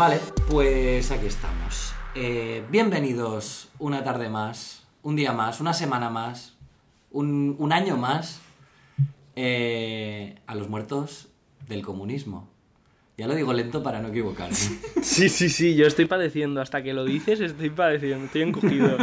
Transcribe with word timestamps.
Vale, 0.00 0.18
pues 0.48 1.10
aquí 1.10 1.26
estamos. 1.26 1.92
Eh, 2.14 2.64
bienvenidos 2.70 3.68
una 3.78 4.02
tarde 4.02 4.30
más, 4.30 4.82
un 5.02 5.14
día 5.14 5.34
más, 5.34 5.60
una 5.60 5.74
semana 5.74 6.08
más, 6.08 6.56
un, 7.10 7.54
un 7.58 7.70
año 7.70 7.98
más 7.98 8.40
eh, 9.36 10.36
a 10.46 10.54
los 10.54 10.70
muertos 10.70 11.28
del 11.68 11.82
comunismo. 11.82 12.48
Ya 13.18 13.26
lo 13.26 13.34
digo 13.34 13.52
lento 13.52 13.82
para 13.82 14.00
no 14.00 14.08
equivocarme. 14.08 14.56
Sí, 15.02 15.28
sí, 15.28 15.50
sí, 15.50 15.74
yo 15.76 15.86
estoy 15.86 16.06
padeciendo. 16.06 16.62
Hasta 16.62 16.82
que 16.82 16.94
lo 16.94 17.04
dices, 17.04 17.38
estoy 17.40 17.68
padeciendo, 17.68 18.24
estoy 18.24 18.40
encogido. 18.40 18.96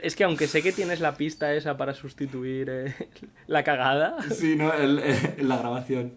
Es 0.00 0.16
que 0.16 0.24
aunque 0.24 0.46
sé 0.46 0.62
que 0.62 0.72
tienes 0.72 1.00
la 1.00 1.16
pista 1.18 1.52
esa 1.52 1.76
para 1.76 1.92
sustituir 1.92 2.70
eh, 2.70 2.94
la 3.46 3.62
cagada, 3.62 4.16
Sí, 4.34 4.56
¿no? 4.56 4.72
El- 4.72 5.00
el- 5.00 5.46
la 5.50 5.58
grabación. 5.58 6.14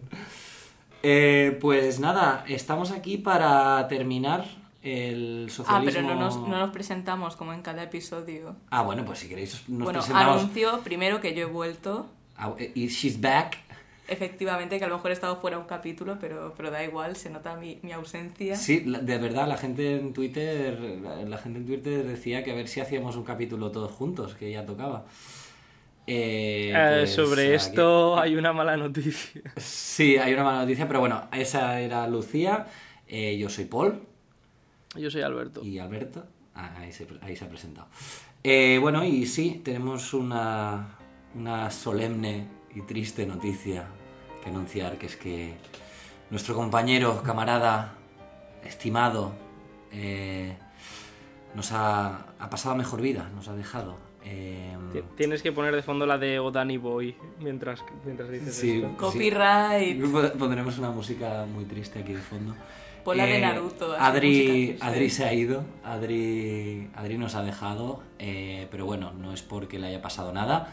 Eh, 1.02 1.56
pues 1.60 2.00
nada, 2.00 2.44
estamos 2.48 2.90
aquí 2.90 3.18
para 3.18 3.86
terminar 3.88 4.44
el 4.82 5.46
Ah, 5.48 5.52
socialismo... 5.52 6.00
pero 6.02 6.14
no 6.14 6.20
nos, 6.20 6.36
no 6.36 6.58
nos 6.58 6.70
presentamos 6.70 7.36
como 7.36 7.52
en 7.52 7.62
cada 7.62 7.82
episodio. 7.82 8.56
Ah, 8.70 8.82
bueno, 8.82 9.04
pues 9.04 9.20
si 9.20 9.28
queréis 9.28 9.68
nos 9.68 9.84
bueno, 9.84 10.00
presentamos... 10.00 10.40
anuncio 10.40 10.80
primero 10.82 11.20
que 11.20 11.34
yo 11.34 11.42
he 11.42 11.50
vuelto. 11.50 12.06
Ah, 12.36 12.54
Y 12.74 12.88
she's 12.88 13.20
back. 13.20 13.58
Efectivamente, 14.10 14.78
que 14.78 14.84
a 14.86 14.88
lo 14.88 14.94
mejor 14.96 15.10
he 15.10 15.14
estado 15.14 15.36
fuera 15.38 15.58
un 15.58 15.66
capítulo, 15.66 16.16
pero, 16.18 16.54
pero 16.56 16.70
da 16.70 16.82
igual, 16.82 17.14
se 17.14 17.28
nota 17.28 17.56
mi, 17.56 17.78
mi 17.82 17.92
ausencia. 17.92 18.56
Sí, 18.56 18.78
de 18.80 19.18
verdad, 19.18 19.46
la 19.46 19.58
gente 19.58 19.96
en 19.96 20.14
Twitter, 20.14 20.80
la 21.26 21.36
gente 21.36 21.58
en 21.58 21.66
Twitter 21.66 22.06
decía 22.06 22.42
que 22.42 22.52
a 22.52 22.54
ver 22.54 22.68
si 22.68 22.80
hacíamos 22.80 23.16
un 23.16 23.24
capítulo 23.24 23.70
todos 23.70 23.92
juntos, 23.92 24.34
que 24.34 24.50
ya 24.50 24.64
tocaba. 24.64 25.04
Eh, 26.10 26.72
eh, 26.74 26.96
pues, 27.00 27.14
sobre 27.14 27.46
aquí- 27.48 27.54
esto 27.54 28.18
hay 28.18 28.34
una 28.36 28.52
mala 28.54 28.76
noticia. 28.78 29.42
Sí, 29.58 30.16
hay 30.16 30.32
una 30.32 30.42
mala 30.44 30.60
noticia, 30.62 30.86
pero 30.88 31.00
bueno, 31.00 31.28
esa 31.32 31.78
era 31.80 32.06
Lucía, 32.08 32.66
eh, 33.06 33.36
yo 33.36 33.48
soy 33.50 33.66
Paul 33.66 34.00
Yo 34.94 35.10
soy 35.10 35.20
Alberto. 35.22 35.62
y 35.62 35.78
Alberto. 35.78 36.24
Ah, 36.54 36.74
ahí, 36.78 36.92
se, 36.92 37.06
ahí 37.20 37.36
se 37.36 37.44
ha 37.44 37.48
presentado. 37.48 37.88
Bueno, 38.80 39.04
y 39.04 39.26
sí, 39.26 39.60
tenemos 39.62 40.14
una, 40.14 40.96
una 41.34 41.70
solemne 41.70 42.46
y 42.74 42.80
triste 42.82 43.26
noticia 43.26 43.86
que 44.42 44.48
anunciar, 44.48 44.96
que 44.96 45.06
es 45.06 45.16
que 45.16 45.54
nuestro 46.30 46.54
compañero, 46.54 47.22
camarada, 47.22 47.94
estimado, 48.64 49.34
nos 51.54 51.72
ha, 51.72 52.26
ha 52.38 52.50
pasado 52.50 52.74
mejor 52.76 53.02
vida, 53.02 53.28
nos 53.34 53.48
ha 53.48 53.54
dejado. 53.54 53.98
Eh, 54.24 54.76
Ti- 54.92 55.02
Tienes 55.16 55.42
que 55.42 55.52
poner 55.52 55.74
de 55.74 55.82
fondo 55.82 56.06
la 56.06 56.18
de 56.18 56.38
O 56.38 56.50
Danny 56.50 56.76
Boy 56.76 57.14
mientras, 57.40 57.84
mientras 58.04 58.30
dices 58.30 58.54
sí, 58.54 58.76
esto. 58.82 58.96
Copyright. 58.96 60.02
sí. 60.02 60.12
Pondremos 60.38 60.78
una 60.78 60.90
música 60.90 61.46
muy 61.52 61.64
triste 61.64 61.98
aquí 62.00 62.12
de 62.14 62.20
fondo. 62.20 62.54
Pon 63.04 63.16
la 63.16 63.26
de 63.26 63.38
Eh, 63.38 63.40
Naruto, 63.40 63.92
así, 63.92 64.02
Adri. 64.04 64.76
Adri 64.80 65.10
se 65.10 65.24
ha 65.24 65.32
ido, 65.32 65.64
Adri, 65.84 66.90
Adri 66.94 67.16
nos 67.16 67.34
ha 67.36 67.42
dejado, 67.42 68.02
eh, 68.18 68.66
pero 68.70 68.86
bueno, 68.86 69.12
no 69.12 69.32
es 69.32 69.42
porque 69.42 69.78
le 69.78 69.86
haya 69.86 70.02
pasado 70.02 70.32
nada, 70.32 70.72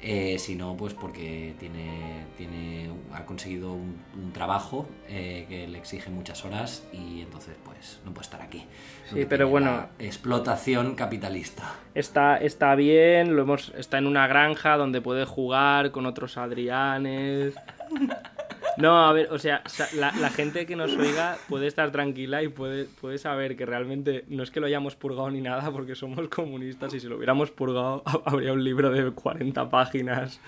eh, 0.00 0.38
sino 0.38 0.76
pues 0.76 0.92
porque 0.92 1.54
tiene, 1.58 2.26
tiene, 2.36 2.90
ha 3.14 3.24
conseguido 3.24 3.72
un, 3.72 3.96
un 4.14 4.32
trabajo 4.32 4.86
eh, 5.08 5.46
que 5.48 5.66
le 5.66 5.78
exige 5.78 6.10
muchas 6.10 6.44
horas 6.44 6.86
y 6.92 7.22
entonces 7.22 7.54
pues 7.64 8.00
no 8.04 8.12
puede 8.12 8.24
estar 8.24 8.42
aquí. 8.42 8.66
Sí, 9.10 9.24
pero 9.28 9.48
bueno. 9.48 9.86
Explotación 9.98 10.94
capitalista. 10.94 11.74
Está, 11.94 12.36
está 12.36 12.74
bien, 12.74 13.36
lo 13.36 13.42
hemos, 13.42 13.72
está 13.76 13.98
en 13.98 14.06
una 14.06 14.26
granja 14.26 14.76
donde 14.76 15.00
puede 15.00 15.24
jugar 15.24 15.90
con 15.92 16.04
otros 16.06 16.36
Adrianes. 16.36 17.54
No, 18.78 19.06
a 19.06 19.12
ver, 19.12 19.28
o 19.32 19.38
sea, 19.38 19.62
la, 19.94 20.12
la 20.12 20.30
gente 20.30 20.66
que 20.66 20.76
nos 20.76 20.94
oiga 20.96 21.36
puede 21.48 21.66
estar 21.66 21.90
tranquila 21.92 22.42
y 22.42 22.48
puede, 22.48 22.84
puede 22.84 23.18
saber 23.18 23.56
que 23.56 23.64
realmente 23.66 24.24
no 24.28 24.42
es 24.42 24.50
que 24.50 24.60
lo 24.60 24.66
hayamos 24.66 24.96
purgado 24.96 25.30
ni 25.30 25.40
nada 25.40 25.70
porque 25.70 25.94
somos 25.94 26.28
comunistas 26.28 26.92
y 26.94 27.00
si 27.00 27.06
lo 27.08 27.16
hubiéramos 27.16 27.50
purgado 27.50 28.02
ha- 28.04 28.20
habría 28.30 28.52
un 28.52 28.62
libro 28.62 28.90
de 28.90 29.10
40 29.10 29.68
páginas 29.70 30.40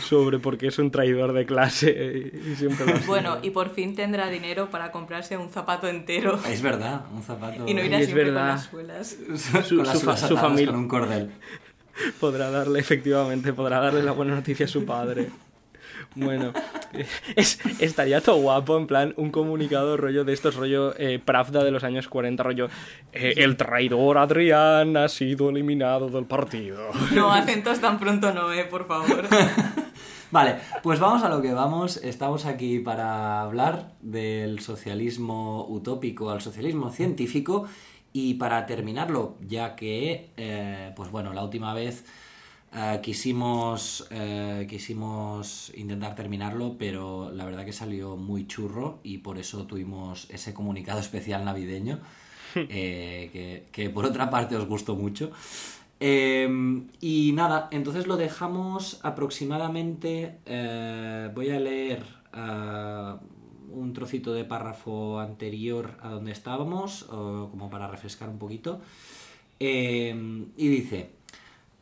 sobre 0.00 0.40
por 0.40 0.58
qué 0.58 0.66
es 0.66 0.78
un 0.80 0.90
traidor 0.90 1.32
de 1.32 1.46
clase 1.46 2.32
y 2.34 2.56
siempre 2.56 2.86
lo. 2.86 2.98
Bueno, 3.06 3.38
y 3.42 3.50
por 3.50 3.70
fin 3.70 3.94
tendrá 3.94 4.28
dinero 4.28 4.68
para 4.68 4.90
comprarse 4.90 5.36
un 5.36 5.48
zapato 5.48 5.86
entero 5.86 6.40
Es 6.48 6.60
verdad, 6.60 7.02
un 7.14 7.22
zapato 7.22 7.68
y 7.68 7.74
no 7.74 7.84
irá 7.84 7.98
siempre 7.98 8.24
verdad. 8.24 8.60
con 8.70 8.86
las 8.88 9.14
suelas. 9.14 9.16
Su- 9.64 9.76
con 9.76 9.86
las 9.86 9.98
su 9.98 10.04
fa- 10.04 10.16
suelas 10.16 10.20
su 10.20 10.26
atadas 10.26 10.40
familia. 10.40 10.66
con 10.72 10.76
un 10.80 10.88
cordel. 10.88 11.30
podrá 12.20 12.50
darle, 12.50 12.80
efectivamente, 12.80 13.52
podrá 13.52 13.78
darle 13.80 14.02
la 14.02 14.10
buena 14.12 14.34
noticia 14.34 14.66
a 14.66 14.68
su 14.68 14.84
padre. 14.84 15.28
Bueno, 16.16 16.52
es, 17.36 17.58
estaría 17.78 18.20
todo 18.20 18.36
guapo, 18.36 18.76
en 18.78 18.86
plan, 18.86 19.14
un 19.16 19.30
comunicado 19.30 19.96
rollo 19.96 20.24
de 20.24 20.32
estos, 20.32 20.56
rollo 20.56 20.94
eh, 20.98 21.18
Pravda 21.18 21.62
de 21.62 21.70
los 21.70 21.84
años 21.84 22.08
40, 22.08 22.42
rollo 22.42 22.68
eh, 23.12 23.34
el 23.36 23.56
traidor 23.56 24.18
Adrián 24.18 24.96
ha 24.96 25.08
sido 25.08 25.50
eliminado 25.50 26.08
del 26.08 26.24
partido. 26.24 26.88
No, 27.14 27.30
acentos 27.30 27.80
tan 27.80 27.98
pronto 27.98 28.32
no, 28.32 28.52
eh, 28.52 28.64
por 28.64 28.86
favor. 28.86 29.26
Vale, 30.30 30.56
pues 30.82 30.98
vamos 30.98 31.22
a 31.22 31.28
lo 31.28 31.40
que 31.40 31.52
vamos. 31.52 31.98
Estamos 31.98 32.46
aquí 32.46 32.80
para 32.80 33.42
hablar 33.42 33.92
del 34.00 34.60
socialismo 34.60 35.66
utópico 35.68 36.30
al 36.30 36.40
socialismo 36.40 36.90
científico 36.90 37.66
y 38.12 38.34
para 38.34 38.66
terminarlo, 38.66 39.36
ya 39.46 39.76
que, 39.76 40.30
eh, 40.36 40.92
pues 40.96 41.10
bueno, 41.10 41.32
la 41.32 41.44
última 41.44 41.74
vez 41.74 42.04
eh, 42.74 43.00
quisimos, 43.02 44.06
eh, 44.10 44.66
quisimos 44.68 45.72
intentar 45.76 46.14
terminarlo, 46.14 46.76
pero 46.78 47.30
la 47.32 47.44
verdad 47.44 47.64
que 47.64 47.72
salió 47.72 48.16
muy 48.16 48.46
churro 48.46 49.00
y 49.02 49.18
por 49.18 49.38
eso 49.38 49.66
tuvimos 49.66 50.28
ese 50.30 50.52
comunicado 50.54 51.00
especial 51.06 51.44
navideño, 51.44 52.00
eh, 52.54 53.30
que, 53.32 53.66
que 53.72 53.90
por 53.90 54.04
otra 54.06 54.30
parte 54.30 54.56
os 54.56 54.66
gustó 54.66 54.96
mucho. 54.96 55.30
Eh, 55.98 56.48
y 57.00 57.32
nada, 57.32 57.68
entonces 57.70 58.06
lo 58.06 58.16
dejamos 58.16 59.00
aproximadamente. 59.02 60.38
eh, 60.46 61.30
voy 61.34 61.50
a 61.50 61.60
leer 61.60 62.04
un 63.70 63.92
trocito 63.92 64.32
de 64.32 64.44
párrafo 64.44 65.20
anterior 65.20 65.96
a 66.02 66.10
donde 66.10 66.32
estábamos, 66.32 67.04
como 67.04 67.70
para 67.70 67.86
refrescar 67.88 68.28
un 68.28 68.38
poquito. 68.38 68.80
Y 69.58 70.68
dice: 70.68 71.15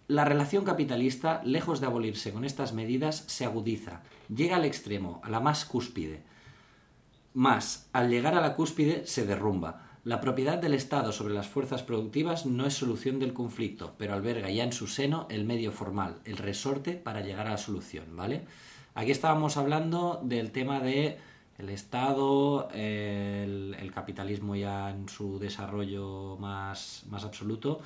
La 0.06 0.26
relación 0.26 0.64
capitalista, 0.64 1.40
lejos 1.44 1.80
de 1.80 1.86
abolirse 1.86 2.32
con 2.32 2.44
estas 2.44 2.74
medidas, 2.74 3.24
se 3.26 3.46
agudiza, 3.46 4.02
llega 4.28 4.56
al 4.56 4.66
extremo, 4.66 5.20
a 5.24 5.30
la 5.30 5.40
más 5.40 5.64
cúspide. 5.64 6.22
Más, 7.32 7.88
al 7.92 8.10
llegar 8.10 8.34
a 8.34 8.42
la 8.42 8.54
cúspide, 8.54 9.06
se 9.06 9.24
derrumba. 9.24 9.88
La 10.04 10.20
propiedad 10.20 10.58
del 10.58 10.74
Estado 10.74 11.12
sobre 11.12 11.32
las 11.32 11.48
fuerzas 11.48 11.82
productivas 11.82 12.44
no 12.44 12.66
es 12.66 12.74
solución 12.74 13.18
del 13.18 13.32
conflicto, 13.32 13.94
pero 13.96 14.12
alberga 14.12 14.50
ya 14.50 14.64
en 14.64 14.74
su 14.74 14.86
seno 14.86 15.26
el 15.30 15.46
medio 15.46 15.72
formal, 15.72 16.20
el 16.26 16.36
resorte 16.36 16.92
para 16.92 17.22
llegar 17.22 17.46
a 17.46 17.52
la 17.52 17.56
solución, 17.56 18.14
¿vale? 18.14 18.42
Aquí 18.94 19.10
estábamos 19.10 19.56
hablando 19.56 20.20
del 20.22 20.50
tema 20.50 20.80
de 20.80 21.18
el 21.56 21.70
Estado, 21.70 22.68
el, 22.74 23.90
capitalismo 23.94 24.54
ya 24.56 24.90
en 24.90 25.08
su 25.08 25.38
desarrollo 25.38 26.36
más, 26.38 27.04
más 27.08 27.24
absoluto 27.24 27.80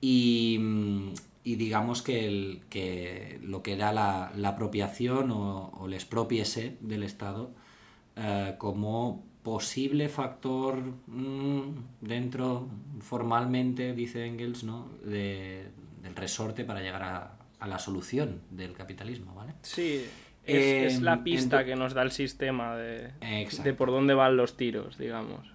y, 0.00 0.58
mm, 0.60 1.12
y 1.48 1.56
digamos 1.56 2.02
que, 2.02 2.26
el, 2.26 2.62
que 2.68 3.38
lo 3.42 3.62
que 3.62 3.72
era 3.72 3.92
la, 3.92 4.32
la 4.36 4.50
apropiación 4.50 5.30
o, 5.30 5.68
o 5.80 5.86
el 5.86 5.94
expropiese 5.94 6.76
del 6.80 7.02
Estado 7.02 7.50
eh, 8.16 8.54
como 8.58 9.24
posible 9.42 10.08
factor 10.08 10.76
mm, 11.06 11.60
dentro, 12.02 12.68
formalmente, 13.00 13.94
dice 13.94 14.26
Engels, 14.26 14.62
¿no? 14.64 14.88
de, 15.04 15.68
del 16.02 16.14
resorte 16.14 16.64
para 16.64 16.80
llegar 16.82 17.02
a, 17.02 17.38
a 17.60 17.66
la 17.66 17.78
solución 17.78 18.42
del 18.50 18.72
capitalismo, 18.74 19.34
¿vale? 19.34 19.54
Sí, 19.62 20.04
es, 20.44 20.64
Eh, 20.64 20.86
es 20.86 21.00
la 21.02 21.24
pista 21.24 21.62
ento- 21.62 21.64
que 21.64 21.76
nos 21.76 21.94
da 21.94 22.02
el 22.02 22.10
sistema 22.10 22.76
de, 22.76 23.10
de 23.64 23.72
por 23.74 23.90
dónde 23.90 24.12
van 24.12 24.36
los 24.36 24.56
tiros, 24.56 24.98
digamos. 24.98 25.46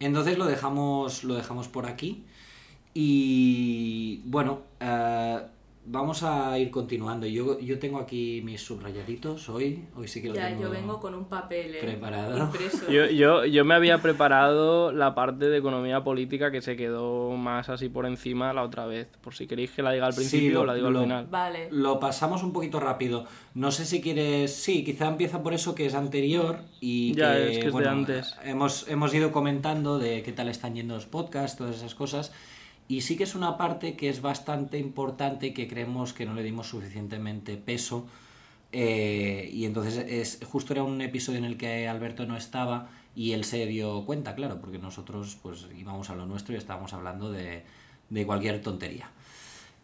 Entonces 0.00 0.36
lo 0.38 0.46
dejamos, 0.46 1.24
lo 1.24 1.34
dejamos 1.34 1.68
por 1.68 1.86
aquí. 1.86 2.24
Y 2.98 4.22
bueno, 4.24 4.60
eh, 4.80 5.38
vamos 5.84 6.22
a 6.22 6.58
ir 6.58 6.70
continuando. 6.70 7.26
Yo, 7.26 7.60
yo 7.60 7.78
tengo 7.78 7.98
aquí 7.98 8.40
mis 8.42 8.62
subrayaditos 8.62 9.50
hoy. 9.50 9.84
Hoy 9.94 10.08
sí 10.08 10.22
que 10.22 10.28
lo 10.28 10.34
Ya, 10.34 10.48
tengo 10.48 10.62
yo 10.62 10.70
vengo 10.70 10.98
con 10.98 11.14
un 11.14 11.26
papel 11.26 11.74
eh, 11.74 11.78
preparado. 11.82 12.38
impreso. 12.38 12.90
Yo, 12.90 13.04
yo, 13.10 13.44
yo 13.44 13.64
me 13.66 13.74
había 13.74 13.98
preparado 13.98 14.92
la 14.92 15.14
parte 15.14 15.50
de 15.50 15.58
economía 15.58 16.02
política 16.02 16.50
que 16.50 16.62
se 16.62 16.74
quedó 16.74 17.32
más 17.32 17.68
así 17.68 17.90
por 17.90 18.06
encima 18.06 18.54
la 18.54 18.62
otra 18.62 18.86
vez. 18.86 19.08
Por 19.20 19.34
si 19.34 19.46
queréis 19.46 19.72
que 19.72 19.82
la 19.82 19.92
diga 19.92 20.06
al 20.06 20.14
Sí, 20.14 20.20
principio 20.20 20.54
lo- 20.54 20.60
o 20.62 20.64
la 20.64 20.74
digo 20.74 20.90
lo- 20.90 20.98
al 21.00 21.04
final. 21.04 21.26
Vale. 21.30 21.68
Lo 21.70 22.00
pasamos 22.00 22.42
un 22.42 22.54
poquito 22.54 22.80
rápido. 22.80 23.26
No 23.54 23.70
sé 23.72 23.84
si 23.84 24.00
quieres. 24.00 24.54
Sí, 24.54 24.84
quizá 24.84 25.06
empieza 25.08 25.42
por 25.42 25.52
eso 25.52 25.74
que 25.74 25.84
es 25.84 25.94
anterior 25.94 26.60
y 26.80 27.14
Ya, 27.14 27.34
que, 27.34 27.42
es 27.44 27.50
que 27.50 27.58
es 27.58 27.64
de 27.66 27.70
bueno, 27.72 27.90
antes. 27.90 28.34
Hemos, 28.42 28.88
hemos 28.88 29.12
ido 29.14 29.32
comentando 29.32 29.98
de 29.98 30.22
qué 30.22 30.32
tal 30.32 30.48
están 30.48 30.74
yendo 30.74 30.94
los 30.94 31.04
podcasts, 31.04 31.58
todas 31.58 31.76
esas 31.76 31.94
cosas. 31.94 32.32
Y 32.88 33.00
sí 33.00 33.16
que 33.16 33.24
es 33.24 33.34
una 33.34 33.56
parte 33.56 33.96
que 33.96 34.08
es 34.08 34.20
bastante 34.20 34.78
importante 34.78 35.48
y 35.48 35.52
que 35.52 35.66
creemos 35.66 36.12
que 36.12 36.24
no 36.26 36.34
le 36.34 36.42
dimos 36.42 36.68
suficientemente 36.68 37.56
peso 37.56 38.06
Eh, 38.72 39.48
y 39.52 39.64
entonces 39.64 39.96
es, 40.08 40.40
justo 40.44 40.72
era 40.74 40.82
un 40.82 41.00
episodio 41.00 41.38
en 41.38 41.44
el 41.44 41.56
que 41.56 41.88
Alberto 41.88 42.26
no 42.26 42.36
estaba 42.36 42.88
y 43.14 43.32
él 43.32 43.44
se 43.44 43.64
dio 43.64 44.04
cuenta, 44.04 44.34
claro, 44.34 44.60
porque 44.60 44.78
nosotros 44.78 45.38
pues 45.42 45.66
íbamos 45.78 46.10
a 46.10 46.14
lo 46.14 46.26
nuestro 46.26 46.54
y 46.54 46.58
estábamos 46.58 46.92
hablando 46.92 47.30
de, 47.30 47.62
de 48.10 48.26
cualquier 48.26 48.60
tontería. 48.60 49.08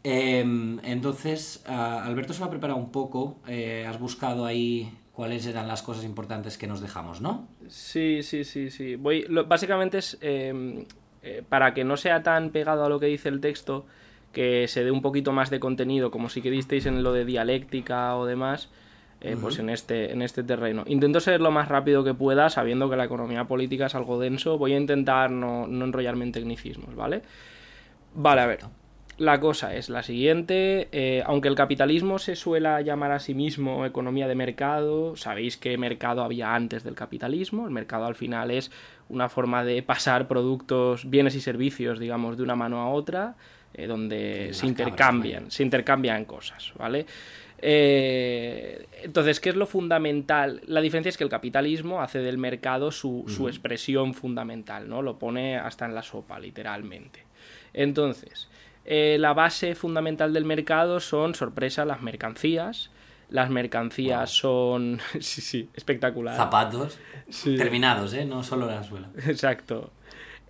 Em, 0.05 0.81
entonces, 0.83 1.63
Alberto 1.67 2.33
se 2.35 2.41
lo 2.41 2.47
ha 2.47 2.51
preparado 2.51 2.79
un 2.79 2.91
poco. 2.91 3.39
Eh, 3.47 3.87
has 3.89 3.99
buscado 3.99 4.45
ahí 4.45 4.93
cuáles 5.13 5.47
eran 5.47 5.69
las 5.69 5.83
cosas 5.83 6.05
importantes 6.05 6.59
que 6.59 6.67
nos 6.67 6.81
dejamos, 6.81 7.21
¿no? 7.21 7.47
Sí, 7.69 8.23
sí, 8.23 8.45
sí, 8.45 8.71
sí. 8.71 8.97
Voy, 8.97 9.25
básicamente 9.47 9.99
es 9.99 10.19
em, 10.21 10.85
eh, 11.23 11.43
para 11.49 11.75
que 11.75 11.85
no 11.85 11.97
sea 11.97 12.23
tan 12.23 12.51
pegado 12.51 12.85
a 12.85 12.89
lo 12.89 13.01
que 13.01 13.07
dice 13.07 13.29
el 13.29 13.41
texto, 13.41 13.87
que 14.33 14.67
se 14.69 14.85
dé 14.85 14.91
un 14.91 15.03
poquito 15.03 15.33
más 15.33 15.51
de 15.51 15.61
contenido, 15.61 16.11
como 16.11 16.29
si 16.29 16.43
queristeis 16.43 16.87
en 16.87 17.03
lo 17.03 17.13
de 17.13 17.25
dialéctica 17.25 18.17
o 18.17 18.27
demás. 18.27 18.71
Eh, 19.25 19.37
pues 19.41 19.61
en 19.61 19.71
este, 19.71 20.11
en 20.11 20.21
este 20.21 20.43
terreno. 20.43 20.83
Intento 20.85 21.21
ser 21.21 21.41
lo 21.41 21.53
más 21.53 21.69
rápido 21.69 22.03
que 22.03 22.13
pueda, 22.13 22.51
sabiendo 22.51 22.91
que 22.91 22.97
la 22.97 23.05
economía 23.05 23.45
política 23.45 23.87
es 23.87 23.95
algo 23.95 24.19
denso. 24.19 24.59
Voy 24.59 24.73
a 24.73 24.77
intentar 24.77 25.31
no, 25.31 25.69
no 25.69 25.85
enrollarme 25.85 26.25
en 26.25 26.33
tecnicismos, 26.33 26.97
¿vale? 26.97 27.23
Vale, 28.15 28.41
a 28.41 28.47
ver. 28.47 28.59
La 29.19 29.39
cosa 29.39 29.77
es 29.77 29.91
la 29.91 30.03
siguiente, 30.03 30.89
eh, 30.91 31.23
aunque 31.27 31.47
el 31.47 31.55
capitalismo 31.55 32.19
se 32.19 32.35
suela 32.35 32.81
llamar 32.81 33.13
a 33.13 33.21
sí 33.21 33.35
mismo 33.35 33.87
economía 33.87 34.27
de 34.27 34.35
mercado, 34.35 35.17
sabéis 35.17 35.57
que 35.59 35.79
mercado 35.79 36.25
había 36.25 36.55
antes 36.55 36.83
del 36.83 36.95
capitalismo, 36.95 37.67
el 37.67 37.73
mercado 37.73 38.07
al 38.07 38.15
final 38.15 38.51
es 38.51 38.73
una 39.13 39.29
forma 39.29 39.63
de 39.63 39.83
pasar 39.83 40.27
productos, 40.27 41.09
bienes 41.09 41.35
y 41.37 41.41
servicios, 41.41 42.01
digamos, 42.01 42.37
de 42.37 42.43
una 42.43 42.57
mano 42.57 42.81
a 42.81 42.89
otra, 42.89 43.37
eh, 43.75 43.87
donde 43.87 44.51
se 44.53 44.67
intercambian, 44.67 45.51
se 45.51 45.63
intercambian 45.63 46.25
cosas, 46.25 46.73
¿vale? 46.77 47.07
Eh, 47.65 48.87
entonces, 49.05 49.39
¿qué 49.39 49.51
es 49.51 49.57
lo 49.57 49.67
fundamental? 49.67 50.63
La 50.67 50.81
diferencia 50.81 51.11
es 51.11 51.17
que 51.17 51.25
el 51.25 51.31
capitalismo 51.31 52.03
hace 52.03 52.19
del 52.19 52.39
mercado 52.39 52.91
su, 52.91 53.25
su 53.29 53.49
expresión 53.49 54.15
fundamental, 54.15 54.89
¿no? 54.89 55.01
Lo 55.01 55.19
pone 55.19 55.57
hasta 55.57 55.87
en 55.87 55.95
la 55.95 56.03
sopa, 56.03 56.41
literalmente. 56.41 57.25
Entonces, 57.73 58.49
eh, 58.85 59.17
la 59.21 59.33
base 59.33 59.75
fundamental 59.75 60.33
del 60.33 60.45
mercado 60.45 60.99
son, 61.01 61.35
sorpresa, 61.35 61.85
las 61.85 62.03
mercancías. 62.03 62.91
Las 63.33 63.51
mercancías 63.51 64.31
son. 64.31 65.01
sí, 65.21 65.41
sí, 65.41 65.69
espectacular. 65.75 66.37
Zapatos. 66.37 66.99
Terminados, 67.45 68.13
¿eh? 68.15 68.25
No 68.25 68.43
solo 68.43 68.67
la 68.67 68.83
suela. 68.83 69.09
Exacto. 69.27 69.91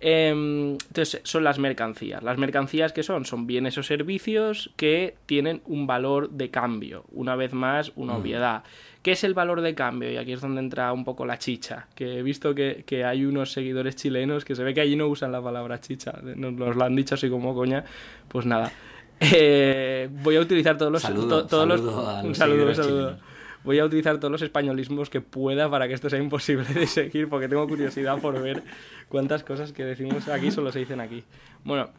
Em, 0.05 0.73
entonces, 0.73 1.21
son 1.23 1.45
las 1.45 1.59
mercancías. 1.59 2.21
Las 2.21 2.37
mercancías 2.37 2.91
que 2.91 3.03
son? 3.03 3.23
Son 3.23 3.47
bienes 3.47 3.77
o 3.77 3.83
servicios 3.83 4.71
que 4.75 5.15
tienen 5.25 5.61
un 5.65 5.87
valor 5.87 6.29
de 6.29 6.49
cambio. 6.49 7.05
Una 7.13 7.37
vez 7.37 7.53
más, 7.53 7.93
una 7.95 8.13
mm. 8.13 8.17
obviedad. 8.17 8.63
¿Qué 9.01 9.13
es 9.13 9.23
el 9.23 9.33
valor 9.33 9.61
de 9.61 9.73
cambio? 9.75 10.11
Y 10.11 10.17
aquí 10.17 10.33
es 10.33 10.41
donde 10.41 10.59
entra 10.59 10.91
un 10.91 11.05
poco 11.05 11.25
la 11.25 11.37
chicha, 11.37 11.87
que 11.95 12.19
he 12.19 12.23
visto 12.23 12.53
que, 12.53 13.05
hay 13.05 13.23
unos 13.23 13.53
seguidores 13.53 13.95
chilenos 13.95 14.43
que 14.43 14.55
se 14.55 14.63
ve 14.63 14.73
que 14.73 14.81
allí 14.81 14.97
no 14.97 15.07
usan 15.07 15.31
la 15.31 15.41
palabra 15.41 15.79
chicha, 15.79 16.19
nos, 16.21 16.75
lo 16.75 16.83
han 16.83 16.95
dicho 16.95 17.15
así 17.15 17.29
como 17.29 17.55
coña, 17.55 17.85
pues 18.27 18.45
nada. 18.45 18.73
Eh, 19.19 20.09
voy 20.23 20.35
a 20.35 20.41
utilizar 20.41 20.77
todos 20.77 20.91
los... 20.91 21.01
todos 21.47 21.67
los, 21.67 21.81
un 21.81 22.35
saludo, 22.35 22.67
un 22.67 22.75
saludo. 22.75 23.17
Voy 23.63 23.79
a 23.79 23.85
utilizar 23.85 24.17
todos 24.19 24.31
los 24.31 24.41
españolismos 24.41 25.09
que 25.09 25.21
pueda 25.21 25.69
para 25.69 25.87
que 25.87 25.93
esto 25.93 26.09
sea 26.09 26.19
imposible 26.19 26.65
de 26.73 26.85
seguir, 26.85 27.29
porque 27.29 27.47
tengo 27.47 27.65
curiosidad 27.67 28.19
por 28.19 28.41
ver 28.41 28.61
cuántas 29.07 29.43
cosas 29.43 29.71
que 29.71 29.85
decimos 29.85 30.27
aquí 30.27 30.51
solo 30.51 30.71
se 30.71 30.79
dicen 30.79 30.99
aquí. 30.99 31.23
Bueno, 31.63 31.89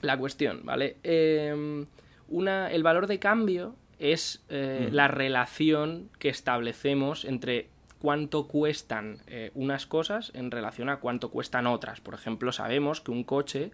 la 0.00 0.16
cuestión, 0.16 0.62
¿vale? 0.64 0.96
Eh, 1.02 1.84
una, 2.28 2.70
el 2.70 2.82
valor 2.82 3.06
de 3.06 3.18
cambio 3.18 3.74
es 3.98 4.42
eh, 4.48 4.88
mm. 4.90 4.94
la 4.94 5.08
relación 5.08 6.08
que 6.18 6.28
establecemos 6.28 7.24
entre 7.24 7.68
cuánto 7.98 8.46
cuestan 8.46 9.18
eh, 9.26 9.50
unas 9.54 9.86
cosas 9.86 10.30
en 10.34 10.50
relación 10.50 10.88
a 10.88 11.00
cuánto 11.00 11.30
cuestan 11.30 11.66
otras. 11.66 12.00
Por 12.00 12.14
ejemplo, 12.14 12.52
sabemos 12.52 13.00
que 13.00 13.10
un 13.10 13.24
coche, 13.24 13.72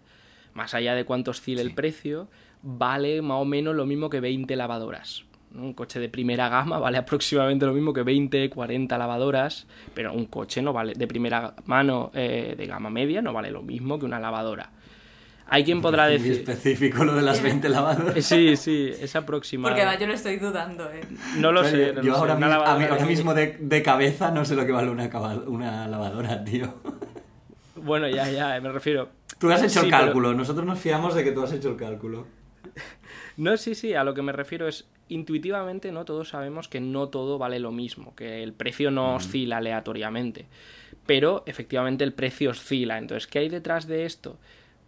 más 0.53 0.73
allá 0.73 0.95
de 0.95 1.05
cuánto 1.05 1.31
oscile 1.31 1.61
el 1.61 1.75
precio, 1.75 2.27
vale 2.65 3.21
más 3.21 3.39
o 3.39 3.45
menos 3.45 3.75
lo 3.75 3.85
mismo 3.85 4.09
que 4.09 4.19
20 4.19 4.55
lavadoras. 4.55 5.23
Un 5.53 5.73
coche 5.73 5.99
de 5.99 6.09
primera 6.09 6.49
gama 6.49 6.79
vale 6.79 6.97
aproximadamente 6.97 7.65
lo 7.65 7.73
mismo 7.73 7.93
que 7.93 8.03
20, 8.03 8.49
40 8.49 8.97
lavadoras, 8.97 9.67
pero 9.93 10.13
un 10.13 10.25
coche 10.25 10.61
no 10.61 10.73
vale 10.73 10.93
de 10.93 11.07
primera 11.07 11.53
mano 11.65 12.11
eh, 12.13 12.55
de 12.57 12.65
gama 12.65 12.89
media 12.89 13.21
no 13.21 13.31
vale 13.31 13.51
lo 13.51 13.61
mismo 13.61 13.97
que 13.99 14.05
una 14.05 14.19
lavadora. 14.19 14.71
Hay 15.47 15.63
quien 15.63 15.79
podrá 15.79 16.07
decir. 16.07 16.31
específico 16.31 17.03
lo 17.03 17.13
de 17.13 17.21
las 17.21 17.39
20 17.39 17.69
lavadoras. 17.69 18.25
Sí, 18.25 18.57
sí, 18.57 18.91
es 18.99 19.15
aproximado. 19.15 19.75
Porque 19.75 19.87
yo 19.99 20.07
lo 20.07 20.13
estoy 20.15 20.37
dudando, 20.37 20.91
¿eh? 20.91 21.01
No 21.37 21.51
lo 21.51 21.63
sé. 21.63 21.93
yo 22.01 22.15
ahora, 22.15 22.35
mismo, 23.05 23.35
de, 23.35 23.83
cabeza 23.83 24.31
no 24.31 24.43
sé 24.43 24.55
lo 24.55 24.65
que 24.65 24.71
vale 24.71 24.89
una, 24.89 25.07
una 25.45 25.87
lavadora, 25.87 26.43
tío. 26.43 26.73
Bueno, 27.75 28.09
ya, 28.09 28.27
ya, 28.31 28.59
me 28.59 28.71
refiero. 28.71 29.09
Tú 29.37 29.51
has 29.51 29.61
hecho 29.61 29.81
el 29.81 29.91
cálculo, 29.91 30.33
nosotros 30.33 30.65
nos 30.65 30.79
fiamos 30.79 31.13
de 31.13 31.23
que 31.23 31.31
tú 31.31 31.43
has 31.43 31.51
hecho 31.51 31.69
el 31.69 31.75
cálculo. 31.75 32.25
No, 33.37 33.57
sí, 33.57 33.75
sí, 33.75 33.93
a 33.93 34.03
lo 34.03 34.13
que 34.13 34.21
me 34.21 34.31
refiero 34.31 34.67
es, 34.67 34.85
intuitivamente, 35.09 35.91
¿no? 35.91 36.05
Todos 36.05 36.29
sabemos 36.29 36.67
que 36.67 36.79
no 36.79 37.09
todo 37.09 37.37
vale 37.37 37.59
lo 37.59 37.71
mismo, 37.71 38.15
que 38.15 38.43
el 38.43 38.53
precio 38.53 38.91
no 38.91 39.13
mm. 39.13 39.15
oscila 39.15 39.57
aleatoriamente. 39.57 40.45
Pero, 41.05 41.43
efectivamente, 41.45 42.03
el 42.03 42.13
precio 42.13 42.51
oscila. 42.51 42.97
Entonces, 42.97 43.27
¿qué 43.27 43.39
hay 43.39 43.49
detrás 43.49 43.87
de 43.87 44.05
esto? 44.05 44.37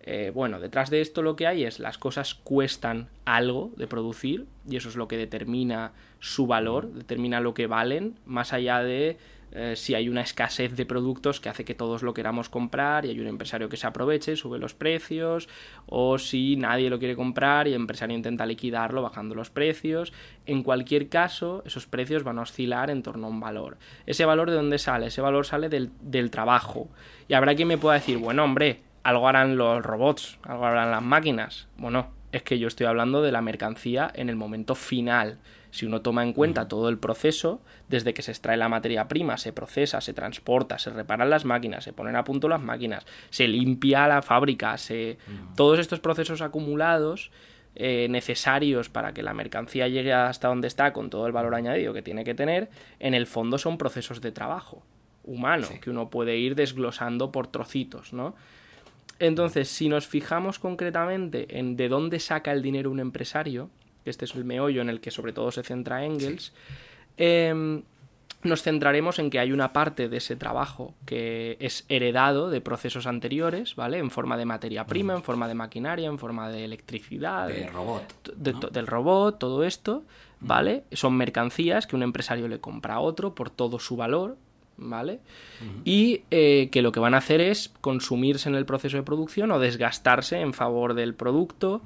Eh, 0.10 0.32
bueno, 0.34 0.62
detrás 0.62 0.90
de 0.90 1.02
esto 1.02 1.22
lo 1.22 1.36
que 1.36 1.48
hay 1.48 1.66
es 1.66 1.80
las 1.80 1.98
cosas 1.98 2.34
cuestan 2.34 3.10
algo 3.26 3.74
de 3.76 3.88
producir 3.88 4.46
y 4.66 4.78
eso 4.78 4.88
es 4.88 4.96
lo 4.96 5.10
que 5.10 5.18
determina 5.18 5.92
su 6.20 6.48
valor, 6.48 6.94
determina 6.94 7.42
lo 7.42 7.54
que 7.54 7.68
valen, 7.68 8.18
más 8.26 8.54
allá 8.54 8.82
de 8.82 9.18
eh, 9.52 9.76
si 9.76 9.96
hay 9.96 10.10
una 10.10 10.22
escasez 10.22 10.76
de 10.76 10.86
productos 10.86 11.40
que 11.40 11.50
hace 11.50 11.66
que 11.66 11.74
todos 11.74 12.04
lo 12.04 12.14
queramos 12.14 12.50
comprar 12.50 13.06
y 13.06 13.10
hay 13.10 13.20
un 13.20 13.28
empresario 13.28 13.70
que 13.70 13.78
se 13.78 13.88
aproveche, 13.88 14.36
sube 14.36 14.60
los 14.60 14.74
precios, 14.74 15.48
o 15.86 16.18
si 16.18 16.56
nadie 16.58 16.90
lo 16.90 17.00
quiere 17.00 17.16
comprar 17.16 17.68
y 17.68 17.72
el 17.72 17.78
empresario 17.78 18.16
intenta 18.16 18.46
liquidarlo 18.46 19.02
bajando 19.02 19.36
los 19.36 19.50
precios. 19.50 20.14
En 20.46 20.64
cualquier 20.64 21.10
caso, 21.10 21.64
esos 21.66 21.88
precios 21.88 22.24
van 22.24 22.40
a 22.40 22.44
oscilar 22.44 22.90
en 22.90 23.04
torno 23.04 23.28
a 23.28 23.30
un 23.30 23.40
valor. 23.40 23.78
¿Ese 24.06 24.26
valor 24.26 24.50
de 24.50 24.58
dónde 24.58 24.78
sale? 24.78 25.08
Ese 25.08 25.22
valor 25.22 25.46
sale 25.46 25.70
del, 25.70 25.92
del 26.02 26.30
trabajo. 26.30 26.90
Y 27.28 27.33
habrá 27.33 27.56
quien 27.56 27.68
me 27.68 27.78
pueda 27.78 27.95
decir, 27.95 28.18
bueno, 28.18 28.44
hombre, 28.44 28.81
algo 29.04 29.28
harán 29.28 29.57
los 29.57 29.83
robots, 29.83 30.38
algo 30.44 30.66
harán 30.66 30.92
las 30.92 31.04
máquinas. 31.04 31.68
Bueno, 31.78 32.12
es 32.31 32.44
que 32.44 32.60
yo 32.60 32.68
estoy 32.68 32.88
hablando 32.88 33.21
de 33.21 33.31
la 33.31 33.42
mercancía 33.42 34.12
en 34.14 34.30
el 34.30 34.36
momento 34.36 34.76
final. 34.76 35.38
Si 35.71 35.86
uno 35.86 36.02
toma 36.02 36.24
en 36.24 36.33
cuenta 36.33 36.68
todo 36.68 36.90
el 36.90 36.97
proceso, 36.97 37.62
desde 37.88 38.14
que 38.14 38.21
se 38.21 38.31
extrae 38.31 38.57
la 38.57 38.69
materia 38.69 39.07
prima, 39.07 39.38
se 39.38 39.54
procesa, 39.54 40.02
se 40.02 40.14
transporta, 40.14 40.80
se 40.80 40.90
reparan 40.90 41.30
las 41.30 41.45
máquinas, 41.45 41.83
se 41.83 41.94
ponen 41.94 42.16
a 42.16 42.24
punto 42.24 42.47
las 42.47 42.62
máquinas, 42.62 43.06
se 43.30 43.47
limpia 43.47 44.07
la 44.07 44.21
fábrica, 44.21 44.78
se... 44.78 45.18
todos 45.56 45.80
estos 45.80 46.00
procesos 46.00 46.42
acumulados 46.42 47.31
eh, 47.76 48.07
necesarios 48.09 48.90
para 48.90 49.14
que 49.14 49.21
la 49.21 49.33
mercancía 49.33 49.88
llegue 49.88 50.14
hasta 50.14 50.47
donde 50.47 50.68
está 50.68 50.94
con 50.94 51.09
todo 51.09 51.28
el 51.28 51.31
valor 51.31 51.54
añadido 51.54 51.94
que 51.94 52.02
tiene 52.02 52.24
que 52.24 52.33
tener, 52.33 52.69
en 53.00 53.14
el 53.14 53.28
fondo 53.28 53.57
son 53.57 53.78
procesos 53.78 54.19
de 54.21 54.31
trabajo 54.31 54.83
humano 55.24 55.68
que 55.81 55.90
uno 55.90 56.09
puede 56.09 56.38
ir 56.38 56.56
desglosando 56.56 57.31
por 57.31 57.47
trocitos, 57.47 58.14
¿no? 58.14 58.33
Entonces, 59.19 59.68
si 59.68 59.90
nos 59.90 60.07
fijamos 60.07 60.57
concretamente 60.57 61.59
en 61.59 61.76
de 61.76 61.90
dónde 61.90 62.19
saca 62.19 62.52
el 62.52 62.62
dinero 62.62 62.92
un 62.92 63.00
empresario, 63.00 63.69
que 64.07 64.11
este 64.11 64.23
es 64.23 64.35
el 64.35 64.45
meollo 64.45 64.81
en 64.81 64.87
el 64.87 65.02
que 65.02 65.11
sobre 65.11 65.33
todo 65.33 65.52
se 65.52 65.64
centra 65.64 66.06
Engels, 66.06 66.54
em, 67.18 67.83
nos 68.42 68.64
centraremos 68.64 69.19
en 69.19 69.30
que 69.30 69.37
hay 69.37 69.52
una 69.52 69.73
parte 69.73 70.07
de 70.07 70.16
ese 70.16 70.37
trabajo 70.37 70.94
que 71.06 71.57
es 71.59 71.83
heredado 71.90 72.49
de 72.49 72.61
procesos 72.61 73.06
anteriores, 73.06 73.76
¿vale? 73.76 73.97
En 73.97 74.09
forma 74.09 74.37
de 74.37 74.45
materia 74.45 74.85
prima, 74.85 75.14
en 75.14 75.23
forma 75.23 75.49
de 75.49 75.56
maquinaria, 75.56 76.07
en 76.07 76.18
forma 76.18 76.49
de 76.49 76.64
electricidad. 76.64 77.49
De 77.49 77.68
robot. 77.68 78.33
Del 78.37 78.87
robot, 78.87 79.40
todo 79.40 79.66
esto, 79.66 80.06
¿vale? 80.40 80.85
Son 80.94 81.14
mercancías 81.14 81.85
que 81.85 81.97
un 81.97 82.04
empresario 82.04 82.47
le 82.47 82.61
compra 82.61 82.94
a 82.94 82.99
otro 83.02 83.35
por 83.35 83.49
todo 83.49 83.78
su 83.78 83.97
valor, 83.97 84.37
¿vale? 84.78 85.19
Y 85.83 86.21
eh, 86.31 86.69
que 86.71 86.81
lo 86.81 86.94
que 86.94 87.02
van 87.02 87.14
a 87.14 87.18
hacer 87.18 87.42
es 87.42 87.73
consumirse 87.81 88.47
en 88.47 88.56
el 88.56 88.66
proceso 88.66 88.95
de 88.95 89.04
producción 89.04 89.52
o 89.52 89.59
desgastarse 89.59 90.40
en 90.40 90.54
favor 90.54 90.94
del 90.94 91.14
producto. 91.14 91.81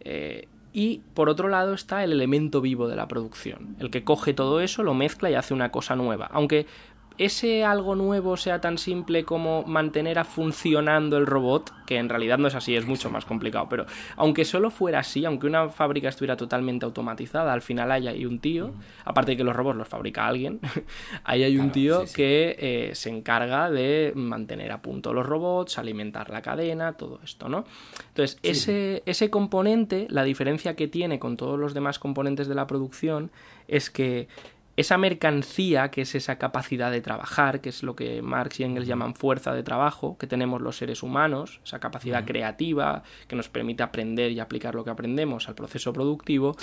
Eh, 0.00 0.48
y 0.76 1.00
por 1.14 1.30
otro 1.30 1.48
lado 1.48 1.72
está 1.72 2.04
el 2.04 2.12
elemento 2.12 2.60
vivo 2.60 2.86
de 2.86 2.96
la 2.96 3.08
producción, 3.08 3.76
el 3.80 3.90
que 3.90 4.04
coge 4.04 4.34
todo 4.34 4.60
eso, 4.60 4.82
lo 4.82 4.92
mezcla 4.92 5.30
y 5.30 5.34
hace 5.34 5.54
una 5.54 5.70
cosa 5.72 5.96
nueva. 5.96 6.28
Aunque 6.30 6.66
ese 7.18 7.64
algo 7.64 7.94
nuevo 7.94 8.36
sea 8.36 8.60
tan 8.60 8.78
simple 8.78 9.24
como 9.24 9.64
mantener 9.64 10.18
a 10.18 10.24
funcionando 10.24 11.16
el 11.16 11.26
robot, 11.26 11.72
que 11.86 11.96
en 11.96 12.08
realidad 12.08 12.38
no 12.38 12.48
es 12.48 12.54
así, 12.54 12.76
es 12.76 12.86
mucho 12.86 13.10
más 13.10 13.24
complicado, 13.24 13.68
pero 13.68 13.86
aunque 14.16 14.44
solo 14.44 14.70
fuera 14.70 15.00
así, 15.00 15.24
aunque 15.24 15.46
una 15.46 15.68
fábrica 15.68 16.08
estuviera 16.08 16.36
totalmente 16.36 16.84
automatizada, 16.84 17.52
al 17.52 17.62
final 17.62 17.90
hay 17.92 18.08
ahí 18.08 18.26
un 18.26 18.38
tío, 18.38 18.72
aparte 19.04 19.32
de 19.32 19.36
que 19.38 19.44
los 19.44 19.56
robots 19.56 19.76
los 19.76 19.88
fabrica 19.88 20.26
alguien, 20.26 20.60
ahí 21.24 21.42
hay 21.42 21.58
un 21.58 21.70
tío 21.70 22.04
que 22.14 22.56
eh, 22.58 22.94
se 22.94 23.10
encarga 23.10 23.70
de 23.70 24.12
mantener 24.14 24.72
a 24.72 24.82
punto 24.82 25.12
los 25.12 25.26
robots, 25.26 25.78
alimentar 25.78 26.30
la 26.30 26.42
cadena, 26.42 26.94
todo 26.94 27.20
esto, 27.24 27.48
¿no? 27.48 27.64
Entonces, 28.08 28.38
ese, 28.42 29.02
ese 29.06 29.30
componente, 29.30 30.06
la 30.10 30.24
diferencia 30.24 30.74
que 30.74 30.88
tiene 30.88 31.18
con 31.18 31.36
todos 31.36 31.58
los 31.58 31.74
demás 31.74 31.98
componentes 31.98 32.48
de 32.48 32.54
la 32.54 32.66
producción 32.66 33.30
es 33.68 33.90
que 33.90 34.28
esa 34.76 34.98
mercancía, 34.98 35.90
que 35.90 36.02
es 36.02 36.14
esa 36.14 36.36
capacidad 36.36 36.90
de 36.90 37.00
trabajar, 37.00 37.60
que 37.62 37.70
es 37.70 37.82
lo 37.82 37.96
que 37.96 38.20
Marx 38.20 38.60
y 38.60 38.64
Engels 38.64 38.86
llaman 38.86 39.14
fuerza 39.14 39.54
de 39.54 39.62
trabajo, 39.62 40.18
que 40.18 40.26
tenemos 40.26 40.60
los 40.60 40.76
seres 40.76 41.02
humanos, 41.02 41.60
esa 41.64 41.80
capacidad 41.80 42.26
creativa 42.26 43.02
que 43.26 43.36
nos 43.36 43.48
permite 43.48 43.82
aprender 43.82 44.32
y 44.32 44.40
aplicar 44.40 44.74
lo 44.74 44.84
que 44.84 44.90
aprendemos 44.90 45.48
al 45.48 45.54
proceso 45.54 45.94
productivo, 45.94 46.56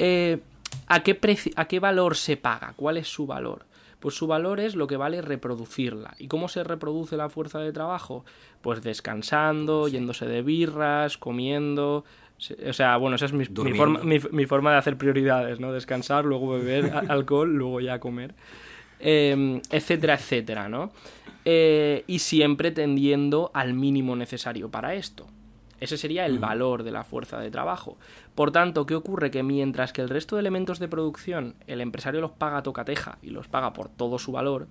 eh, 0.00 0.40
¿a, 0.88 1.02
qué 1.04 1.18
¿a 1.54 1.64
qué 1.66 1.78
valor 1.78 2.16
se 2.16 2.36
paga? 2.36 2.74
¿Cuál 2.74 2.96
es 2.96 3.06
su 3.06 3.26
valor? 3.26 3.66
Pues 4.00 4.16
su 4.16 4.26
valor 4.26 4.60
es 4.60 4.74
lo 4.74 4.88
que 4.88 4.96
vale 4.96 5.22
reproducirla. 5.22 6.14
¿Y 6.18 6.28
cómo 6.28 6.48
se 6.48 6.64
reproduce 6.64 7.16
la 7.16 7.30
fuerza 7.30 7.60
de 7.60 7.72
trabajo? 7.72 8.24
Pues 8.60 8.82
descansando, 8.82 9.88
yéndose 9.88 10.26
de 10.26 10.42
birras, 10.42 11.16
comiendo, 11.16 12.04
o 12.68 12.72
sea, 12.72 12.96
bueno, 12.98 13.16
esa 13.16 13.26
es 13.26 13.32
mi, 13.32 13.44
forma, 13.74 14.00
mi, 14.02 14.46
forma, 14.46 14.72
de 14.72 14.76
hacer 14.76 14.96
prioridades, 14.98 15.58
¿no? 15.58 15.72
Descansar, 15.72 16.24
luego 16.24 16.50
beber 16.50 16.92
alcohol, 17.08 17.54
luego 17.54 17.80
ya 17.80 17.98
comer, 17.98 18.34
em, 19.00 19.60
etcétera, 19.70 20.14
etcétera, 20.14 20.68
¿no? 20.68 20.92
Eh, 21.44 22.04
y 22.06 22.18
siempre 22.18 22.72
tendiendo 22.72 23.50
al 23.54 23.72
mínimo 23.72 24.16
necesario 24.16 24.70
para 24.70 24.94
esto. 24.94 25.26
Ese 25.78 25.98
sería 25.98 26.24
el 26.24 26.38
valor 26.38 26.82
de 26.82 26.90
la 26.90 27.04
fuerza 27.04 27.38
de 27.38 27.50
trabajo. 27.50 27.98
Por 28.34 28.50
tanto, 28.50 28.86
¿qué 28.86 28.94
ocurre? 28.94 29.30
Que 29.30 29.42
mientras 29.42 29.92
que 29.92 30.00
el 30.00 30.08
resto 30.08 30.36
de 30.36 30.40
elementos 30.40 30.78
de 30.78 30.88
producción 30.88 31.54
el 31.66 31.80
empresario 31.80 32.20
los 32.20 32.32
paga 32.32 32.58
a 32.58 32.62
tocateja 32.62 33.18
y 33.22 33.30
los 33.30 33.48
paga 33.48 33.74
por 33.74 33.88
todo 33.90 34.18
su 34.18 34.32
valor, 34.32 34.68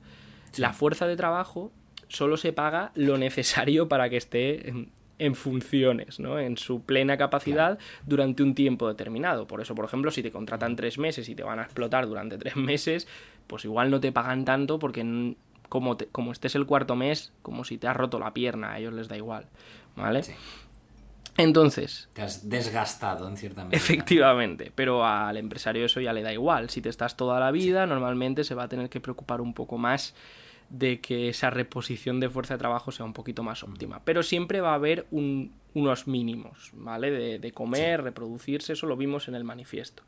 la 0.57 0.73
fuerza 0.73 1.05
de 1.05 1.15
trabajo 1.15 1.71
solo 2.07 2.37
se 2.37 2.53
paga 2.53 2.91
lo 2.95 3.17
necesario 3.17 3.87
para 3.87 4.09
que 4.09 4.17
esté 4.17 4.87
en 5.19 5.35
funciones, 5.35 6.19
¿no? 6.19 6.39
en 6.39 6.57
su 6.57 6.81
plena 6.81 7.17
capacidad 7.17 7.79
durante 8.05 8.43
un 8.43 8.55
tiempo 8.55 8.87
determinado. 8.87 9.47
Por 9.47 9.61
eso, 9.61 9.75
por 9.75 9.85
ejemplo, 9.85 10.11
si 10.11 10.21
te 10.21 10.31
contratan 10.31 10.75
tres 10.75 10.97
meses 10.97 11.29
y 11.29 11.35
te 11.35 11.43
van 11.43 11.59
a 11.59 11.63
explotar 11.63 12.07
durante 12.07 12.37
tres 12.39 12.55
meses, 12.55 13.07
pues 13.47 13.65
igual 13.65 13.91
no 13.91 13.99
te 13.99 14.11
pagan 14.11 14.45
tanto 14.45 14.79
porque 14.79 15.35
como, 15.69 15.97
como 16.11 16.31
estés 16.31 16.55
el 16.55 16.65
cuarto 16.65 16.95
mes, 16.95 17.31
como 17.41 17.63
si 17.63 17.77
te 17.77 17.87
has 17.87 17.95
roto 17.95 18.19
la 18.19 18.33
pierna, 18.33 18.73
a 18.73 18.79
ellos 18.79 18.93
les 18.93 19.07
da 19.07 19.17
igual. 19.17 19.47
¿Vale? 19.95 20.21
Entonces. 21.37 22.09
Te 22.13 22.21
has 22.21 22.49
desgastado 22.49 23.27
en 23.27 23.37
cierta 23.37 23.63
medida. 23.63 23.77
Efectivamente, 23.77 24.71
pero 24.73 25.05
al 25.05 25.37
empresario 25.37 25.85
eso 25.85 25.99
ya 25.99 26.13
le 26.13 26.21
da 26.21 26.33
igual. 26.33 26.69
Si 26.69 26.81
te 26.81 26.89
estás 26.89 27.17
toda 27.17 27.39
la 27.39 27.51
vida, 27.51 27.85
normalmente 27.85 28.43
se 28.43 28.55
va 28.55 28.63
a 28.63 28.67
tener 28.67 28.89
que 28.89 29.01
preocupar 29.01 29.41
un 29.41 29.53
poco 29.53 29.77
más 29.77 30.15
de 30.69 30.99
que 30.99 31.29
esa 31.29 31.49
reposición 31.49 32.19
de 32.19 32.29
fuerza 32.29 32.55
de 32.55 32.59
trabajo 32.59 32.91
sea 32.91 33.05
un 33.05 33.13
poquito 33.13 33.43
más 33.43 33.63
óptima. 33.63 34.01
Pero 34.03 34.23
siempre 34.23 34.61
va 34.61 34.71
a 34.71 34.75
haber 34.75 35.05
unos 35.11 36.07
mínimos, 36.07 36.71
¿vale? 36.73 37.39
De, 37.39 37.51
comer, 37.51 38.03
reproducirse, 38.03 38.73
eso 38.73 38.87
lo 38.87 38.97
vimos 38.97 39.27
en 39.27 39.35
el 39.35 39.43
manifiesto. 39.43 40.03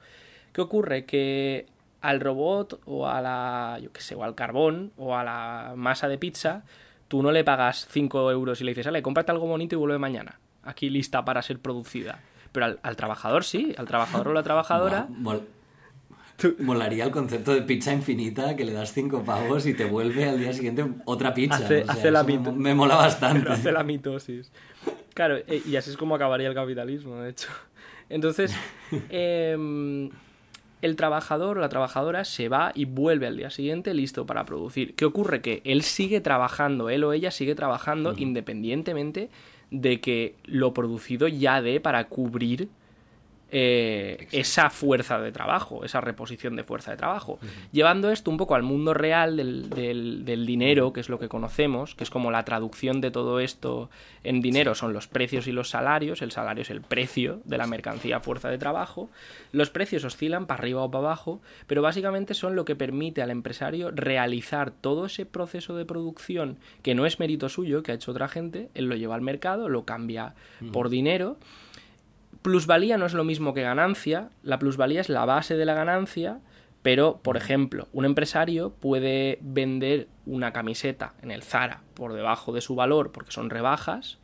¿Qué 0.54 0.62
ocurre? 0.62 1.06
Que 1.06 1.68
al 2.02 2.20
robot 2.20 2.82
o 2.86 3.08
a 3.08 3.22
la, 3.22 3.80
yo 3.82 3.92
qué 3.92 4.02
sé, 4.02 4.16
o 4.16 4.24
al 4.24 4.36
carbón 4.36 4.92
o 4.98 5.16
a 5.16 5.24
la 5.24 5.74
masa 5.76 6.08
de 6.08 6.18
pizza, 6.18 6.64
tú 7.08 7.22
no 7.22 7.32
le 7.32 7.44
pagas 7.44 7.88
5 7.90 8.32
euros 8.32 8.62
y 8.62 8.64
le 8.64 8.72
dices, 8.72 8.86
sale, 8.86 9.02
cómprate 9.02 9.32
algo 9.32 9.48
bonito 9.48 9.76
y 9.76 9.78
vuelve 9.78 9.98
mañana, 9.98 10.40
aquí 10.64 10.90
lista 10.90 11.24
para 11.26 11.42
ser 11.42 11.60
producida. 11.60 12.20
Pero 12.52 12.78
al, 12.82 12.96
trabajador 12.96 13.44
sí, 13.44 13.76
al 13.78 13.88
trabajador 13.88 14.30
o 14.30 14.34
la 14.34 14.44
trabajadora... 14.44 15.08
Molaría 16.60 17.06
el 17.06 17.12
concepto 17.12 17.54
de 17.54 17.64
pizza 17.64 17.92
infinita 17.92 18.56
que 18.56 18.64
le 18.64 18.72
das 18.72 18.94
cinco 18.94 19.24
pavos 19.24 19.66
y 19.66 19.74
te 19.74 19.86
vuelve 19.86 20.30
al 20.30 20.40
día 20.40 20.54
siguiente 20.54 20.86
otra 21.06 21.34
pizza. 21.34 21.68
Hace, 21.88 22.12
la 22.12 22.24
me, 22.24 22.38
me, 22.38 22.76
mola 22.76 22.96
bastante. 22.96 23.50
hace 23.52 23.72
la 23.72 23.84
mitosis. 23.84 24.52
Claro, 25.16 25.38
eh, 25.38 25.64
y 25.66 25.76
así 25.78 25.90
es 25.90 25.98
como 25.98 26.14
acabaría 26.14 26.48
el 26.48 26.54
capitalismo, 26.54 27.16
de 27.16 27.32
hecho. 27.32 27.48
Entonces, 28.10 28.56
em, 29.10 30.12
el 30.84 30.96
trabajador 30.96 31.58
o 31.58 31.62
la 31.62 31.70
trabajadora 31.70 32.24
se 32.24 32.50
va 32.50 32.72
y 32.76 32.86
vuelve 32.86 33.26
al 33.26 33.36
día 33.36 33.50
siguiente 33.50 33.96
listo 33.96 34.28
para 34.28 34.46
producir. 34.46 34.94
¿Qué 34.94 35.06
ocurre? 35.06 35.42
Que 35.42 35.62
él 35.66 35.82
sigue 35.82 36.22
trabajando, 36.22 36.92
él 36.92 37.04
o 37.04 37.14
ella 37.14 37.32
sigue 37.32 37.56
trabajando 37.56 38.14
independientemente 38.16 39.30
de 39.72 40.00
que 40.00 40.36
lo 40.46 40.74
producido 40.74 41.28
ya 41.28 41.64
dé 41.64 41.80
para 41.80 42.08
cubrir 42.08 42.70
eh, 43.50 44.28
esa 44.34 44.70
fuerza 44.70 45.20
de 45.20 45.32
trabajo, 45.32 45.86
esa 45.86 46.02
reposición 46.02 46.58
de 46.58 46.66
fuerza 46.66 46.92
de 46.92 46.98
trabajo. 46.98 47.40
Llevando 47.72 48.12
esto 48.12 48.30
un 48.30 48.36
poco 48.36 48.56
al 48.56 48.64
mundo 48.64 48.94
real 48.94 49.38
del, 49.38 50.46
dinero, 50.46 50.92
que 50.92 51.00
es 51.00 51.08
lo 51.08 51.18
que 51.18 51.30
conocemos, 51.30 51.96
que 51.96 52.04
es 52.04 52.10
como 52.10 52.30
la 52.30 52.44
traducción 52.44 53.00
de 53.00 53.10
todo 53.10 53.40
esto 53.40 53.90
en 54.26 54.42
dinero, 54.42 54.76
son 54.76 54.92
los 54.92 55.08
precios 55.08 55.48
y 55.48 55.54
los 55.54 55.70
salarios. 55.70 56.22
El 56.22 56.32
salario 56.32 56.64
es 56.64 56.70
el 56.70 56.82
precio 56.82 57.40
de 57.46 57.58
la 57.58 57.68
mercancía 57.68 58.20
fuerza 58.20 58.50
de 58.50 58.58
trabajo. 58.58 59.10
Los 59.54 59.70
precios 59.70 60.04
oscilan 60.04 60.46
para 60.46 60.60
arriba 60.60 60.84
o 60.84 60.92
para 60.92 61.06
abajo, 61.06 61.40
pero 61.68 61.82
básicamente 61.82 62.34
son 62.34 62.56
lo 62.58 62.66
que 62.66 62.76
permite 62.76 63.22
al 63.22 63.32
empresario 63.32 63.92
realizar 63.92 64.72
todo 64.72 65.06
ese 65.06 65.26
proceso 65.26 65.78
de 65.78 65.86
producción 65.86 66.58
que 66.84 66.96
no 66.96 67.06
es 67.06 67.20
mérito 67.20 67.48
suyo, 67.48 67.82
que 67.82 67.94
ha 67.94 67.96
hecho 67.96 68.12
otra 68.12 68.28
gente, 68.28 68.70
él 68.74 68.86
lo 68.86 68.96
lleva 68.98 69.16
al 69.16 69.22
mercado, 69.22 69.70
lo 69.70 69.86
cambia 69.86 70.36
por 70.74 70.90
dinero 70.90 71.38
Plusvalía 72.42 72.98
no 72.98 73.06
es 73.06 73.14
lo 73.14 73.24
mismo 73.24 73.54
que 73.54 73.62
ganancia, 73.62 74.30
la 74.44 74.60
plusvalía 74.60 75.02
es 75.02 75.10
la 75.10 75.26
base 75.26 75.56
de 75.56 75.66
la 75.66 75.74
ganancia, 75.74 76.40
pero, 76.82 77.20
por 77.22 77.38
ejemplo, 77.38 77.88
un 77.92 78.06
empresario 78.06 78.72
puede 78.72 79.40
vender 79.42 80.08
una 80.26 80.54
camiseta 80.54 81.16
en 81.22 81.32
el 81.32 81.44
Zara 81.44 81.82
por 81.94 82.14
debajo 82.14 82.54
de 82.54 82.62
su 82.62 82.76
valor 82.76 83.12
porque 83.12 83.32
son 83.32 83.50
rebajas 83.50 84.20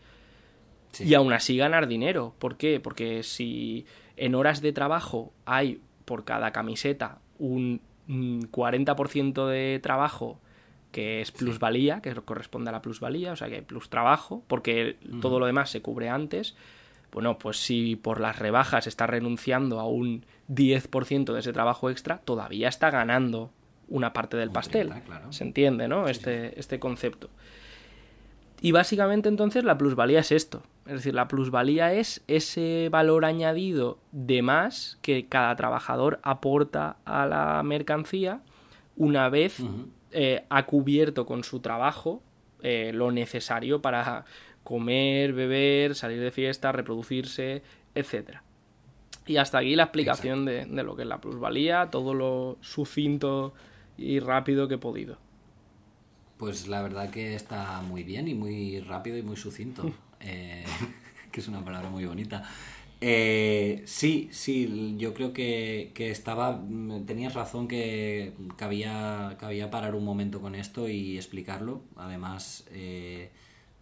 y 1.00 1.13
aún 1.13 1.34
así 1.34 1.58
ganar 1.58 1.88
dinero. 1.88 2.36
¿Por 2.39 2.58
qué? 2.58 2.79
Porque 2.79 3.24
si 3.24 3.86
en 4.15 4.36
horas 4.36 4.62
de 4.62 4.74
trabajo 4.74 5.34
hay 5.46 5.82
por 6.05 6.24
cada 6.24 6.51
camiseta 6.51 7.20
un 7.39 7.82
40% 8.08 9.48
de 9.48 9.79
trabajo 9.82 10.39
que 10.91 11.22
es 11.22 11.32
plusvalía, 11.32 12.01
que 12.01 12.13
corresponde 12.13 12.70
a 12.70 12.74
la 12.74 12.82
plusvalía, 12.82 13.32
o 13.32 13.36
sea 13.36 13.50
que 13.50 13.55
hay 13.55 13.62
plus 13.62 13.89
trabajo, 13.89 14.43
porque 14.48 14.98
todo 15.22 15.39
lo 15.39 15.48
demás 15.48 15.72
se 15.72 15.82
cubre 15.82 16.10
antes, 16.10 16.55
bueno, 17.13 17.38
pues 17.38 17.58
si 17.58 17.96
por 17.96 18.20
las 18.20 18.39
rebajas 18.39 18.88
está 18.88 19.05
renunciando 19.05 19.79
a 19.79 19.88
un 19.88 20.25
10% 20.50 21.32
de 21.32 21.39
ese 21.39 21.53
trabajo 21.53 21.89
extra, 21.89 22.17
todavía 22.17 22.67
está 22.67 22.89
ganando 22.89 23.51
una 23.88 24.13
parte 24.13 24.36
del 24.36 24.50
pastel. 24.50 24.91
Se 25.29 25.43
entiende, 25.43 25.88
¿no? 25.88 26.08
este, 26.08 26.60
este 26.60 26.79
concepto. 26.79 27.29
Y 28.62 28.72
básicamente 28.72 29.29
entonces 29.29 29.63
la 29.63 29.77
plusvalía 29.77 30.22
es 30.22 30.32
esto. 30.32 30.63
Es 30.86 30.93
decir, 30.93 31.13
la 31.13 31.27
plusvalía 31.27 31.93
es 31.93 32.24
ese 32.27 32.89
valor 32.89 33.25
añadido 33.25 34.00
de 34.12 34.41
más 34.41 34.98
que 35.01 35.27
cada 35.27 35.55
trabajador 35.55 36.20
aporta 36.24 36.98
a 37.05 37.25
la 37.25 37.62
mercancía 37.63 38.41
una 38.96 39.29
vez 39.29 39.58
eh, 40.12 40.46
ha 40.50 40.65
cubierto 40.65 41.25
con 41.25 41.43
su 41.43 41.60
trabajo 41.60 42.22
eh, 42.62 42.91
lo 42.93 43.12
necesario 43.12 43.82
para 43.82 44.25
comer, 44.63 45.34
beber, 45.34 45.96
salir 45.96 46.20
de 46.20 46.32
fiesta, 46.32 46.72
reproducirse, 46.72 47.63
etc. 47.96 48.38
Y 49.25 49.38
hasta 49.38 49.60
aquí 49.60 49.75
la 49.75 49.84
explicación 49.84 50.46
de, 50.46 50.65
lo 50.65 50.96
que 50.96 51.03
es 51.03 51.08
la 51.08 51.22
plusvalía, 51.22 51.89
todo 51.89 52.13
lo 52.13 52.58
sucinto 52.62 53.53
y 53.98 54.20
rápido 54.20 54.67
que 54.67 54.75
he 54.75 54.79
podido. 54.79 55.17
Pues 56.38 56.67
la 56.67 56.82
verdad 56.82 57.10
que 57.10 57.36
está 57.36 57.82
muy 57.82 58.03
bien 58.03 58.27
y 58.27 58.34
muy 58.34 58.79
rápido 58.82 59.17
y 59.17 59.22
muy 59.22 59.38
sucinto, 59.38 59.89
eh, 60.20 60.65
que 61.32 61.39
es 61.39 61.48
una 61.48 61.63
palabra 61.63 61.89
muy 61.89 62.05
bonita. 62.05 62.43
Eh, 63.05 63.84
sí, 63.86 64.29
sí, 64.32 64.96
yo 64.98 65.13
creo 65.13 65.34
que, 65.34 65.91
estaba, 65.98 66.62
tenías 67.05 67.34
razón 67.34 67.67
que 67.67 68.34
cabía, 68.55 69.36
cabía 69.39 69.70
parar 69.70 69.96
un 69.96 70.05
momento 70.05 70.39
con 70.39 70.55
esto 70.55 70.88
y 70.88 71.17
explicarlo. 71.17 71.82
Además, 71.98 72.65
eh, 72.72 73.29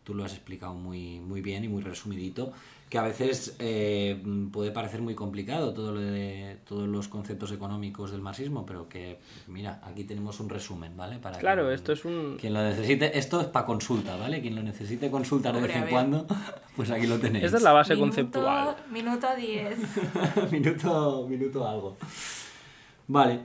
tú 0.03 0.13
lo 0.13 0.23
has 0.23 0.33
explicado 0.33 0.73
muy, 0.73 1.19
muy 1.19 1.41
bien 1.41 1.63
y 1.63 1.67
muy 1.67 1.81
resumidito, 1.81 2.51
que 2.89 2.97
a 2.97 3.03
veces 3.03 3.55
eh, 3.59 4.21
puede 4.51 4.71
parecer 4.71 5.01
muy 5.01 5.15
complicado 5.15 5.73
todo 5.73 5.93
lo 5.93 6.01
de 6.01 6.57
todos 6.67 6.89
los 6.89 7.07
conceptos 7.07 7.53
económicos 7.53 8.11
del 8.11 8.21
marxismo, 8.21 8.65
pero 8.65 8.89
que 8.89 9.17
mira, 9.47 9.79
aquí 9.83 10.03
tenemos 10.03 10.41
un 10.41 10.49
resumen, 10.49 10.97
¿vale? 10.97 11.17
Para 11.17 11.37
claro, 11.37 11.71
esto 11.71 11.93
es 11.93 12.03
un 12.03 12.35
quien 12.37 12.53
lo 12.53 12.61
necesite, 12.61 13.17
esto 13.17 13.39
es 13.39 13.47
para 13.47 13.65
consulta, 13.65 14.17
¿vale? 14.17 14.41
Quien 14.41 14.55
lo 14.55 14.63
necesite 14.63 15.09
consultar 15.09 15.55
de 15.55 15.61
vez 15.61 15.75
en 15.75 15.87
cuando, 15.87 16.27
pues 16.75 16.91
aquí 16.91 17.07
lo 17.07 17.17
tenéis. 17.17 17.45
Esta 17.45 17.57
es 17.57 17.63
la 17.63 17.71
base 17.71 17.97
conceptual. 17.97 18.75
Minuto 18.91 19.27
10. 19.37 20.51
minuto, 20.51 21.27
minuto 21.29 21.65
algo. 21.65 21.95
Vale. 23.07 23.39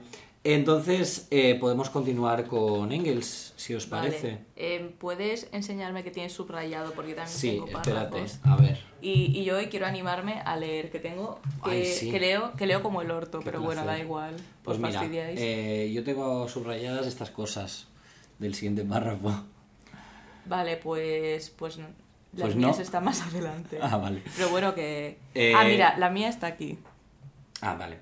Entonces, 0.53 1.27
eh, 1.29 1.57
podemos 1.59 1.89
continuar 1.89 2.45
con 2.45 2.93
Engels, 2.93 3.51
si 3.57 3.73
os 3.73 3.85
parece. 3.85 4.39
Eh, 4.55 4.95
¿Puedes 4.97 5.49
enseñarme 5.51 6.05
que 6.05 6.11
tienes 6.11 6.31
subrayado? 6.31 6.93
Porque 6.93 7.15
también 7.15 7.37
sí, 7.37 7.51
tengo 7.51 7.65
espérate, 7.65 8.23
a 8.43 8.55
ver. 8.55 8.79
Y, 9.01 9.43
yo 9.43 9.57
hoy 9.57 9.67
quiero 9.67 9.87
animarme 9.87 10.41
a 10.45 10.55
leer, 10.55 10.89
que 10.89 10.99
tengo, 10.99 11.41
que, 11.65 12.17
leo, 12.17 12.53
que 12.53 12.65
leo 12.65 12.81
como 12.81 13.01
el 13.01 13.11
orto, 13.11 13.41
pero 13.43 13.59
bueno, 13.59 13.83
da 13.83 13.99
igual. 13.99 14.37
Pues 14.63 14.79
mira, 14.79 15.01
eh, 15.11 15.91
yo 15.93 16.05
tengo 16.05 16.47
subrayadas 16.47 17.07
estas 17.07 17.29
cosas 17.29 17.87
del 18.39 18.55
siguiente 18.55 18.85
párrafo. 18.85 19.43
Vale, 20.45 20.77
pues, 20.77 21.49
pues 21.49 21.77
las 21.77 21.89
pues 22.39 22.55
mías 22.55 22.79
están 22.79 23.03
más 23.03 23.21
adelante. 23.27 23.79
Ah, 23.81 23.97
vale. 23.97 24.23
Pero 24.37 24.47
bueno, 24.47 24.73
que... 24.73 25.17
Ah, 25.53 25.65
mira, 25.65 25.97
la 25.97 26.09
mía 26.09 26.29
está 26.29 26.47
aquí. 26.47 26.79
Ah, 27.59 27.75
vale. 27.77 27.97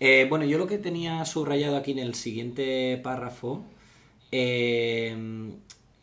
Eh, 0.00 0.26
bueno, 0.30 0.46
yo 0.46 0.56
lo 0.56 0.66
que 0.66 0.78
tenía 0.78 1.24
subrayado 1.26 1.76
aquí 1.76 1.92
en 1.92 1.98
el 1.98 2.14
siguiente 2.14 2.98
párrafo, 3.02 3.62
eh, 4.32 5.14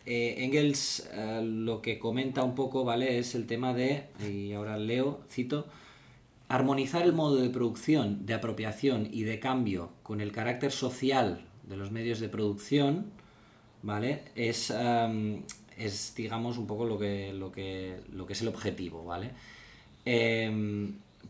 eh, 0.05 0.35
Engels 0.37 1.09
lo 1.41 1.81
que 1.81 1.97
comenta 1.97 2.43
un 2.43 2.53
poco, 2.53 2.83
¿vale? 2.85 3.17
Es 3.17 3.33
el 3.33 3.47
tema 3.47 3.73
de, 3.73 4.05
y 4.23 4.53
ahora 4.53 4.77
leo, 4.77 5.21
cito, 5.31 5.65
armonizar 6.47 7.03
el 7.03 7.13
modo 7.13 7.37
de 7.37 7.49
producción, 7.49 8.25
de 8.27 8.35
apropiación 8.35 9.09
y 9.11 9.23
de 9.23 9.39
cambio 9.39 9.89
con 10.03 10.21
el 10.21 10.31
carácter 10.31 10.71
social 10.71 11.43
de 11.67 11.75
los 11.77 11.91
medios 11.91 12.19
de 12.19 12.29
producción, 12.29 13.07
¿vale? 13.81 14.25
Es, 14.35 14.71
es 15.75 16.13
digamos, 16.15 16.57
un 16.59 16.67
poco 16.67 16.85
lo 16.85 16.99
que, 16.99 17.33
lo, 17.33 17.51
que, 17.51 17.97
lo 18.13 18.27
que 18.27 18.33
es 18.33 18.41
el 18.43 18.47
objetivo, 18.49 19.03
¿vale? 19.05 19.31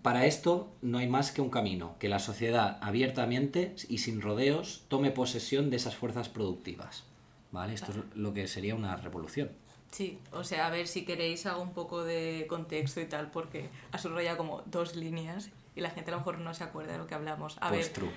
Para 0.02 0.26
esto 0.26 0.72
no 0.82 0.98
hay 0.98 1.08
más 1.08 1.32
que 1.32 1.42
un 1.42 1.50
camino, 1.50 1.96
que 2.00 2.10
la 2.10 2.20
sociedad 2.20 2.78
abiertamente 2.82 3.76
y 3.90 4.00
sin 4.00 4.22
rodeos 4.22 4.84
tome 4.88 5.12
posesión 5.12 5.70
de 5.70 5.78
esas 5.78 5.96
fuerzas 5.96 6.30
productivas. 6.30 7.04
¿Vale? 7.52 7.74
Esto 7.74 7.92
es 7.92 7.98
lo 8.16 8.34
que 8.34 8.48
sería 8.48 8.76
una 8.76 8.98
revolución. 8.98 9.50
Sí, 9.92 10.20
o 10.32 10.44
sea, 10.44 10.68
a 10.68 10.70
ver 10.70 10.88
si 10.88 11.06
queréis 11.06 11.46
hago 11.46 11.62
un 11.62 11.74
poco 11.74 12.04
de 12.04 12.46
contexto 12.50 13.00
y 13.00 13.06
tal, 13.06 13.32
porque 13.32 13.70
ha 13.92 13.98
subrayado 13.98 14.38
como 14.38 14.62
dos 14.66 14.96
líneas 14.96 15.50
y 15.76 15.82
la 15.82 15.92
gente 15.92 16.12
a 16.12 16.16
lo 16.16 16.20
mejor 16.20 16.40
no 16.40 16.54
se 16.54 16.64
acuerda 16.64 16.94
de 16.94 16.98
lo 16.98 17.08
que 17.08 17.16
hablamos. 17.16 17.58
A 17.62 17.70
pues 17.70 17.94
ver, 17.98 18.10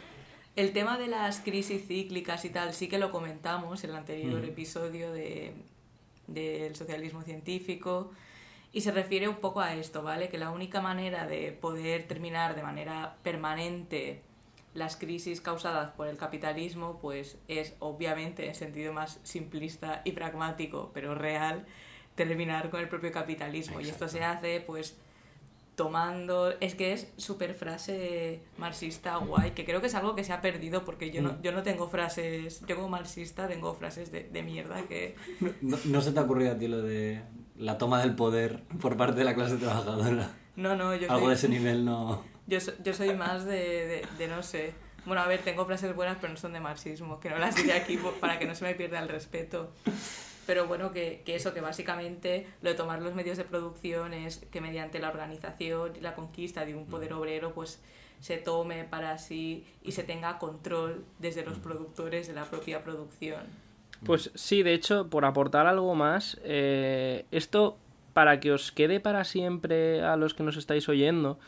el 0.56 0.72
tema 0.72 0.98
de 0.98 1.06
las 1.06 1.40
crisis 1.40 1.86
cíclicas 1.86 2.44
y 2.44 2.50
tal, 2.50 2.74
sí 2.74 2.88
que 2.88 2.98
lo 2.98 3.12
comentamos 3.12 3.84
en 3.84 3.90
el 3.90 3.96
anterior 3.96 4.44
episodio 4.44 5.12
de, 5.12 5.54
del 6.26 6.74
socialismo 6.74 7.22
científico 7.22 8.10
y 8.72 8.82
se 8.82 8.92
refiere 8.92 9.28
un 9.28 9.36
poco 9.36 9.60
a 9.60 9.74
esto, 9.74 10.02
¿vale? 10.02 10.28
Que 10.28 10.38
la 10.38 10.50
única 10.50 10.80
manera 10.80 11.26
de 11.26 11.52
poder 11.52 12.04
terminar 12.06 12.54
de 12.54 12.62
manera 12.62 13.16
permanente 13.22 14.22
las 14.74 14.96
crisis 14.96 15.40
causadas 15.40 15.90
por 15.92 16.06
el 16.06 16.16
capitalismo, 16.16 16.98
pues 17.00 17.36
es 17.48 17.74
obviamente 17.80 18.46
en 18.46 18.54
sentido 18.54 18.92
más 18.92 19.18
simplista 19.24 20.02
y 20.04 20.12
pragmático, 20.12 20.92
pero 20.94 21.14
real, 21.16 21.66
terminar 22.14 22.70
con 22.70 22.80
el 22.80 22.88
propio 22.88 23.10
capitalismo. 23.10 23.80
Y 23.80 23.88
esto 23.88 24.08
se 24.08 24.22
hace, 24.22 24.60
pues, 24.60 24.96
tomando... 25.74 26.52
Es 26.60 26.76
que 26.76 26.92
es 26.92 27.08
súper 27.16 27.54
frase 27.54 28.42
marxista 28.58 29.16
guay, 29.16 29.50
que 29.52 29.64
creo 29.64 29.80
que 29.80 29.88
es 29.88 29.94
algo 29.96 30.14
que 30.14 30.22
se 30.22 30.32
ha 30.32 30.40
perdido 30.40 30.84
porque 30.84 31.10
yo 31.10 31.20
no, 31.20 31.32
mm. 31.32 31.42
yo 31.42 31.50
no 31.50 31.64
tengo 31.64 31.88
frases... 31.88 32.62
Yo 32.68 32.76
como 32.76 32.88
marxista 32.88 33.48
tengo 33.48 33.74
frases 33.74 34.12
de, 34.12 34.22
de 34.22 34.42
mierda 34.44 34.82
que... 34.82 35.16
No, 35.60 35.78
no 35.86 36.00
se 36.00 36.12
te 36.12 36.20
ha 36.20 36.22
ocurrido 36.22 36.52
a 36.52 36.58
ti 36.58 36.68
lo 36.68 36.82
de 36.82 37.22
la 37.60 37.78
toma 37.78 38.00
del 38.00 38.14
poder 38.14 38.62
por 38.80 38.96
parte 38.96 39.18
de 39.18 39.24
la 39.24 39.34
clase 39.34 39.56
trabajadora. 39.56 40.30
No, 40.56 40.76
no, 40.76 40.94
yo 40.94 41.10
Algo 41.10 41.28
de 41.28 41.34
ese 41.34 41.48
nivel 41.48 41.84
no... 41.84 42.24
Yo, 42.46 42.58
yo 42.82 42.94
soy 42.94 43.14
más 43.14 43.44
de, 43.44 44.04
de, 44.18 44.28
no 44.28 44.42
sé... 44.42 44.74
Bueno, 45.06 45.22
a 45.22 45.26
ver, 45.26 45.40
tengo 45.40 45.64
frases 45.64 45.94
buenas, 45.94 46.18
pero 46.20 46.32
no 46.32 46.38
son 46.38 46.52
de 46.52 46.60
marxismo, 46.60 47.20
que 47.20 47.30
no 47.30 47.38
las 47.38 47.56
diré 47.56 47.72
aquí 47.72 47.98
para 48.20 48.38
que 48.38 48.44
no 48.44 48.54
se 48.54 48.64
me 48.64 48.74
pierda 48.74 48.98
el 48.98 49.08
respeto. 49.08 49.72
Pero 50.46 50.66
bueno, 50.66 50.92
que, 50.92 51.22
que, 51.24 51.36
eso, 51.36 51.54
que 51.54 51.60
básicamente 51.60 52.46
lo 52.60 52.70
de 52.70 52.76
tomar 52.76 53.00
los 53.00 53.14
medios 53.14 53.38
de 53.38 53.44
producción 53.44 54.12
es 54.12 54.38
que 54.50 54.60
mediante 54.60 54.98
la 54.98 55.08
organización 55.08 55.96
y 55.96 56.00
la 56.00 56.14
conquista 56.14 56.66
de 56.66 56.74
un 56.74 56.86
poder 56.86 57.14
obrero, 57.14 57.54
pues 57.54 57.80
se 58.20 58.36
tome 58.36 58.84
para 58.84 59.16
sí 59.16 59.66
y 59.82 59.92
se 59.92 60.02
tenga 60.02 60.38
control 60.38 61.04
desde 61.18 61.44
los 61.44 61.58
productores 61.58 62.26
de 62.26 62.34
la 62.34 62.44
propia 62.44 62.84
producción. 62.84 63.46
Pues 64.04 64.30
sí, 64.34 64.62
de 64.62 64.74
hecho, 64.74 65.08
por 65.08 65.24
aportar 65.24 65.66
algo 65.66 65.94
más, 65.94 66.40
eh, 66.44 67.26
esto 67.30 67.76
para 68.12 68.40
que 68.40 68.52
os 68.52 68.72
quede 68.72 69.00
para 69.00 69.24
siempre 69.24 70.02
a 70.02 70.16
los 70.16 70.34
que 70.34 70.42
nos 70.42 70.56
estáis 70.56 70.88
oyendo, 70.88 71.38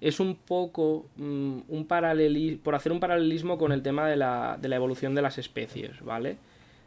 es 0.00 0.20
un 0.20 0.36
poco 0.36 1.06
mm, 1.16 1.60
un 1.68 1.86
paralelismo, 1.86 2.62
por 2.62 2.74
hacer 2.74 2.92
un 2.92 3.00
paralelismo 3.00 3.56
con 3.58 3.72
el 3.72 3.82
tema 3.82 4.06
de 4.06 4.16
la, 4.16 4.58
de 4.60 4.68
la 4.68 4.76
evolución 4.76 5.14
de 5.14 5.22
las 5.22 5.38
especies, 5.38 6.02
¿vale? 6.04 6.36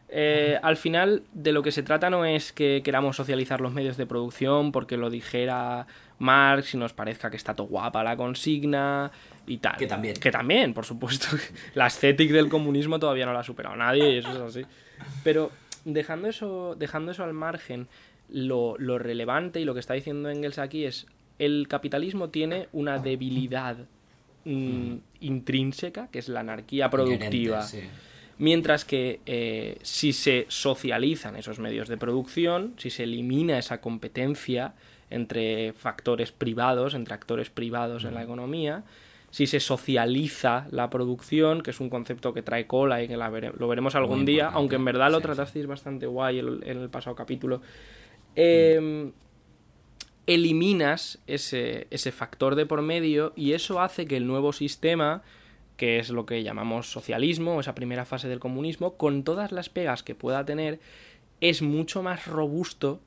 Eh, 0.09 0.57
al 0.61 0.77
final, 0.77 1.23
de 1.33 1.51
lo 1.51 1.61
que 1.61 1.71
se 1.71 1.83
trata 1.83 2.09
no 2.09 2.23
es 2.23 2.53
que 2.53 2.81
queramos 2.83 3.17
socializar 3.17 3.59
los 3.59 3.73
medios 3.73 3.97
de 3.97 4.05
producción 4.05 4.71
porque 4.71 4.95
lo 4.95 5.09
dijera 5.09 5.85
Marx 6.19 6.73
y 6.75 6.77
nos 6.77 6.93
parezca 6.93 7.29
que 7.29 7.35
está 7.35 7.53
todo 7.53 7.67
guapa 7.67 8.03
la 8.03 8.15
consigna 8.15 9.11
y 9.45 9.57
tal. 9.57 9.75
Que 9.75 9.87
también. 9.87 10.15
Que 10.15 10.31
también, 10.31 10.73
por 10.73 10.85
supuesto. 10.85 11.27
La 11.75 11.87
estética 11.87 12.35
del 12.35 12.49
comunismo 12.49 12.99
todavía 12.99 13.25
no 13.25 13.33
la 13.33 13.39
ha 13.39 13.43
superado 13.43 13.75
nadie 13.75 14.11
y 14.11 14.17
eso 14.19 14.31
es 14.31 14.37
así. 14.37 14.65
Pero 15.23 15.51
dejando 15.85 16.27
eso, 16.27 16.75
dejando 16.77 17.11
eso 17.11 17.23
al 17.23 17.33
margen, 17.33 17.87
lo, 18.29 18.77
relevante 18.97 19.59
y 19.59 19.65
lo 19.65 19.73
que 19.73 19.79
está 19.79 19.93
diciendo 19.93 20.29
Engels 20.29 20.59
aquí 20.59 20.85
es 20.85 21.07
el 21.39 21.67
capitalismo 21.67 22.29
tiene 22.29 22.67
una 22.73 22.97
debilidad 22.99 23.77
mm, 24.45 24.95
intrínseca, 25.21 26.07
que 26.07 26.19
es 26.19 26.29
la 26.29 26.39
anarquía 26.39 26.89
productiva. 26.89 27.65
Mientras 28.39 28.85
que 28.85 29.19
eh, 29.25 29.77
si 29.81 30.13
se 30.13 30.45
socializan 30.47 31.35
esos 31.35 31.59
medios 31.59 31.87
de 31.87 31.97
producción, 31.97 32.73
si 32.77 32.91
se 32.91 33.03
elimina 33.03 33.57
esa 33.57 33.81
competencia 33.81 34.73
entre 35.09 35.73
factores 35.73 36.31
privados, 36.31 36.93
entre 36.93 37.15
actores 37.15 37.49
privados 37.49 38.03
en 38.03 38.13
la 38.13 38.23
economía, 38.23 38.83
si 39.29 39.45
se 39.47 39.59
socializa 39.59 40.67
la 40.71 40.89
producción, 40.89 41.61
que 41.61 41.71
es 41.71 41.79
un 41.79 41.89
concepto 41.89 42.33
que 42.33 42.41
trae 42.41 42.65
cola 42.65 43.03
y 43.03 43.07
que 43.07 43.17
lo 43.17 43.67
veremos 43.67 43.95
algún 43.95 44.25
día, 44.25 44.47
aunque 44.47 44.75
en 44.75 44.85
verdad 44.85 45.11
lo 45.11 45.19
tratasteis 45.19 45.67
bastante 45.67 46.07
guay 46.07 46.39
en 46.39 46.63
el 46.63 46.89
pasado 46.89 47.15
capítulo, 47.15 47.61
em, 48.35 49.11
eliminas 50.25 51.19
ese, 51.27 51.87
ese 51.89 52.11
factor 52.11 52.55
de 52.55 52.65
por 52.65 52.81
medio 52.81 53.33
y 53.35 53.53
eso 53.53 53.81
hace 53.81 54.05
que 54.05 54.17
el 54.17 54.27
nuevo 54.27 54.53
sistema 54.53 55.23
que 55.77 55.99
es 55.99 56.09
lo 56.09 56.25
que 56.25 56.43
llamamos 56.43 56.91
socialismo, 56.91 57.59
esa 57.59 57.75
primera 57.75 58.03
fase 58.03 58.27
del 58.27 58.39
comunismo, 58.39 58.97
con 58.97 59.23
todas 59.23 59.51
las 59.51 59.69
pegas 59.69 60.01
que 60.01 60.15
pueda 60.15 60.43
tener, 60.43 60.79
es 61.39 61.61
mucho 61.61 62.01
más 62.01 62.25
robusto 62.25 62.99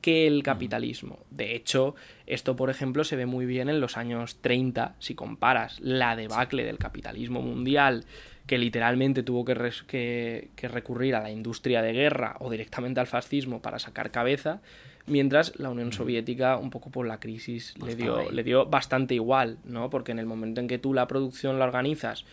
que 0.00 0.26
el 0.26 0.42
capitalismo. 0.42 1.18
De 1.30 1.54
hecho, 1.54 1.94
esto, 2.26 2.56
por 2.56 2.70
ejemplo, 2.70 3.04
se 3.04 3.16
ve 3.16 3.26
muy 3.26 3.46
bien 3.46 3.68
en 3.68 3.80
los 3.80 3.96
años 3.96 4.38
30, 4.40 4.94
si 4.98 5.14
comparas 5.14 5.78
la 5.80 6.16
debacle 6.16 6.64
del 6.64 6.78
capitalismo 6.78 7.42
mundial, 7.42 8.04
que 8.46 8.58
literalmente 8.58 9.22
tuvo 9.22 9.44
que, 9.44 10.50
recurrir 10.62 11.14
a 11.14 11.20
la 11.20 11.30
industria 11.30 11.82
de 11.82 11.92
guerra 11.92 12.36
o 12.40 12.50
directamente 12.50 13.00
al 13.00 13.06
fascismo 13.06 13.60
para 13.60 13.78
sacar 13.78 14.10
cabeza, 14.10 14.60
mientras 15.06 15.58
la 15.58 15.70
Unión 15.70 15.92
Soviética, 15.92 16.56
un 16.56 16.70
poco 16.70 16.90
por 16.90 17.06
la 17.06 17.20
crisis, 17.20 17.74
le 17.84 17.94
dio, 17.94 18.30
le 18.30 18.42
dio 18.42 18.66
bastante 18.66 19.14
igual, 19.14 19.58
¿no? 19.64 19.90
Porque 19.90 20.12
en 20.12 20.18
el 20.18 20.26
momento 20.26 20.60
en 20.60 20.68
que 20.68 20.78
tú 20.78 20.94
la 20.94 21.06
producción 21.06 21.58
la 21.58 21.66
organizas 21.66 22.24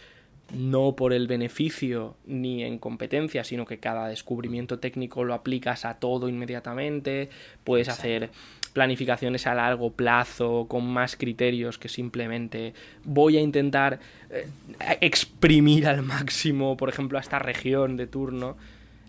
no 0.54 0.96
por 0.96 1.14
el 1.14 1.28
beneficio 1.28 2.16
ni 2.26 2.64
en 2.64 2.78
competencia, 2.78 3.44
sino 3.44 3.66
que 3.66 3.80
cada 3.80 4.08
descubrimiento 4.08 4.80
técnico 4.80 5.24
lo 5.24 5.34
aplicas 5.34 5.86
a 5.86 5.96
todo 5.96 6.30
inmediatamente, 6.30 7.30
puedes 7.64 7.90
hacer 7.90 8.30
planificaciones 8.74 9.48
a 9.48 9.56
largo 9.56 9.92
plazo 9.92 10.66
con 10.68 10.86
más 10.86 11.16
criterios 11.16 11.78
que 11.78 11.90
simplemente 11.90 12.74
voy 13.04 13.38
a 13.38 13.42
intentar 13.42 14.00
eh, 14.30 14.48
exprimir 15.02 15.88
al 15.88 16.04
máximo, 16.04 16.78
por 16.78 16.90
ejemplo, 16.90 17.18
a 17.18 17.22
esta 17.22 17.40
región 17.40 17.98
de 17.98 18.08
turno. 18.08 18.58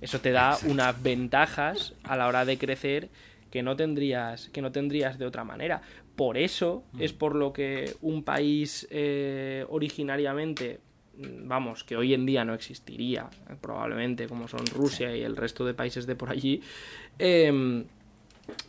Eso 0.00 0.20
te 0.20 0.30
da 0.30 0.56
unas 0.66 1.02
ventajas 1.02 1.94
a 2.04 2.16
la 2.16 2.28
hora 2.28 2.44
de 2.44 2.58
crecer 2.58 3.08
que 3.50 3.62
no 3.62 3.76
tendrías 3.76 4.48
que 4.50 4.62
no 4.62 4.72
tendrías 4.72 5.18
de 5.18 5.26
otra 5.26 5.44
manera. 5.44 5.82
Por 6.14 6.38
eso 6.38 6.84
mm. 6.92 7.02
es 7.02 7.12
por 7.12 7.34
lo 7.34 7.52
que 7.52 7.94
un 8.00 8.22
país 8.22 8.86
eh, 8.90 9.66
originariamente 9.68 10.78
Mm, 10.78 10.85
vamos, 11.18 11.84
que 11.84 11.96
hoy 11.96 12.14
en 12.14 12.26
día 12.26 12.44
no 12.44 12.54
existiría, 12.54 13.28
probablemente, 13.60 14.26
como 14.28 14.48
son 14.48 14.66
Rusia 14.66 15.16
y 15.16 15.22
el 15.22 15.36
resto 15.36 15.64
de 15.64 15.74
países 15.74 16.06
de 16.06 16.14
por 16.14 16.30
allí, 16.30 16.62
em, 17.18 17.84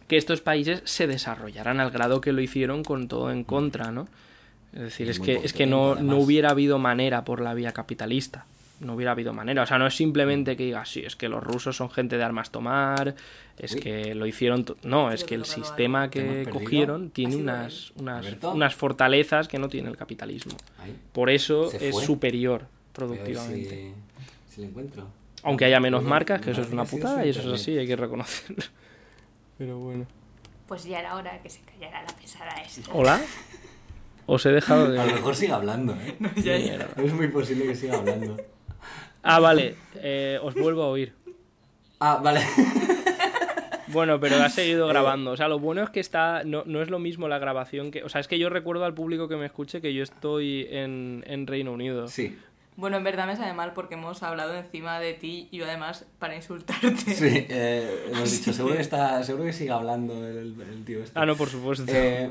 que 0.07 0.17
estos 0.17 0.41
países 0.41 0.81
se 0.85 1.07
desarrollaran 1.07 1.79
al 1.79 1.91
grado 1.91 2.21
que 2.21 2.31
lo 2.31 2.41
hicieron 2.41 2.83
con 2.83 3.07
todo 3.07 3.31
en 3.31 3.43
contra, 3.43 3.91
¿no? 3.91 4.07
Es 4.73 4.81
decir, 4.81 5.09
es, 5.09 5.19
que, 5.19 5.35
es 5.35 5.53
que 5.53 5.65
no, 5.65 5.95
no 5.95 6.17
hubiera 6.17 6.51
habido 6.51 6.77
manera 6.77 7.23
por 7.23 7.41
la 7.41 7.53
vía 7.53 7.71
capitalista 7.71 8.45
no 8.79 8.93
hubiera 8.93 9.11
habido 9.11 9.33
manera. 9.33 9.63
O 9.63 9.65
sea, 9.65 9.77
no 9.77 9.87
es 9.87 9.95
simplemente 9.95 10.55
que 10.55 10.63
diga, 10.63 10.85
sí, 10.85 11.01
es 11.01 11.15
que 11.15 11.29
los 11.29 11.43
rusos 11.43 11.75
son 11.75 11.89
gente 11.89 12.17
de 12.17 12.23
armas 12.23 12.51
tomar, 12.51 13.15
es 13.57 13.75
que 13.75 14.13
lo 14.13 14.25
hicieron. 14.25 14.65
No, 14.83 15.11
es 15.11 15.23
que 15.23 15.35
el 15.35 15.45
sistema 15.45 16.09
que 16.09 16.47
cogieron 16.49 17.09
tiene 17.09 17.35
unas, 17.35 17.91
unas, 17.95 18.25
unas, 18.43 18.75
fortalezas 18.75 19.47
que 19.47 19.57
no 19.59 19.69
tiene 19.69 19.89
el 19.89 19.97
capitalismo. 19.97 20.55
Por 21.11 21.29
eso 21.29 21.71
es 21.71 21.95
superior 21.95 22.67
productivamente. 22.93 23.93
Si, 24.49 24.63
encuentro. 24.63 25.07
Aunque 25.43 25.65
haya 25.65 25.79
menos 25.79 26.03
marcas, 26.03 26.41
que 26.41 26.51
eso 26.51 26.61
es 26.61 26.71
una 26.71 26.85
putada 26.85 27.25
y 27.25 27.29
eso 27.29 27.41
es 27.41 27.61
así, 27.61 27.77
hay 27.77 27.87
que 27.87 27.95
reconocerlo. 27.95 28.63
Pero 29.57 29.79
bueno. 29.79 30.05
Pues 30.67 30.83
ya 30.83 30.99
era 30.99 31.15
hora 31.15 31.41
que 31.41 31.49
se 31.49 31.61
callara 31.61 32.03
la 32.03 32.15
pesada 32.15 32.53
esa. 32.61 32.81
¿Hola? 32.91 33.21
Os 34.25 34.45
he 34.45 34.51
dejado 34.51 34.91
de. 34.91 34.99
A 34.99 35.05
lo 35.05 35.13
mejor 35.13 35.35
siga 35.35 35.55
hablando, 35.55 35.95
¿eh? 35.95 36.17
Es 36.97 37.13
muy 37.13 37.29
posible 37.29 37.65
que 37.65 37.75
siga 37.75 37.95
hablando. 37.95 38.35
Ah, 39.23 39.39
vale. 39.39 39.75
Eh, 39.95 40.39
os 40.41 40.53
vuelvo 40.53 40.83
a 40.83 40.87
oír. 40.87 41.13
Ah, 41.99 42.19
vale. 42.23 42.41
Bueno, 43.87 44.19
pero 44.19 44.35
ha 44.37 44.49
seguido 44.49 44.87
grabando. 44.87 45.31
O 45.31 45.37
sea, 45.37 45.47
lo 45.47 45.59
bueno 45.59 45.81
es 45.83 45.89
que 45.89 45.99
está. 45.99 46.43
No, 46.43 46.63
no 46.65 46.81
es 46.81 46.89
lo 46.89 46.99
mismo 46.99 47.27
la 47.27 47.39
grabación 47.39 47.91
que. 47.91 48.03
O 48.03 48.09
sea, 48.09 48.21
es 48.21 48.27
que 48.27 48.37
yo 48.37 48.49
recuerdo 48.49 48.85
al 48.85 48.93
público 48.93 49.27
que 49.27 49.37
me 49.37 49.45
escuche 49.45 49.81
que 49.81 49.93
yo 49.93 50.03
estoy 50.03 50.67
en, 50.69 51.23
en 51.27 51.47
Reino 51.47 51.71
Unido. 51.71 52.07
Sí. 52.07 52.37
Bueno, 52.75 52.97
en 52.97 53.03
verdad 53.03 53.25
me 53.25 53.35
sabe 53.35 53.53
mal 53.53 53.73
porque 53.73 53.95
hemos 53.95 54.21
hablado 54.21 54.55
encima 54.55 54.99
de 54.99 55.13
ti 55.13 55.47
y 55.51 55.57
yo 55.57 55.65
además 55.65 56.05
para 56.19 56.35
insultarte. 56.35 56.95
Sí, 56.95 57.47
eh, 57.49 58.07
hemos 58.11 58.31
dicho, 58.37 58.53
seguro 58.53 58.75
que, 58.75 58.81
está, 58.81 59.23
seguro 59.23 59.45
que 59.45 59.53
sigue 59.53 59.71
hablando 59.71 60.13
el, 60.27 60.53
el 60.61 60.85
tío 60.85 61.01
este. 61.01 61.17
Ah, 61.17 61.25
no, 61.25 61.35
por 61.35 61.49
supuesto. 61.49 61.85
Eh, 61.87 62.29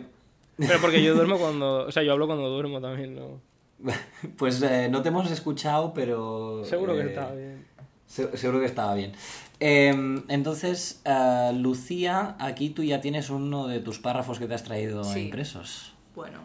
Pero 0.58 0.80
porque 0.80 1.02
yo 1.02 1.14
duermo 1.16 1.38
cuando. 1.38 1.86
O 1.86 1.92
sea, 1.92 2.02
yo 2.02 2.12
hablo 2.12 2.26
cuando 2.26 2.48
duermo 2.48 2.80
también, 2.80 3.16
¿no? 3.16 3.40
pues 4.38 4.62
eh, 4.62 4.88
no 4.90 5.02
te 5.02 5.08
hemos 5.08 5.30
escuchado, 5.30 5.92
pero... 5.94 6.64
Seguro 6.64 6.94
que 6.94 7.00
eh, 7.02 7.06
estaba 7.06 7.32
bien. 7.32 7.66
se- 8.06 8.36
seguro 8.36 8.60
que 8.60 8.66
estaba 8.66 8.94
bien. 8.94 9.12
Eh, 9.60 10.22
entonces, 10.28 11.00
eh, 11.04 11.50
Lucía, 11.54 12.36
aquí 12.38 12.70
tú 12.70 12.82
ya 12.82 13.00
tienes 13.00 13.30
uno 13.30 13.66
de 13.66 13.80
tus 13.80 13.98
párrafos 13.98 14.38
que 14.38 14.46
te 14.46 14.54
has 14.54 14.64
traído 14.64 15.04
Sí. 15.04 15.20
impresos. 15.26 15.94
Bueno, 16.14 16.40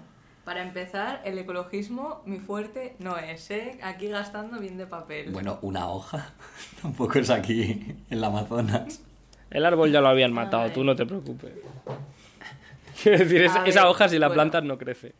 para 0.45 0.61
empezar, 0.63 1.21
el 1.25 1.37
ecologismo, 1.37 2.21
mi 2.25 2.39
fuerte 2.39 2.95
no 2.99 3.17
es, 3.17 3.49
¿eh? 3.51 3.79
Aquí 3.83 4.07
gastando 4.07 4.59
bien 4.59 4.77
de 4.77 4.85
papel. 4.87 5.31
Bueno, 5.31 5.59
una 5.61 5.87
hoja. 5.89 6.33
Tampoco 6.81 7.19
es 7.19 7.29
aquí, 7.29 7.95
en 8.09 8.21
la 8.21 8.27
Amazonas. 8.27 9.01
El 9.49 9.65
árbol 9.65 9.91
ya 9.91 9.99
lo 10.01 10.07
habían 10.07 10.31
matado, 10.33 10.71
tú 10.71 10.83
no 10.83 10.95
te 10.95 11.05
preocupes. 11.05 11.51
Quiero 13.03 13.17
decir, 13.17 13.41
esa, 13.65 13.89
hoja 13.89 14.07
si 14.07 14.17
la 14.19 14.27
bueno. 14.27 14.35
plantas 14.41 14.63
no 14.63 14.77
crece. 14.77 15.13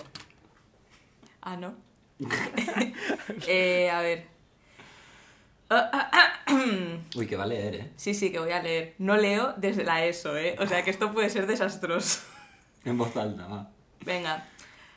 Ah, 1.41 1.57
¿no? 1.57 1.73
eh, 3.47 3.89
a 3.89 4.01
ver. 4.01 4.27
Uy, 7.15 7.27
que 7.27 7.35
va 7.35 7.43
a 7.43 7.47
leer, 7.47 7.75
¿eh? 7.75 7.91
Sí, 7.95 8.13
sí, 8.13 8.31
que 8.31 8.39
voy 8.39 8.51
a 8.51 8.61
leer. 8.61 8.95
No 8.97 9.17
leo 9.17 9.53
desde 9.57 9.83
la 9.83 10.05
ESO, 10.05 10.37
¿eh? 10.37 10.55
O 10.59 10.67
sea 10.67 10.83
que 10.83 10.91
esto 10.91 11.13
puede 11.13 11.29
ser 11.29 11.47
desastroso. 11.47 12.21
En 12.83 12.97
voz 12.97 13.15
alta, 13.15 13.45
va. 13.45 13.69
Venga. 14.03 14.43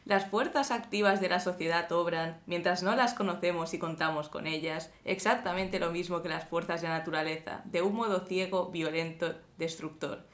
Las 0.06 0.26
fuerzas 0.26 0.70
activas 0.70 1.20
de 1.20 1.28
la 1.28 1.38
sociedad 1.38 1.90
obran, 1.92 2.40
mientras 2.46 2.82
no 2.82 2.96
las 2.96 3.12
conocemos 3.12 3.74
y 3.74 3.78
contamos 3.78 4.30
con 4.30 4.46
ellas, 4.46 4.90
exactamente 5.04 5.78
lo 5.78 5.90
mismo 5.90 6.22
que 6.22 6.30
las 6.30 6.48
fuerzas 6.48 6.80
de 6.80 6.88
la 6.88 6.98
naturaleza, 6.98 7.60
de 7.66 7.82
un 7.82 7.94
modo 7.94 8.20
ciego, 8.20 8.70
violento, 8.70 9.34
destructor. 9.58 10.26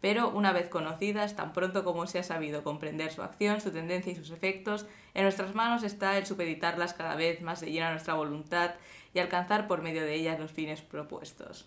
Pero 0.00 0.30
una 0.30 0.52
vez 0.52 0.68
conocidas, 0.68 1.34
tan 1.34 1.52
pronto 1.52 1.82
como 1.82 2.06
se 2.06 2.20
ha 2.20 2.22
sabido 2.22 2.62
comprender 2.62 3.12
su 3.12 3.22
acción, 3.22 3.60
su 3.60 3.70
tendencia 3.72 4.12
y 4.12 4.16
sus 4.16 4.30
efectos, 4.30 4.86
en 5.14 5.24
nuestras 5.24 5.54
manos 5.54 5.82
está 5.82 6.16
el 6.18 6.26
supeditarlas 6.26 6.94
cada 6.94 7.16
vez 7.16 7.40
más 7.42 7.60
de 7.60 7.72
llena 7.72 7.88
a 7.88 7.92
nuestra 7.92 8.14
voluntad 8.14 8.74
y 9.12 9.18
alcanzar 9.18 9.66
por 9.66 9.82
medio 9.82 10.02
de 10.02 10.14
ellas 10.14 10.38
los 10.38 10.52
fines 10.52 10.82
propuestos. 10.82 11.66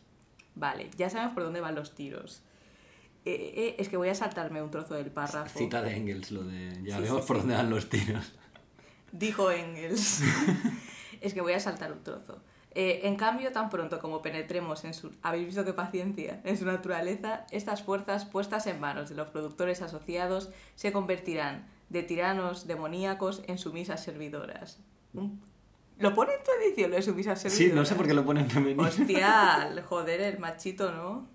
Vale, 0.55 0.89
ya 0.97 1.09
sabemos 1.09 1.33
por 1.33 1.43
dónde 1.43 1.59
van 1.59 1.75
los 1.75 1.93
tiros. 1.93 2.41
Eh, 3.25 3.53
eh, 3.55 3.75
es 3.77 3.89
que 3.89 3.97
voy 3.97 4.09
a 4.09 4.15
saltarme 4.15 4.61
un 4.61 4.71
trozo 4.71 4.95
del 4.95 5.11
párrafo. 5.11 5.59
Cita 5.59 5.81
de 5.81 5.95
Engels, 5.95 6.31
lo 6.31 6.43
de... 6.43 6.81
Ya 6.83 6.97
Sí, 6.97 7.03
vemos 7.03 7.21
sí, 7.21 7.27
por 7.27 7.37
sí. 7.37 7.41
dónde 7.41 7.55
van 7.55 7.69
los 7.69 7.89
tiros. 7.89 8.33
Dijo 9.11 9.51
Engels. 9.51 10.21
es 11.21 11.33
que 11.33 11.41
voy 11.41 11.53
a 11.53 11.59
saltar 11.59 11.91
un 11.91 12.01
trozo. 12.03 12.41
Eh, 12.73 13.01
en 13.03 13.17
cambio, 13.17 13.51
tan 13.51 13.69
pronto 13.69 13.99
como 13.99 14.21
penetremos 14.21 14.86
en 14.86 14.93
su... 14.93 15.12
¿Habéis 15.21 15.47
visto 15.47 15.65
qué 15.65 15.73
paciencia? 15.73 16.39
En 16.45 16.57
su 16.57 16.65
naturaleza, 16.65 17.45
estas 17.51 17.84
fuerzas 17.84 18.23
puestas 18.25 18.65
en 18.67 18.79
manos 18.79 19.10
de 19.10 19.15
los 19.15 19.27
productores 19.27 19.81
asociados 19.81 20.49
se 20.75 20.93
convertirán 20.93 21.67
de 21.89 22.03
tiranos 22.03 22.67
demoníacos 22.67 23.43
en 23.47 23.57
sumisas 23.57 24.01
servidoras. 24.01 24.79
¿Lo 25.97 26.13
pone 26.15 26.31
en 26.34 26.43
tu 26.43 26.51
edición 26.63 26.91
lo 26.91 26.95
de 26.95 27.01
sumisas 27.01 27.41
servidoras? 27.41 27.71
Sí, 27.71 27.75
no 27.75 27.86
sé 27.86 27.95
por 27.95 28.07
qué 28.07 28.13
lo 28.13 28.23
ponen 28.23 28.49
femenino. 28.49 28.84
Hostia, 28.84 29.73
joder, 29.86 30.21
el 30.21 30.39
machito, 30.39 30.91
¿no? 30.93 31.27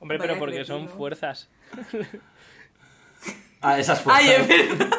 Hombre, 0.00 0.18
Vaya 0.18 0.32
pero 0.32 0.40
porque 0.40 0.64
son 0.64 0.88
fuerzas. 0.88 1.48
Ah, 3.60 3.78
esas 3.78 4.00
fuerzas. 4.00 4.24
¡Ay, 4.24 4.30
es 4.30 4.48
verdad! 4.48 4.90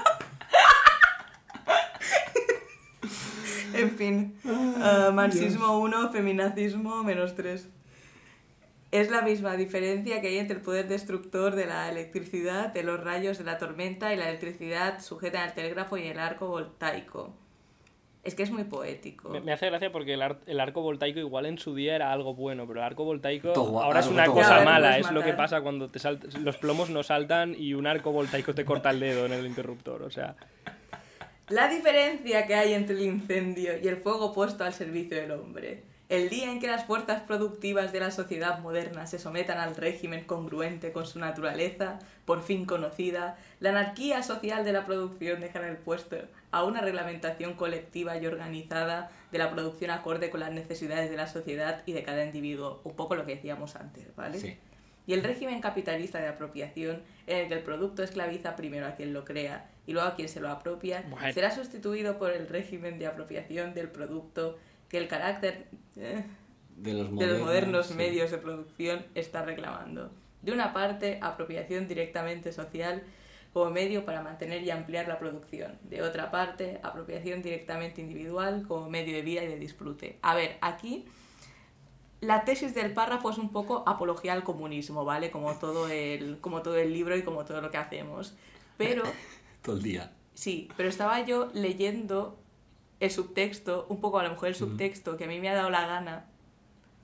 En 3.83 3.91
fin, 3.97 4.35
ah, 4.81 5.11
marxismo 5.13 5.79
1, 5.79 6.11
feminacismo 6.11 7.03
menos 7.03 7.35
3. 7.35 7.69
Es 8.91 9.09
la 9.09 9.21
misma 9.23 9.55
diferencia 9.57 10.21
que 10.21 10.27
hay 10.27 10.37
entre 10.37 10.57
el 10.57 10.61
poder 10.61 10.87
destructor 10.87 11.55
de 11.55 11.65
la 11.65 11.89
electricidad, 11.89 12.71
de 12.71 12.83
los 12.83 13.03
rayos 13.03 13.39
de 13.39 13.43
la 13.43 13.57
tormenta 13.57 14.13
y 14.13 14.17
la 14.17 14.29
electricidad 14.29 15.01
sujeta 15.01 15.43
al 15.43 15.53
telégrafo 15.55 15.97
y 15.97 16.03
el 16.07 16.19
arco 16.19 16.47
voltaico. 16.47 17.33
Es 18.23 18.35
que 18.35 18.43
es 18.43 18.51
muy 18.51 18.63
poético. 18.65 19.29
Me, 19.31 19.41
me 19.41 19.51
hace 19.51 19.65
gracia 19.65 19.91
porque 19.91 20.13
el, 20.13 20.21
ar- 20.21 20.39
el 20.45 20.59
arco 20.61 20.81
voltaico 20.81 21.19
igual 21.19 21.45
en 21.47 21.57
su 21.57 21.73
día 21.75 21.95
era 21.95 22.13
algo 22.13 22.35
bueno, 22.35 22.65
pero 22.67 22.79
el 22.79 22.85
arco 22.85 23.03
voltaico 23.03 23.51
Todo 23.51 23.81
ahora 23.81 23.99
es 23.99 24.07
una 24.07 24.25
todo 24.25 24.35
cosa 24.35 24.63
mala. 24.63 24.91
Ya, 24.91 24.97
Es 24.99 25.11
lo 25.11 25.23
que 25.23 25.33
pasa 25.33 25.59
cuando 25.61 25.89
te 25.89 25.99
salt- 25.99 26.31
los 26.37 26.55
plomos 26.57 26.89
no 26.91 27.01
saltan 27.03 27.53
y 27.57 27.73
un 27.73 27.85
arco 27.87 28.11
voltaico 28.13 28.53
te 28.53 28.63
corta 28.63 28.91
el 28.91 28.99
dedo 29.01 29.25
en 29.25 29.33
el 29.33 29.45
interruptor. 29.45 30.03
O 30.03 30.09
sea, 30.11 30.35
La 31.49 31.67
diferencia 31.67 32.47
que 32.47 32.55
hay 32.55 32.73
entre 32.73 32.95
el 32.95 33.01
incendio 33.01 33.77
y 33.77 33.87
el 33.89 33.97
fuego 33.97 34.31
puesto 34.33 34.63
al 34.63 34.73
servicio 34.73 35.17
del 35.17 35.31
hombre. 35.31 35.83
El 36.07 36.29
día 36.29 36.49
en 36.49 36.61
que 36.61 36.67
las 36.67 36.85
fuerzas 36.85 37.21
productivas 37.23 37.91
de 37.91 37.99
la 37.99 38.11
sociedad 38.11 38.59
moderna 38.59 39.07
se 39.07 39.19
sometan 39.19 39.57
al 39.57 39.75
régimen 39.75 40.23
congruente 40.23 40.93
con 40.93 41.05
su 41.05 41.19
naturaleza, 41.19 41.99
por 42.23 42.43
fin 42.43 42.65
conocida, 42.65 43.37
la 43.59 43.71
anarquía 43.71 44.23
social 44.23 44.63
de 44.63 44.71
la 44.71 44.85
producción 44.85 45.41
dejará 45.41 45.67
el 45.67 45.77
puesto 45.77 46.15
a 46.51 46.63
una 46.63 46.79
reglamentación 46.79 47.55
colectiva 47.55 48.17
y 48.17 48.25
organizada 48.25 49.11
de 49.31 49.37
la 49.37 49.51
producción 49.51 49.91
acorde 49.91 50.29
con 50.29 50.39
las 50.39 50.51
necesidades 50.51 51.09
de 51.09 51.17
la 51.17 51.27
sociedad 51.27 51.83
y 51.85 51.91
de 51.91 52.03
cada 52.03 52.23
individuo. 52.23 52.79
Un 52.85 52.95
poco 52.95 53.15
lo 53.15 53.25
que 53.25 53.35
decíamos 53.35 53.75
antes, 53.75 54.15
¿vale? 54.15 54.39
Sí. 54.39 54.57
Y 55.07 55.13
el 55.13 55.23
régimen 55.23 55.59
capitalista 55.59 56.19
de 56.19 56.29
apropiación, 56.29 57.01
en 57.27 57.37
el 57.37 57.47
que 57.49 57.55
el 57.55 57.63
producto 57.63 58.01
esclaviza 58.01 58.55
primero 58.55 58.87
a 58.87 58.95
quien 58.95 59.11
lo 59.11 59.25
crea 59.25 59.69
y 59.85 59.93
luego 59.93 60.07
a 60.07 60.15
quien 60.15 60.29
se 60.29 60.39
lo 60.39 60.49
apropia, 60.49 61.03
Bueno. 61.09 61.33
será 61.33 61.51
sustituido 61.51 62.17
por 62.17 62.31
el 62.31 62.47
régimen 62.47 62.99
de 62.99 63.07
apropiación 63.07 63.73
del 63.73 63.89
producto 63.89 64.57
que 64.89 64.97
el 64.97 65.07
carácter 65.07 65.67
eh, 65.97 66.23
De 66.77 66.93
los 66.93 67.07
de 67.07 67.11
modernos, 67.13 67.37
los 67.37 67.47
modernos 67.47 67.87
sí. 67.87 67.93
medios 67.95 68.31
de 68.31 68.37
producción 68.37 69.05
está 69.15 69.43
reclamando. 69.43 70.11
De 70.41 70.51
una 70.51 70.73
parte, 70.73 71.19
apropiación 71.21 71.87
directamente 71.87 72.51
social 72.51 73.03
como 73.53 73.69
medio 73.69 74.03
para 74.03 74.21
mantener 74.21 74.63
y 74.63 74.71
ampliar 74.71 75.07
la 75.07 75.19
producción. 75.19 75.77
De 75.83 76.01
otra 76.01 76.31
parte, 76.31 76.79
apropiación 76.81 77.41
directamente 77.43 78.01
individual 78.01 78.65
como 78.67 78.89
medio 78.89 79.15
de 79.15 79.21
vida 79.21 79.43
y 79.43 79.47
de 79.47 79.59
disfrute. 79.59 80.17
A 80.21 80.33
ver, 80.35 80.57
aquí 80.61 81.05
la 82.19 82.45
tesis 82.45 82.73
del 82.73 82.93
párrafo 82.93 83.29
es 83.29 83.37
un 83.37 83.51
poco 83.51 83.83
apología 83.85 84.33
al 84.33 84.43
comunismo, 84.43 85.05
¿vale? 85.05 85.29
Como 85.29 85.53
todo 85.55 85.87
el, 85.89 86.39
como 86.39 86.61
todo 86.61 86.77
el 86.77 86.91
libro 86.93 87.15
y 87.15 87.21
como 87.23 87.45
todo 87.45 87.61
lo 87.61 87.69
que 87.69 87.77
hacemos. 87.77 88.35
Pero 88.77 89.03
Todo 89.63 89.77
el 89.77 89.81
día. 89.81 90.11
Sí, 90.35 90.69
pero 90.77 90.89
estaba 90.89 91.19
yo 91.25 91.49
leyendo 91.53 92.37
el 92.99 93.09
subtexto, 93.11 93.85
un 93.89 93.99
poco 94.01 94.19
a 94.19 94.23
lo 94.23 94.29
mejor 94.29 94.49
el 94.49 94.55
subtexto 94.55 95.17
que 95.17 95.23
a 95.25 95.27
mí 95.27 95.39
me 95.39 95.49
ha 95.49 95.55
dado 95.55 95.69
la 95.69 95.85
gana, 95.87 96.25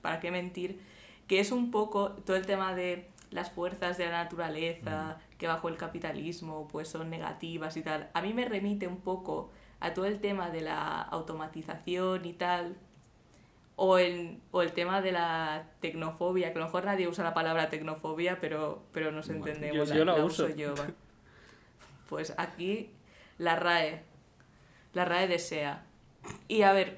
para 0.02 0.20
qué 0.20 0.30
mentir, 0.30 0.80
que 1.26 1.40
es 1.40 1.52
un 1.52 1.70
poco 1.70 2.12
todo 2.12 2.36
el 2.36 2.46
tema 2.46 2.74
de 2.74 3.08
las 3.30 3.50
fuerzas 3.50 3.98
de 3.98 4.06
la 4.06 4.24
naturaleza, 4.24 5.18
que 5.38 5.46
bajo 5.46 5.68
el 5.68 5.76
capitalismo 5.76 6.66
pues 6.68 6.88
son 6.88 7.10
negativas 7.10 7.76
y 7.76 7.82
tal. 7.82 8.10
A 8.14 8.22
mí 8.22 8.32
me 8.34 8.44
remite 8.46 8.86
un 8.88 8.96
poco 8.98 9.50
a 9.78 9.94
todo 9.94 10.06
el 10.06 10.20
tema 10.20 10.50
de 10.50 10.62
la 10.62 11.00
automatización 11.02 12.24
y 12.24 12.32
tal, 12.32 12.76
o 13.76 13.98
el, 13.98 14.38
o 14.50 14.62
el 14.62 14.72
tema 14.72 15.00
de 15.00 15.12
la 15.12 15.70
tecnofobia, 15.80 16.52
que 16.52 16.58
a 16.58 16.60
lo 16.60 16.66
mejor 16.66 16.84
nadie 16.84 17.08
usa 17.08 17.24
la 17.24 17.32
palabra 17.34 17.68
tecnofobia, 17.70 18.38
pero, 18.40 18.82
pero 18.92 19.12
nos 19.12 19.28
Bueno, 19.28 19.46
entendemos. 19.46 19.88
yo- 19.88 19.94
yo 19.94 20.04
la 20.04 20.14
uso 20.24 20.46
uso. 20.46 20.56
yo. 20.56 20.74
Pues 22.10 22.34
aquí 22.36 22.90
la 23.38 23.56
RAE. 23.56 24.02
La 24.92 25.04
RAE 25.06 25.28
desea. 25.28 25.84
Y 26.48 26.62
a 26.62 26.72
ver, 26.72 26.96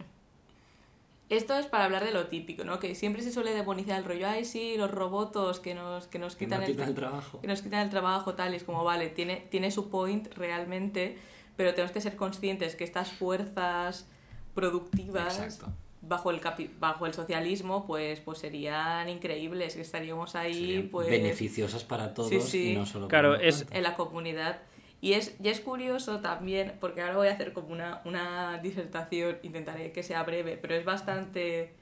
esto 1.29 1.55
es 1.57 1.67
para 1.67 1.85
hablar 1.85 2.03
de 2.05 2.13
lo 2.13 2.27
típico, 2.27 2.65
¿no? 2.65 2.79
Que 2.81 2.95
siempre 2.95 3.23
se 3.23 3.31
suele 3.31 3.53
demonizar 3.53 3.99
el 3.99 4.05
rollo, 4.07 4.27
ay, 4.27 4.45
sí, 4.47 4.75
los 4.79 4.91
robotos 4.91 5.61
que 5.61 5.75
nos, 5.75 6.07
que 6.09 6.19
nos 6.19 6.35
Que 6.35 6.47
quitan 6.47 6.61
no 6.61 6.67
el, 6.67 6.73
quitan 6.73 6.89
el 6.89 6.95
trabajo. 6.95 7.41
que 7.41 7.47
nos 7.47 7.61
quitan 7.63 7.81
el 7.81 7.91
trabajo, 7.91 8.35
tal, 8.35 8.55
y 8.55 8.57
es 8.57 8.65
como, 8.65 8.83
vale, 8.85 9.09
tiene, 9.11 9.47
tiene 9.51 9.71
su 9.71 9.91
point 9.91 10.33
realmente, 10.35 11.19
pero 11.57 11.73
tenemos 11.75 11.93
que 11.93 12.01
ser 12.01 12.17
conscientes 12.17 12.75
que 12.75 12.85
estas 12.85 13.13
fuerzas 13.13 14.07
productivas 14.55 15.39
Exacto. 15.41 15.73
bajo 16.01 16.31
el 16.31 16.41
capi- 16.41 16.71
bajo 16.81 17.05
el 17.07 17.13
socialismo, 17.15 17.87
pues, 17.87 18.21
pues 18.21 18.39
serían 18.39 19.09
increíbles, 19.11 19.75
que 19.77 19.83
estaríamos 19.83 20.35
ahí, 20.35 20.55
Serían 20.67 20.89
pues 20.89 21.09
beneficiosas 21.09 21.85
para 21.85 22.13
todos 22.15 22.31
Sí, 22.31 22.41
sí. 22.41 22.73
y 22.73 22.77
no 22.77 22.87
solo 22.87 23.09
Claro, 23.09 23.37
es- 23.37 23.67
en 23.71 23.83
la 23.83 23.95
comunidad. 23.95 24.61
Y 25.03 25.15
es, 25.15 25.35
y 25.43 25.49
es 25.49 25.59
curioso 25.61 26.21
también, 26.21 26.75
porque 26.79 27.03
ahora 27.03 27.17
voy 27.17 27.27
a 27.27 27.33
hacer 27.33 27.53
como 27.53 27.73
una, 27.73 28.01
una 28.05 28.59
disertación, 28.59 29.37
intentaré 29.43 29.91
que 29.91 30.05
sea 30.05 30.23
breve, 30.23 30.57
pero 30.57 30.77
es 30.77 30.85
bastante... 30.85 31.75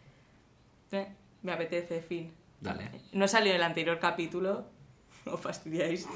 eh, 0.91 1.07
me 1.43 1.53
apetece, 1.53 2.01
fin. 2.01 2.33
Dale. 2.63 2.91
No 3.13 3.29
salió 3.29 3.51
en 3.51 3.57
el 3.57 3.63
anterior 3.63 3.99
capítulo, 3.99 4.65
os 5.27 5.39
fastidiáis. 5.39 6.09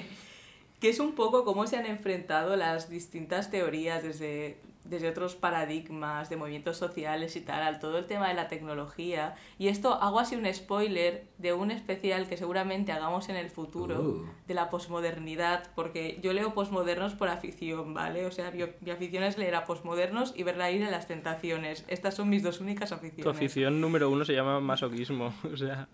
que 0.80 0.90
es 0.90 1.00
un 1.00 1.14
poco 1.14 1.46
cómo 1.46 1.66
se 1.66 1.78
han 1.78 1.86
enfrentado 1.86 2.56
las 2.56 2.90
distintas 2.90 3.50
teorías 3.50 4.02
desde, 4.02 4.58
desde 4.88 5.08
otros 5.08 5.36
paradigmas 5.36 6.30
de 6.30 6.36
movimientos 6.36 6.76
sociales 6.76 7.36
y 7.36 7.40
tal, 7.40 7.62
al 7.62 7.78
todo 7.78 7.98
el 7.98 8.06
tema 8.06 8.28
de 8.28 8.34
la 8.34 8.48
tecnología. 8.48 9.34
Y 9.58 9.68
esto 9.68 9.94
hago 9.94 10.20
así 10.20 10.34
un 10.36 10.52
spoiler 10.52 11.26
de 11.38 11.52
un 11.52 11.70
especial 11.70 12.28
que 12.28 12.36
seguramente 12.36 12.92
hagamos 12.92 13.28
en 13.28 13.36
el 13.36 13.50
futuro 13.50 14.00
Uh. 14.00 14.26
de 14.46 14.54
la 14.54 14.70
posmodernidad, 14.70 15.70
porque 15.74 16.18
yo 16.22 16.32
leo 16.32 16.54
posmodernos 16.54 17.14
por 17.14 17.28
afición, 17.28 17.94
¿vale? 17.94 18.26
O 18.26 18.30
sea, 18.30 18.50
mi, 18.50 18.64
mi 18.80 18.90
afición 18.90 19.22
es 19.24 19.38
leer 19.38 19.54
a 19.54 19.64
posmodernos 19.64 20.32
y 20.36 20.42
ver 20.42 20.56
la 20.56 20.70
ira 20.70 20.86
de 20.86 20.92
las 20.92 21.06
tentaciones. 21.06 21.84
Estas 21.88 22.14
son 22.14 22.28
mis 22.28 22.42
dos 22.42 22.60
únicas 22.60 22.92
aficiones. 22.92 23.24
Tu 23.24 23.30
afición 23.30 23.80
número 23.80 24.10
uno 24.10 24.24
se 24.24 24.32
llama 24.34 24.60
masoquismo. 24.60 25.32
O 25.52 25.56
sea, 25.56 25.88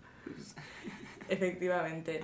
Efectivamente. 1.29 2.23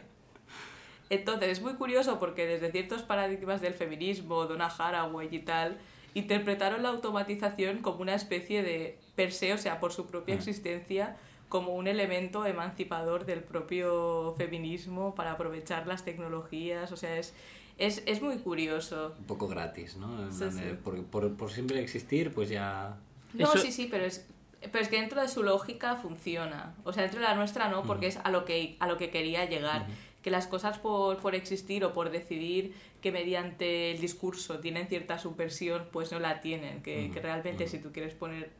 Entonces, 1.09 1.49
es 1.49 1.61
muy 1.61 1.73
curioso 1.73 2.19
porque 2.19 2.45
desde 2.45 2.71
ciertos 2.71 3.01
paradigmas 3.03 3.61
del 3.61 3.73
feminismo, 3.73 4.45
Donna 4.45 4.67
Haraway 4.67 5.27
y 5.31 5.39
tal, 5.39 5.77
interpretaron 6.13 6.83
la 6.83 6.89
automatización 6.89 7.79
como 7.79 8.01
una 8.01 8.15
especie 8.15 8.63
de 8.63 8.97
per 9.15 9.31
se, 9.31 9.53
o 9.53 9.57
sea, 9.57 9.79
por 9.79 9.93
su 9.93 10.05
propia 10.07 10.35
existencia, 10.35 11.17
como 11.49 11.75
un 11.75 11.87
elemento 11.87 12.45
emancipador 12.45 13.25
del 13.25 13.43
propio 13.43 14.33
feminismo 14.37 15.15
para 15.15 15.33
aprovechar 15.33 15.87
las 15.87 16.03
tecnologías, 16.05 16.91
o 16.91 16.97
sea, 16.97 17.17
es, 17.17 17.33
es, 17.77 18.03
es 18.05 18.21
muy 18.21 18.37
curioso. 18.37 19.15
Un 19.19 19.25
poco 19.25 19.47
gratis, 19.47 19.97
¿no? 19.97 20.31
Sí, 20.31 20.45
Por, 20.83 21.03
por, 21.05 21.35
por 21.35 21.51
siempre 21.51 21.81
existir, 21.81 22.33
pues 22.33 22.49
ya... 22.49 22.97
No, 23.33 23.45
Eso- 23.53 23.57
sí, 23.59 23.71
sí, 23.71 23.87
pero 23.91 24.05
es, 24.05 24.27
pero 24.71 24.79
es 24.79 24.87
que 24.89 24.97
dentro 24.99 25.21
de 25.21 25.27
su 25.27 25.43
lógica 25.43 25.95
funciona. 25.95 26.75
O 26.83 26.93
sea, 26.93 27.03
dentro 27.03 27.19
de 27.19 27.25
la 27.27 27.35
nuestra 27.35 27.67
no, 27.69 27.83
porque 27.83 28.07
es 28.07 28.17
a 28.17 28.29
lo 28.29 28.45
que, 28.45 28.75
a 28.79 28.87
lo 28.87 28.97
que 28.97 29.09
quería 29.09 29.45
llegar. 29.45 29.87
Que 30.21 30.29
las 30.29 30.45
cosas 30.47 30.77
por, 30.77 31.17
por 31.17 31.33
existir 31.33 31.83
o 31.83 31.93
por 31.93 32.11
decidir 32.11 32.75
que 33.01 33.11
mediante 33.11 33.91
el 33.91 33.99
discurso 33.99 34.59
tienen 34.59 34.87
cierta 34.87 35.17
subversión, 35.17 35.87
pues 35.91 36.11
no 36.11 36.19
la 36.19 36.39
tienen. 36.39 36.81
Que, 36.81 37.09
que 37.11 37.19
realmente 37.19 37.67
si 37.67 37.79
tú 37.79 37.91
quieres 37.91 38.13
poner 38.13 38.51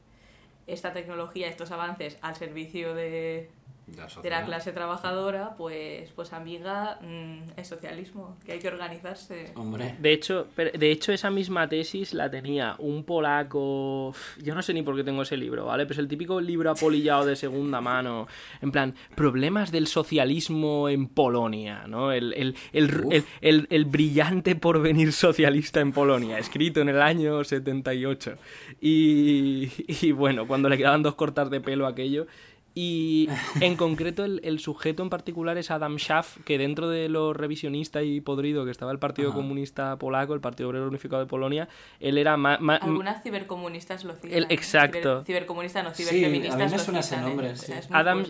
esta 0.67 0.93
tecnología, 0.93 1.47
estos 1.47 1.71
avances 1.71 2.17
al 2.21 2.35
servicio 2.35 2.93
de, 2.95 3.49
de 3.60 3.60
la 3.97 4.07
de 4.21 4.29
la 4.29 4.45
clase 4.45 4.71
trabajadora, 4.71 5.55
pues, 5.57 6.09
pues 6.11 6.33
amiga, 6.33 6.99
mm, 7.01 7.51
es 7.59 7.67
socialismo, 7.67 8.37
que 8.45 8.53
hay 8.53 8.59
que 8.59 8.67
organizarse. 8.69 9.51
Hombre, 9.55 9.95
de 9.99 10.13
hecho, 10.13 10.47
pero- 10.55 10.71
de 10.77 10.91
hecho, 10.91 11.11
esa 11.11 11.29
misma 11.29 11.67
tesis 11.67 12.13
la 12.13 12.29
tenía 12.29 12.75
un 12.79 13.03
polaco. 13.03 14.13
Yo 14.41 14.55
no 14.55 14.61
sé 14.61 14.73
ni 14.73 14.81
por 14.81 14.95
qué 14.95 15.03
tengo 15.03 15.21
ese 15.23 15.37
libro, 15.37 15.65
¿vale? 15.65 15.83
Pero 15.85 15.93
es 15.93 15.99
el 15.99 16.07
típico 16.07 16.39
libro 16.41 16.71
apolillado 16.71 17.25
de 17.25 17.35
segunda 17.35 17.81
mano. 17.81 18.27
En 18.61 18.71
plan, 18.71 18.95
problemas 19.15 19.71
del 19.71 19.87
socialismo 19.87 20.89
en 20.89 21.07
Polonia, 21.07 21.85
¿no? 21.87 22.11
El, 22.11 22.33
el, 22.33 22.55
el, 22.73 22.89
el, 23.11 23.25
el- 23.41 23.67
el 23.69 23.85
brillante 23.85 24.55
porvenir 24.55 25.11
socialista 25.13 25.79
en 25.81 25.91
Polonia, 25.91 26.37
escrito 26.37 26.81
en 26.81 26.89
el 26.89 27.01
año 27.01 27.43
78. 27.43 28.35
Y, 28.79 29.69
y 29.87 30.11
bueno, 30.11 30.47
cuando 30.47 30.69
le 30.69 30.77
quedaban 30.77 31.03
dos 31.03 31.15
cortas 31.15 31.49
de 31.49 31.61
pelo 31.61 31.85
a 31.85 31.89
aquello. 31.89 32.27
Y 32.73 33.27
en 33.61 33.75
concreto 33.75 34.23
el, 34.23 34.39
el 34.43 34.59
sujeto 34.59 35.03
en 35.03 35.09
particular 35.09 35.57
es 35.57 35.71
Adam 35.71 35.97
Schaff, 35.97 36.37
que 36.45 36.57
dentro 36.57 36.87
de 36.89 37.09
lo 37.09 37.33
revisionista 37.33 38.01
y 38.01 38.21
podrido 38.21 38.63
que 38.63 38.71
estaba 38.71 38.91
el 38.91 38.99
Partido 38.99 39.29
Ajá. 39.29 39.37
Comunista 39.37 39.97
Polaco, 39.97 40.33
el 40.33 40.39
Partido 40.41 40.69
Obrero 40.69 40.87
Unificado 40.87 41.21
de 41.21 41.27
Polonia, 41.27 41.67
él 41.99 42.17
era 42.17 42.37
más... 42.37 42.59
Algunas 42.81 43.23
cibercomunistas 43.23 44.03
lo 44.05 44.13
citan. 44.13 44.31
El- 44.37 44.43
¿eh? 44.43 44.47
exacto. 44.51 45.21
Ciber- 45.21 45.25
cibercomunistas, 45.25 45.83
no, 45.83 45.93
Sí, 45.93 46.03
ciberfeministas. 46.05 46.55
a 46.55 46.57
mí 46.57 46.65
me 46.71 46.77
lo 46.77 46.79
suena 46.79 46.99
ese 47.01 47.15
¿eh? 47.15 47.21
nombre, 47.21 47.49
O 47.51 47.55
sea, 47.55 47.65
sí. 47.75 47.79
es 47.81 47.89
muy 47.89 47.99
Adam, 47.99 48.25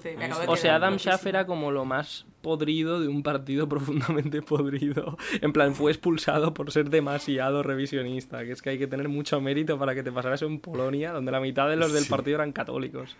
o 0.47 0.55
sea, 0.55 0.75
Adam 0.75 0.97
Schaff 0.97 1.25
era 1.27 1.45
como 1.45 1.71
lo 1.71 1.85
más 1.85 2.25
podrido 2.41 2.99
de 2.99 3.07
un 3.07 3.21
partido 3.21 3.69
profundamente 3.69 4.41
podrido. 4.41 5.17
En 5.41 5.53
plan, 5.53 5.75
fue 5.75 5.91
expulsado 5.91 6.53
por 6.55 6.71
ser 6.71 6.89
demasiado 6.89 7.61
revisionista, 7.61 8.43
que 8.43 8.53
es 8.53 8.61
que 8.63 8.71
hay 8.71 8.79
que 8.79 8.87
tener 8.87 9.07
mucho 9.07 9.39
mérito 9.39 9.77
para 9.77 9.93
que 9.93 10.01
te 10.01 10.11
pasara 10.11 10.33
eso 10.35 10.47
en 10.47 10.59
Polonia, 10.59 11.11
donde 11.11 11.31
la 11.31 11.39
mitad 11.39 11.69
de 11.69 11.75
los 11.75 11.93
del 11.93 12.05
Sí. 12.05 12.09
partido 12.09 12.37
eran 12.37 12.51
católicos. 12.51 13.15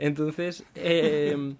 Entonces, 0.00 0.64
eh, 0.74 1.54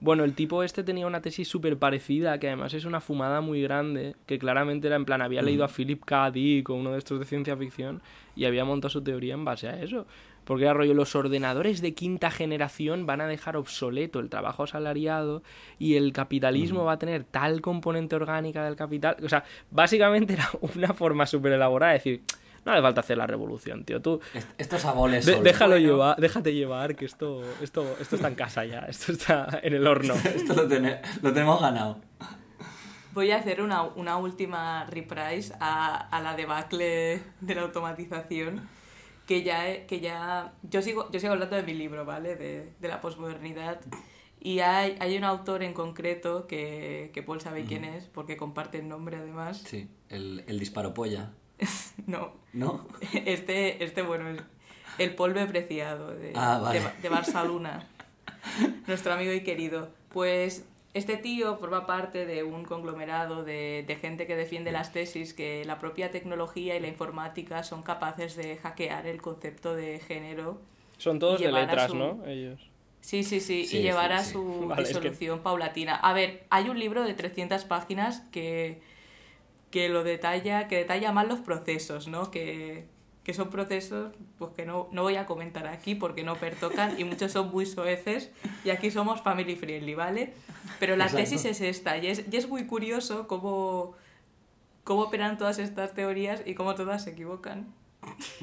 bueno, 0.00 0.24
el 0.24 0.34
tipo 0.34 0.62
este 0.62 0.84
tenía 0.84 1.06
una 1.06 1.22
tesis 1.22 1.48
súper 1.48 1.78
parecida, 1.78 2.38
que 2.38 2.48
además 2.48 2.74
es 2.74 2.84
una 2.84 3.00
fumada 3.00 3.40
muy 3.40 3.62
grande, 3.62 4.14
que 4.26 4.38
claramente 4.38 4.88
era 4.88 4.96
en 4.96 5.06
plan, 5.06 5.22
había 5.22 5.40
leído 5.40 5.64
a 5.64 5.68
Philip 5.68 6.04
K. 6.04 6.30
Dick 6.30 6.68
o 6.68 6.74
uno 6.74 6.92
de 6.92 6.98
estos 6.98 7.18
de 7.18 7.24
ciencia 7.24 7.56
ficción 7.56 8.02
y 8.36 8.44
había 8.44 8.66
montado 8.66 8.90
su 8.90 9.02
teoría 9.02 9.32
en 9.32 9.46
base 9.46 9.68
a 9.68 9.82
eso. 9.82 10.06
Porque 10.44 10.64
era 10.64 10.74
rollo, 10.74 10.92
los 10.92 11.16
ordenadores 11.16 11.80
de 11.80 11.94
quinta 11.94 12.30
generación 12.30 13.06
van 13.06 13.22
a 13.22 13.26
dejar 13.26 13.56
obsoleto 13.56 14.20
el 14.20 14.28
trabajo 14.28 14.62
asalariado 14.62 15.42
y 15.78 15.96
el 15.96 16.12
capitalismo 16.12 16.84
va 16.84 16.92
a 16.92 16.98
tener 16.98 17.24
tal 17.24 17.62
componente 17.62 18.14
orgánica 18.14 18.62
del 18.64 18.76
capital. 18.76 19.16
O 19.24 19.28
sea, 19.28 19.42
básicamente 19.70 20.34
era 20.34 20.48
una 20.60 20.92
forma 20.92 21.26
súper 21.26 21.52
elaborada 21.52 21.92
de 21.92 21.98
decir, 21.98 22.22
no 22.66 22.72
hace 22.72 22.82
falta 22.82 23.00
hacer 23.00 23.16
la 23.16 23.26
revolución, 23.26 23.84
tío. 23.84 24.02
Tú 24.02 24.20
est- 24.34 24.48
estos 24.58 24.84
aboles 24.84 25.24
de- 25.24 25.40
déjalo 25.40 25.76
Bueno. 25.76 25.86
llevar, 25.86 26.16
déjate 26.20 26.52
llevar, 26.52 26.96
que 26.96 27.06
esto, 27.06 27.40
esto, 27.62 27.96
esto 28.00 28.16
está 28.16 28.28
en 28.28 28.34
casa 28.34 28.64
ya, 28.66 28.80
esto 28.80 29.12
está 29.12 29.60
en 29.62 29.72
el 29.72 29.86
horno. 29.86 30.12
Esto 30.34 30.52
lo, 30.54 30.68
tene- 30.68 31.00
lo 31.22 31.32
tenemos 31.32 31.60
ganado. 31.62 32.00
Voy 33.14 33.30
a 33.30 33.36
hacer 33.38 33.62
una, 33.62 33.82
una 33.82 34.18
última 34.18 34.84
reprise 34.84 35.54
a, 35.58 36.08
a 36.08 36.20
la 36.20 36.36
debacle 36.36 37.22
de 37.40 37.54
la 37.54 37.62
automatización. 37.62 38.68
Que 39.26 39.42
ya, 39.42 39.86
que 39.86 39.98
ya 40.00 40.52
yo 40.62 40.82
sigo 40.82 41.10
yo 41.10 41.18
sigo 41.18 41.32
hablando 41.32 41.56
de 41.56 41.64
mi 41.64 41.74
libro, 41.74 42.04
¿vale? 42.04 42.36
De, 42.36 42.72
de 42.78 42.88
la 42.88 43.00
posmodernidad. 43.00 43.80
Y 44.38 44.60
hay, 44.60 44.96
hay 45.00 45.16
un 45.16 45.24
autor 45.24 45.64
en 45.64 45.72
concreto 45.72 46.46
que, 46.46 47.10
que 47.12 47.22
Paul 47.24 47.40
sabe 47.40 47.64
quién 47.64 47.84
es, 47.84 48.04
porque 48.06 48.36
comparte 48.36 48.78
el 48.78 48.86
nombre 48.88 49.16
además. 49.16 49.64
Sí, 49.66 49.88
el, 50.10 50.44
el 50.46 50.60
disparo 50.60 50.94
polla. 50.94 51.30
No, 52.06 52.32
¿No? 52.52 52.86
este, 53.24 53.82
este 53.84 54.02
bueno, 54.02 54.28
es 54.30 54.40
el 54.98 55.14
polvo 55.14 55.44
preciado 55.46 56.14
de, 56.14 56.32
Ah, 56.34 56.58
vale. 56.62 56.80
de, 56.80 56.86
de 57.02 57.08
Barcelona, 57.08 57.86
nuestro 58.86 59.12
amigo 59.12 59.32
y 59.32 59.40
querido. 59.42 59.88
Pues 60.10 60.64
este 60.94 61.16
tío 61.16 61.56
forma 61.58 61.86
parte 61.86 62.24
de 62.26 62.42
un 62.44 62.64
conglomerado 62.64 63.44
de, 63.44 63.84
de 63.86 63.96
gente 63.96 64.26
que 64.26 64.36
defiende 64.36 64.72
las 64.72 64.92
tesis 64.92 65.34
que 65.34 65.64
la 65.64 65.78
propia 65.78 66.10
tecnología 66.10 66.76
y 66.76 66.80
la 66.80 66.88
informática 66.88 67.62
son 67.64 67.82
capaces 67.82 68.36
de 68.36 68.56
hackear 68.56 69.06
el 69.06 69.20
concepto 69.20 69.74
de 69.74 69.98
género. 70.00 70.60
Son 70.98 71.18
todos 71.18 71.40
de 71.40 71.52
letras, 71.52 71.90
su- 71.90 71.96
¿no? 71.96 72.24
Ellos. 72.26 72.60
Sí, 73.02 73.22
sí, 73.24 73.40
sí, 73.40 73.66
Sí, 73.66 73.78
y 73.78 73.82
llevar 73.82 74.10
sí, 74.10 74.16
a 74.16 74.20
sí. 74.24 74.32
su 74.32 74.66
Vale, 74.68 74.82
es 74.82 74.88
que- 74.88 74.94
disolución 75.00 75.40
paulatina. 75.40 75.96
A 75.96 76.12
ver, 76.14 76.46
hay 76.50 76.68
un 76.70 76.78
libro 76.78 77.04
de 77.04 77.12
300 77.14 77.64
páginas 77.64 78.20
que, 78.32 78.80
que 79.76 79.90
lo 79.90 80.04
detalla, 80.04 80.68
que 80.68 80.76
detalla 80.78 81.12
más 81.12 81.28
los 81.28 81.40
procesos, 81.40 82.08
¿no? 82.08 82.30
Que, 82.30 82.86
que 83.22 83.34
son 83.34 83.50
procesos 83.50 84.10
pues 84.38 84.52
que 84.54 84.64
no, 84.64 84.88
no 84.90 85.02
voy 85.02 85.16
a 85.16 85.26
comentar 85.26 85.66
aquí 85.66 85.94
porque 85.94 86.24
no 86.24 86.36
pertocan 86.36 86.98
y 86.98 87.04
muchos 87.04 87.32
son 87.32 87.50
muy 87.50 87.66
soeces 87.66 88.30
y 88.64 88.70
aquí 88.70 88.90
somos 88.90 89.20
family 89.20 89.54
friendly, 89.54 89.94
¿vale? 89.94 90.32
Pero 90.80 90.96
la 90.96 91.04
Exacto. 91.04 91.24
tesis 91.24 91.44
es 91.44 91.60
esta 91.60 91.98
y 91.98 92.06
es, 92.06 92.24
y 92.32 92.36
es 92.38 92.48
muy 92.48 92.64
curioso 92.64 93.28
cómo, 93.28 93.92
cómo 94.82 95.02
operan 95.02 95.36
todas 95.36 95.58
estas 95.58 95.92
teorías 95.92 96.40
y 96.46 96.54
cómo 96.54 96.74
todas 96.74 97.04
se 97.04 97.10
equivocan. 97.10 97.66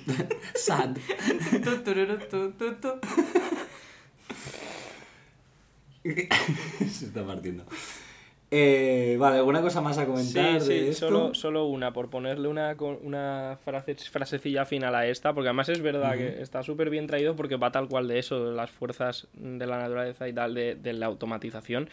Sad. 0.53 0.97
Tu, 1.63 1.77
tururu, 1.83 2.19
tu, 2.29 2.51
tu, 2.51 2.75
tu. 2.75 2.89
Se 6.03 7.05
está 7.05 7.25
partiendo. 7.25 7.65
Eh, 8.55 9.17
vale, 9.19 9.37
¿alguna 9.37 9.61
cosa 9.63 9.81
más 9.81 9.97
a 9.97 10.05
comentar 10.05 10.61
Sí, 10.61 10.69
de 10.69 10.83
sí, 10.83 10.89
esto? 10.91 11.07
solo, 11.07 11.33
solo 11.33 11.65
una, 11.65 11.91
por 11.91 12.11
ponerle 12.11 12.47
una, 12.47 12.75
una 13.01 13.57
frase, 13.65 13.95
frasecilla 13.95 14.63
final 14.65 14.93
a 14.93 15.07
esta, 15.07 15.33
porque 15.33 15.47
además 15.47 15.69
es 15.69 15.81
verdad 15.81 16.15
que 16.17 16.39
está 16.39 16.61
súper 16.61 16.91
bien 16.91 17.07
traído 17.07 17.35
porque 17.35 17.55
va 17.55 17.71
tal 17.71 17.87
cual 17.87 18.07
de 18.07 18.19
eso, 18.19 18.45
de 18.51 18.55
las 18.55 18.69
fuerzas 18.69 19.27
de 19.33 19.65
la 19.65 19.79
naturaleza 19.79 20.27
y 20.27 20.33
tal, 20.33 20.53
de, 20.53 20.75
de 20.75 20.93
la 20.93 21.07
automatización, 21.07 21.89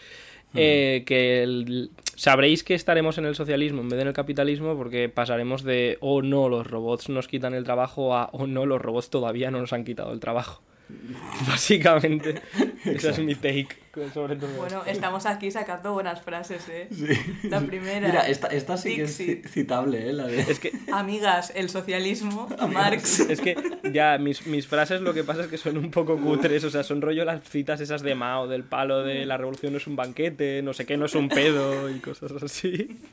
eh, 0.53 1.01
que 1.07 1.41
el- 1.41 1.89
sabréis 2.15 2.63
que 2.63 2.75
estaremos 2.75 3.17
en 3.17 3.25
el 3.25 3.33
socialismo 3.33 3.81
en 3.81 3.89
vez 3.89 3.97
de 3.97 4.01
en 4.03 4.07
el 4.09 4.13
capitalismo 4.13 4.75
porque 4.77 5.09
pasaremos 5.09 5.63
de, 5.63 5.97
oh 5.99 6.21
no, 6.21 6.47
los 6.47 6.67
robots 6.67 7.09
nos 7.09 7.27
quitan 7.27 7.55
el 7.55 7.63
trabajo 7.63 8.15
a, 8.15 8.29
oh 8.33 8.45
no, 8.45 8.67
los 8.67 8.79
robots 8.79 9.09
todavía 9.09 9.49
no 9.49 9.61
nos 9.61 9.73
han 9.73 9.83
quitado 9.83 10.13
el 10.13 10.19
trabajo. 10.19 10.61
Básicamente, 11.47 12.41
esa 12.85 13.11
es 13.11 13.19
mi 13.19 13.35
take 13.35 13.81
sobre 14.13 14.35
todo 14.35 14.49
Bueno, 14.55 14.83
estamos 14.85 15.25
aquí 15.25 15.51
sacando 15.51 15.93
buenas 15.93 16.21
frases, 16.21 16.67
¿eh? 16.69 16.87
Sí. 16.91 17.07
La 17.49 17.59
primera. 17.59 18.07
Mira, 18.07 18.27
esta, 18.27 18.47
esta 18.47 18.77
sí 18.77 18.95
que 18.95 19.03
es 19.03 19.17
citable, 19.49 20.09
¿eh? 20.09 20.13
La 20.13 20.27
de... 20.27 20.41
Es 20.41 20.59
que 20.59 20.71
Amigas, 20.91 21.51
el 21.55 21.69
socialismo, 21.69 22.47
Marx. 22.71 23.19
Es 23.21 23.41
que 23.41 23.55
ya 23.91 24.17
mis, 24.17 24.47
mis 24.47 24.67
frases 24.67 25.01
lo 25.01 25.13
que 25.13 25.23
pasa 25.23 25.41
es 25.41 25.47
que 25.47 25.57
son 25.57 25.77
un 25.77 25.91
poco 25.91 26.17
cutres, 26.17 26.63
o 26.63 26.69
sea, 26.69 26.83
son 26.83 27.01
rollo 27.01 27.25
las 27.25 27.43
citas 27.43 27.81
esas 27.81 28.01
de 28.01 28.15
Mao, 28.15 28.47
del 28.47 28.63
palo 28.63 29.03
de 29.03 29.25
la 29.25 29.37
revolución 29.37 29.73
no 29.73 29.77
es 29.77 29.87
un 29.87 29.95
banquete, 29.95 30.61
no 30.61 30.73
sé 30.73 30.85
qué, 30.85 30.95
no 30.97 31.05
es 31.05 31.15
un 31.15 31.27
pedo 31.29 31.89
y 31.89 31.99
cosas 31.99 32.31
así. 32.41 32.97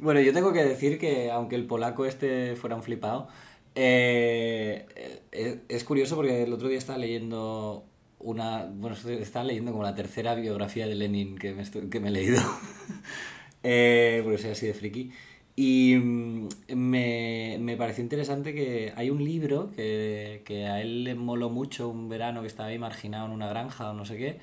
Bueno, 0.00 0.20
yo 0.20 0.32
tengo 0.32 0.52
que 0.52 0.64
decir 0.64 0.98
que 0.98 1.30
aunque 1.30 1.54
el 1.54 1.66
polaco 1.66 2.04
este 2.04 2.56
fuera 2.56 2.74
un 2.74 2.82
flipado, 2.82 3.28
eh, 3.76 4.86
eh, 5.32 5.60
es 5.68 5.84
curioso 5.84 6.16
porque 6.16 6.42
el 6.42 6.52
otro 6.52 6.68
día 6.68 6.78
estaba 6.78 6.98
leyendo 6.98 7.84
una... 8.18 8.64
Bueno, 8.64 8.96
estaba 8.96 9.44
leyendo 9.44 9.72
como 9.72 9.84
la 9.84 9.94
tercera 9.94 10.34
biografía 10.34 10.86
de 10.86 10.94
Lenin 10.94 11.36
que 11.36 11.54
me, 11.54 11.62
que 11.90 12.00
me 12.00 12.08
he 12.08 12.12
leído. 12.12 12.40
eh, 13.62 14.22
porque 14.24 14.38
soy 14.38 14.50
así 14.50 14.66
de 14.66 14.74
friki. 14.74 15.12
Y 15.56 15.96
mm, 15.96 16.48
me, 16.74 17.56
me 17.60 17.76
pareció 17.76 18.02
interesante 18.02 18.54
que 18.54 18.92
hay 18.96 19.10
un 19.10 19.22
libro 19.22 19.70
que, 19.70 20.42
que 20.44 20.66
a 20.66 20.80
él 20.80 21.04
le 21.04 21.14
moló 21.14 21.50
mucho 21.50 21.88
un 21.88 22.08
verano 22.08 22.40
que 22.42 22.48
estaba 22.48 22.70
ahí 22.70 22.78
marginado 22.78 23.26
en 23.26 23.32
una 23.32 23.48
granja 23.48 23.90
o 23.90 23.94
no 23.94 24.04
sé 24.06 24.16
qué, 24.16 24.38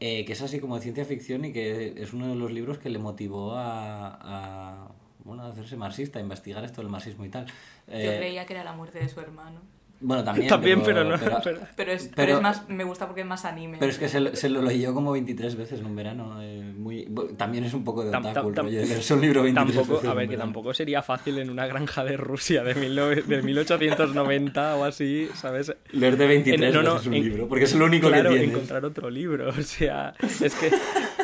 eh, 0.00 0.24
que 0.24 0.32
es 0.32 0.42
así 0.42 0.60
como 0.60 0.76
de 0.76 0.82
ciencia 0.82 1.04
ficción 1.04 1.44
y 1.44 1.52
que 1.52 1.94
es 1.96 2.12
uno 2.12 2.28
de 2.28 2.36
los 2.36 2.52
libros 2.52 2.78
que 2.78 2.90
le 2.90 2.98
motivó 2.98 3.54
a, 3.54 4.18
a, 4.20 4.88
bueno, 5.24 5.42
a 5.44 5.48
hacerse 5.48 5.76
marxista, 5.76 6.18
a 6.18 6.22
investigar 6.22 6.64
esto 6.64 6.80
del 6.82 6.90
marxismo 6.90 7.24
y 7.24 7.28
tal. 7.28 7.46
Yo 7.90 7.94
Eh, 7.96 8.16
creía 8.18 8.46
que 8.46 8.52
era 8.54 8.64
la 8.64 8.72
muerte 8.72 8.98
de 8.98 9.08
su 9.08 9.20
hermano. 9.20 9.60
Bueno, 10.00 10.22
también. 10.22 10.46
También, 10.48 10.80
pero 10.84 11.02
no. 11.02 11.18
Pero, 11.18 11.38
pero- 11.42 11.58
Pero 11.74 11.90
es, 11.92 12.04
pero 12.04 12.14
Pero- 12.14 12.36
es 12.36 12.40
más, 12.42 12.68
me 12.68 12.84
gusta 12.84 13.06
porque 13.06 13.22
es 13.22 13.26
más 13.26 13.44
anime. 13.44 13.78
pero 13.80 13.90
es 13.90 13.98
que 13.98 14.08
se, 14.08 14.20
lo- 14.20 14.36
se 14.36 14.48
lo 14.48 14.62
leyó 14.62 14.94
como 14.94 15.10
23 15.10 15.56
veces 15.56 15.80
en 15.80 15.86
un 15.86 15.96
verano. 15.96 16.40
eh, 16.40 16.62
muy, 16.76 17.06
bueno, 17.08 17.32
también 17.36 17.64
es 17.64 17.74
un 17.74 17.82
poco 17.82 18.04
de 18.04 18.10
otaku 18.16 18.52
tam- 18.52 18.62
rollo 18.62 18.78
de 18.78 18.86
leerse 18.86 19.12
un 19.14 19.20
libro 19.22 19.42
23 19.42 19.74
Tampoco, 19.74 19.94
veces 19.96 20.08
a 20.10 20.14
ver, 20.14 20.28
que 20.28 20.36
tampoco 20.36 20.72
sería 20.72 21.02
fácil 21.02 21.38
en 21.40 21.50
una 21.50 21.66
granja 21.66 22.04
de 22.04 22.16
Rusia 22.16 22.62
de, 22.62 22.74
19 22.74 23.22
de 23.22 23.42
1890 23.42 24.76
o 24.76 24.84
así, 24.84 25.28
¿sabes? 25.34 25.74
Leerte 25.90 26.28
23 26.28 26.68
En- 26.68 26.74
no, 26.76 26.82
no, 26.84 26.92
veces 26.94 27.06
un 27.08 27.14
en- 27.14 27.24
libro, 27.24 27.48
porque 27.48 27.64
es 27.64 27.74
lo 27.74 27.84
único 27.86 28.06
claro, 28.06 28.30
que 28.30 28.36
tienes. 28.36 28.54
encontrar 28.54 28.84
otro 28.84 29.10
libro. 29.10 29.48
O 29.58 29.62
sea, 29.62 30.14
es 30.22 30.54
que, 30.54 30.70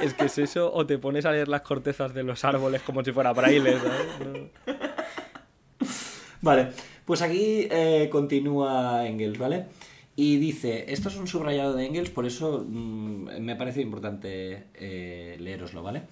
es 0.03 0.15
que 0.15 0.25
es 0.25 0.39
eso, 0.39 0.73
o 0.75 0.85
te 0.85 0.99
pones 0.99 1.25
a 1.27 1.31
leer 1.31 1.47
las 1.47 1.61
cortezas 1.63 2.13
de 2.13 2.25
los 2.25 2.45
árboles 2.45 2.83
como 2.83 3.05
si 3.05 3.13
fuera 3.13 3.33
braille, 3.33 3.77
¿sabes? 3.79 4.09
No. 4.67 4.85
Vale, 6.45 6.73
pues 7.07 7.23
aquí 7.23 7.69
eh, 7.71 8.11
continúa 8.13 9.07
Engels, 9.07 9.39
¿vale? 9.39 9.65
Y 10.15 10.37
dice, 10.37 10.93
esto 10.93 11.09
es 11.09 11.17
un 11.17 11.27
subrayado 11.27 11.73
de 11.73 11.87
Engels, 11.87 12.11
por 12.11 12.27
eso 12.27 12.67
mm, 12.69 13.41
me 13.41 13.57
parece 13.57 13.81
importante 13.81 14.65
eh, 14.75 15.39
leeroslo, 15.41 15.83
¿vale? 15.83 16.03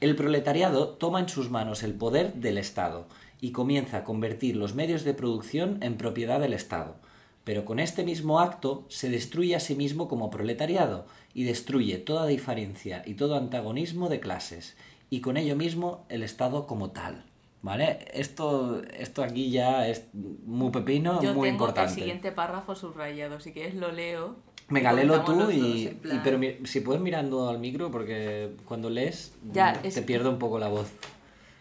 El 0.00 0.16
proletariado 0.16 0.88
toma 0.88 1.20
en 1.20 1.28
sus 1.28 1.50
manos 1.50 1.82
el 1.82 1.92
poder 1.92 2.32
del 2.32 2.56
Estado 2.56 3.08
y 3.38 3.50
comienza 3.52 3.98
a 3.98 4.04
convertir 4.04 4.56
los 4.56 4.74
medios 4.74 5.04
de 5.04 5.12
producción 5.12 5.82
en 5.82 5.98
propiedad 5.98 6.40
del 6.40 6.54
Estado. 6.54 6.96
Pero 7.44 7.66
con 7.66 7.78
este 7.78 8.04
mismo 8.04 8.40
acto 8.40 8.86
se 8.88 9.10
destruye 9.10 9.54
a 9.54 9.60
sí 9.60 9.74
mismo 9.74 10.08
como 10.08 10.30
proletariado 10.30 11.04
y 11.34 11.44
destruye 11.44 11.98
toda 11.98 12.26
diferencia 12.26 13.02
y 13.04 13.14
todo 13.14 13.36
antagonismo 13.36 14.08
de 14.08 14.18
clases 14.18 14.78
y 15.10 15.20
con 15.20 15.36
ello 15.36 15.56
mismo 15.56 16.06
el 16.08 16.22
Estado 16.22 16.66
como 16.66 16.92
tal. 16.92 17.26
¿Vale? 17.66 17.98
Esto, 18.14 18.80
esto 18.96 19.24
aquí 19.24 19.50
ya 19.50 19.88
es 19.88 20.04
muy 20.14 20.70
pepino, 20.70 21.14
Yo 21.20 21.34
muy 21.34 21.48
tengo 21.48 21.64
importante. 21.64 21.90
el 21.90 21.98
siguiente 21.98 22.30
párrafo 22.30 22.76
subrayado, 22.76 23.40
si 23.40 23.52
quieres 23.52 23.74
lo 23.74 23.90
leo. 23.90 24.36
Venga, 24.68 24.92
léelo 24.92 25.22
tú 25.22 25.50
y, 25.50 25.98
pero 26.22 26.38
si 26.64 26.80
puedes 26.80 27.02
mirando 27.02 27.48
al 27.50 27.58
micro 27.58 27.90
porque 27.90 28.52
cuando 28.66 28.88
lees 28.88 29.32
Ya, 29.52 29.72
mm, 29.82 29.86
es- 29.86 29.94
te 29.96 30.02
pierdo 30.02 30.30
un 30.30 30.38
poco 30.38 30.60
la 30.60 30.68
voz. 30.68 30.92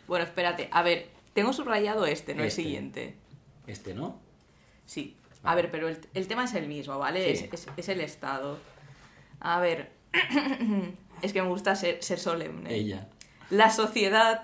Bueno, 0.07 0.25
espérate, 0.25 0.69
a 0.71 0.83
ver, 0.83 1.07
tengo 1.33 1.53
subrayado 1.53 2.05
este, 2.05 2.35
no 2.35 2.43
Este. 2.43 2.61
el 2.61 2.65
siguiente. 2.67 3.15
Este, 3.65 3.95
¿no? 3.95 4.19
Sí. 4.85 5.15
A 5.41 5.55
ver, 5.55 5.71
pero 5.71 5.87
el, 5.89 5.97
el 6.13 6.27
tema 6.27 6.43
es 6.45 6.53
el 6.53 6.67
mismo, 6.67 6.99
¿vale? 6.99 7.35
Sí. 7.35 7.45
Es, 7.51 7.53
es- 7.65 7.67
es 7.77 7.89
el 7.89 7.99
Estado. 8.01 8.59
A 9.39 9.59
ver, 9.59 9.91
es 11.23 11.33
que 11.33 11.41
me 11.41 11.47
gusta 11.49 11.75
ser, 11.75 12.03
ser 12.03 12.19
solemne. 12.19 12.71
Ella. 12.73 13.07
La 13.49 13.71
sociedad 13.71 14.41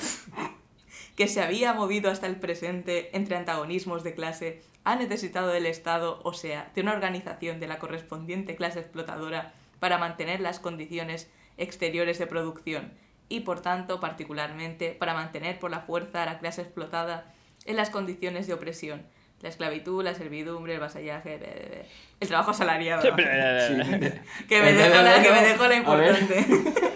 que 1.22 1.28
se 1.28 1.44
había 1.44 1.74
movido 1.74 2.10
hasta 2.10 2.26
el 2.26 2.38
presente 2.38 3.16
entre 3.16 3.36
antagonismos 3.36 4.04
de 4.04 4.16
clase 4.16 4.64
ha 4.84 4.96
necesitado 4.96 5.50
del 5.50 5.68
Estado, 5.68 6.20
o 6.24 6.34
sea, 6.34 6.72
de 6.74 6.82
una 6.82 6.94
organización 6.94 7.60
de 7.60 7.68
la 7.68 7.78
correspondiente 7.78 8.56
clase 8.56 8.80
explotadora 8.80 9.54
para 9.80 10.00
mantener 10.00 10.40
las 10.40 10.60
condiciones 10.60 11.30
exteriores 11.60 12.18
de 12.18 12.26
producción 12.26 12.92
y, 13.30 13.42
por 13.42 13.62
tanto, 13.62 14.00
particularmente, 14.00 14.96
para 14.98 15.14
mantener 15.14 15.60
por 15.60 15.70
la 15.70 15.82
fuerza 15.82 16.24
a 16.24 16.26
la 16.26 16.40
clase 16.40 16.64
explotada 16.64 17.32
en 17.68 17.78
las 17.78 17.92
condiciones 17.92 18.48
de 18.48 18.56
opresión. 18.56 19.04
La 19.42 19.50
esclavitud, 19.50 20.04
la 20.04 20.16
servidumbre, 20.16 20.74
el 20.74 20.80
vasallaje, 20.80 21.86
el 22.20 22.28
trabajo 22.28 22.50
asalariado. 22.50 23.04
Sí. 23.04 23.10
que 24.50 24.60
me 24.60 24.74
dejó 24.74 25.04
la, 25.04 25.22
que 25.22 25.32
me 25.32 25.44
dejó 25.44 25.68
la 25.68 25.76
importante. 25.76 26.46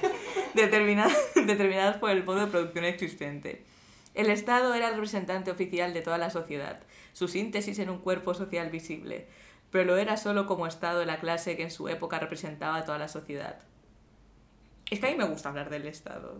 Determinada- 0.55 1.13
determinadas 1.35 1.97
por 1.97 2.09
el 2.09 2.23
modo 2.23 2.39
de 2.39 2.47
producción 2.47 2.85
existente. 2.85 3.74
El 4.15 4.29
Estado 4.29 4.73
era 4.73 4.87
el 4.87 4.93
representante 4.95 5.51
oficial 5.51 5.93
de 5.93 6.01
toda 6.01 6.17
la 6.17 6.29
sociedad, 6.29 6.79
su 7.13 7.27
síntesis 7.27 7.77
en 7.79 7.89
un 7.89 7.99
cuerpo 7.99 8.33
social 8.33 8.69
visible, 8.71 9.27
pero 9.71 9.85
lo 9.85 9.97
era 9.97 10.15
solo 10.17 10.45
como 10.47 10.67
Estado 10.67 10.99
de 10.99 11.05
la 11.05 11.19
clase 11.19 11.55
que 11.57 11.63
en 11.63 11.71
su 11.71 11.87
época 11.89 12.17
representaba 12.19 12.77
a 12.77 12.85
toda 12.85 12.97
la 12.97 13.07
sociedad. 13.09 13.59
Es 14.89 14.99
que 14.99 15.07
a 15.07 15.11
mí 15.11 15.17
me 15.17 15.25
gusta 15.25 15.49
hablar 15.49 15.69
del 15.69 15.85
Estado. 15.87 16.37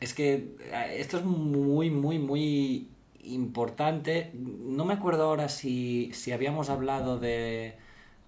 Es 0.00 0.14
que 0.14 0.56
eh, 0.60 0.96
esto 0.98 1.18
es 1.18 1.24
muy, 1.24 1.90
muy, 1.90 2.18
muy 2.18 2.88
importante. 3.22 4.30
No 4.34 4.84
me 4.84 4.94
acuerdo 4.94 5.24
ahora 5.24 5.48
si, 5.48 6.10
si 6.14 6.32
habíamos 6.32 6.70
hablado 6.70 7.18
de 7.18 7.74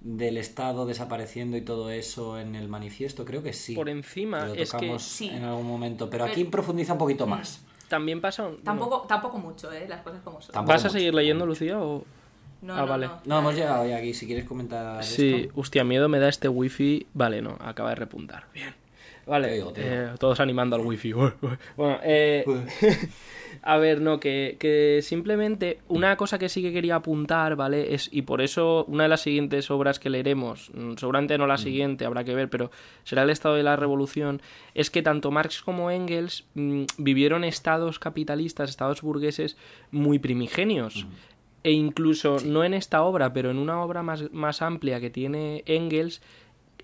del 0.01 0.37
Estado 0.37 0.85
desapareciendo 0.85 1.57
y 1.57 1.61
todo 1.61 1.89
eso 1.93 2.37
en 2.41 2.57
el 2.57 2.67
manifiesto, 2.69 3.25
creo 3.25 3.45
que 3.45 3.53
sí. 3.53 3.77
Por 3.77 3.89
encima, 3.89 4.47
Lo 4.47 4.55
es 4.55 4.73
que 4.73 4.79
tocamos 4.79 5.03
Sí. 5.05 5.29
en 5.31 5.45
algún 5.45 5.65
momento, 5.67 6.11
pero 6.11 6.25
aquí 6.25 6.41
Pero- 6.41 6.51
profundiza 6.51 6.95
un 6.95 6.99
poquito 6.99 7.25
más. 7.29 7.63
También 7.93 8.21
pasa... 8.23 8.49
un- 8.49 8.63
Tampoco, 8.65 9.03
tampoco 9.07 9.37
mucho, 9.39 9.71
¿eh? 9.71 9.85
Las 9.87 10.01
cosas 10.01 10.21
como 10.25 10.41
son. 10.41 10.53
Tampoco 10.55 10.73
¿Vas 10.73 10.83
a 10.85 10.89
mucho. 10.89 10.99
seguir 10.99 11.15
leyendo, 11.15 11.45
Lucía? 11.47 11.79
O... 11.79 12.05
No, 12.63 12.75
Ah, 12.75 12.81
no, 12.81 12.87
vale. 12.87 13.07
no. 13.07 13.21
No, 13.27 13.39
hemos 13.41 13.55
llegado 13.55 13.87
ya 13.87 13.97
aquí. 13.99 14.15
Si 14.15 14.25
quieres 14.27 14.45
comentar 14.47 15.05
Sí, 15.05 15.43
esto. 15.49 15.61
hostia, 15.61 15.85
miedo 15.85 16.09
me 16.09 16.19
da 16.19 16.29
este 16.31 16.49
wifi. 16.49 17.07
Vale, 17.13 17.43
no, 17.43 17.57
acaba 17.61 17.91
de 17.91 17.97
repuntar. 17.97 18.47
Bien. 18.55 18.75
Vale, 19.27 19.49
Te 19.49 19.55
digo, 19.55 19.73
te 19.73 19.83
digo. 19.83 19.95
eh, 19.95 20.11
todos 20.19 20.41
animando 20.41 20.75
al 20.77 20.83
wifi. 20.83 21.13
Bueno, 21.77 21.99
eh, 22.03 22.45
a 23.65 23.79
ver, 23.79 24.01
no, 24.01 24.19
que, 24.19 24.57
que 24.59 25.01
simplemente 25.03 25.79
una 25.87 26.17
cosa 26.17 26.37
que 26.37 26.49
sí 26.49 26.63
que 26.63 26.73
quería 26.73 26.97
apuntar, 26.97 27.55
¿vale? 27.55 27.95
Es, 27.95 28.09
y 28.13 28.23
por 28.23 28.43
eso 28.43 28.85
una 28.89 29.05
de 29.05 29.09
las 29.09 29.21
siguientes 29.21 29.71
obras 29.71 30.01
que 30.01 30.11
leeremos, 30.11 30.73
mm, 30.75 30.95
seguramente 30.97 31.39
no 31.39 31.47
la 31.47 31.59
siguiente, 31.59 32.05
habrá 32.05 32.25
que 32.25 32.35
ver, 32.35 32.51
pero 32.51 32.73
será 33.05 33.23
el 33.23 33.31
estado 33.31 33.55
de 33.55 33.63
la 33.63 33.77
revolución, 33.77 34.43
es 34.75 34.91
que 34.91 35.03
tanto 35.03 35.31
Marx 35.31 35.63
como 35.63 35.93
Engels 35.93 36.45
mm, 36.55 36.85
vivieron 36.99 37.45
estados 37.45 38.01
capitalistas, 38.01 38.69
estados 38.69 39.01
burgueses 39.01 39.57
muy 39.93 40.19
primigenios. 40.19 41.07
E 41.65 41.71
incluso, 41.71 42.39
no 42.45 42.65
en 42.65 42.75
esta 42.75 43.05
obra, 43.05 43.33
pero 43.33 43.53
en 43.53 43.59
una 43.59 43.81
obra 43.81 44.03
más, 44.03 44.33
más 44.33 44.63
amplia 44.63 44.99
que 44.99 45.11
tiene 45.11 45.63
Engels, 45.67 46.21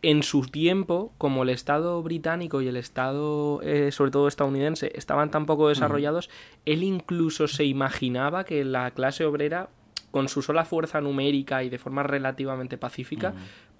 en 0.02 0.22
su 0.22 0.42
tiempo, 0.42 1.12
como 1.18 1.42
el 1.42 1.48
Estado 1.48 2.02
británico 2.02 2.60
y 2.62 2.68
el 2.68 2.76
Estado, 2.76 3.60
eh, 3.62 3.90
sobre 3.92 4.10
todo 4.10 4.28
estadounidense, 4.28 4.92
estaban 4.94 5.30
tan 5.30 5.46
poco 5.46 5.68
desarrollados, 5.68 6.30
él 6.64 6.82
incluso 6.82 7.48
se 7.48 7.64
imaginaba 7.64 8.44
que 8.44 8.64
la 8.64 8.90
clase 8.92 9.24
obrera, 9.24 9.70
con 10.10 10.28
su 10.28 10.40
sola 10.40 10.64
fuerza 10.64 11.00
numérica 11.00 11.62
y 11.62 11.68
de 11.68 11.78
forma 11.78 12.02
relativamente 12.02 12.78
pacífica, 12.78 13.34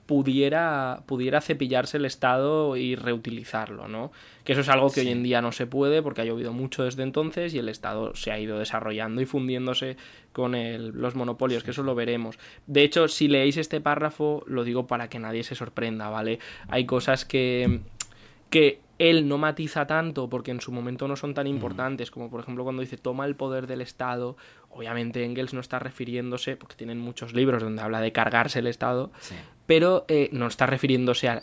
pudiera, 0.09 1.03
pudiera 1.05 1.43
cepillarse 1.43 1.99
el 1.99 2.07
Estado 2.07 2.77
y 2.79 2.97
reutilizarlo, 2.97 3.89
¿no? 3.89 4.11
Que 4.43 4.53
eso 4.53 4.63
es 4.63 4.69
algo 4.71 4.91
que 4.91 5.01
hoy 5.01 5.09
en 5.09 5.23
día 5.23 5.43
no 5.43 5.53
se 5.53 5.67
puede 5.67 6.03
porque 6.03 6.23
ha 6.23 6.25
llovido 6.25 6.55
mucho 6.55 6.83
desde 6.85 7.03
entonces 7.03 7.53
y 7.53 7.59
el 7.59 7.69
Estado 7.69 8.15
se 8.17 8.33
ha 8.33 8.39
ido 8.41 8.59
desarrollando 8.59 9.21
y 9.21 9.27
fundiéndose 9.27 9.99
con 10.33 10.55
el- 10.55 10.89
los 10.93 11.15
monopolios, 11.15 11.63
que 11.63 11.73
eso 11.73 11.83
lo 11.83 11.95
veremos. 11.95 12.39
De 12.67 12.85
hecho, 12.85 13.07
si 13.07 13.29
leéis 13.29 13.59
este 13.59 13.83
párrafo, 13.83 14.43
lo 14.47 14.65
digo 14.65 14.87
para 14.87 15.11
que 15.11 15.19
nadie 15.19 15.45
se 15.45 15.55
sorprenda, 15.55 16.09
¿vale? 16.09 16.39
Hay 16.69 16.87
cosas 16.87 17.27
que, 17.27 17.81
que 18.49 18.81
él 18.99 19.29
no 19.29 19.39
matiza 19.39 19.87
tanto 19.87 20.29
porque 20.29 20.51
en 20.51 20.61
su 20.61 20.73
momento 20.73 21.07
no 21.09 21.17
son 21.17 21.35
tan 21.35 21.47
importantes, 21.47 22.11
como 22.11 22.31
por 22.31 22.41
ejemplo 22.41 22.65
cuando 22.65 22.83
dice 22.83 22.97
toma 22.97 23.27
el 23.27 23.37
poder 23.37 23.67
del 23.67 23.81
Estado, 23.81 24.37
obviamente 24.71 25.25
Engels 25.25 25.55
no 25.55 25.61
está 25.61 25.79
refiriéndose, 25.79 26.57
porque 26.57 26.75
tienen 26.77 26.99
muchos 26.99 27.33
libros 27.35 27.63
donde 27.63 27.83
habla 27.83 28.01
de 28.01 28.13
cargarse 28.13 28.59
el 28.59 28.67
Estado, 28.67 29.11
Sí. 29.21 29.35
pero 29.67 30.05
eh, 30.09 30.29
no 30.33 30.47
está 30.49 30.67
refiriéndose 30.67 31.29
a 31.29 31.43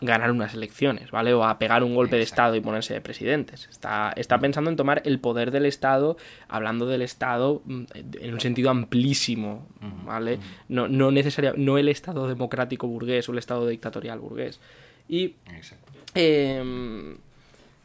ganar 0.00 0.30
unas 0.30 0.52
elecciones, 0.52 1.10
¿vale? 1.10 1.32
O 1.32 1.42
a 1.44 1.58
pegar 1.58 1.82
un 1.82 1.94
golpe 1.94 2.16
de. 2.16 2.22
Estado 2.22 2.54
y 2.54 2.60
ponerse 2.60 2.92
de 2.92 3.00
presidentes. 3.00 3.66
Está, 3.70 4.12
está 4.16 4.38
pensando 4.38 4.68
en 4.68 4.76
tomar 4.76 5.00
el 5.06 5.20
poder 5.20 5.50
del 5.50 5.64
Estado, 5.64 6.18
hablando 6.48 6.84
del 6.86 7.00
Estado 7.00 7.62
mm, 7.64 7.84
en 8.20 8.34
un 8.34 8.40
sentido 8.40 8.68
amplísimo, 8.68 9.66
¿vale? 10.04 10.38
No, 10.68 10.86
no, 10.88 11.10
necesaria- 11.10 11.54
no 11.56 11.78
el 11.78 11.88
Estado 11.88 12.28
democrático 12.28 12.86
burgués 12.88 13.26
o 13.28 13.32
el 13.32 13.38
Estado 13.38 13.66
dictatorial 13.68 14.18
burgués. 14.18 14.60
Y 15.08 15.36
Exacto. 15.54 15.85
Eh, 16.16 17.16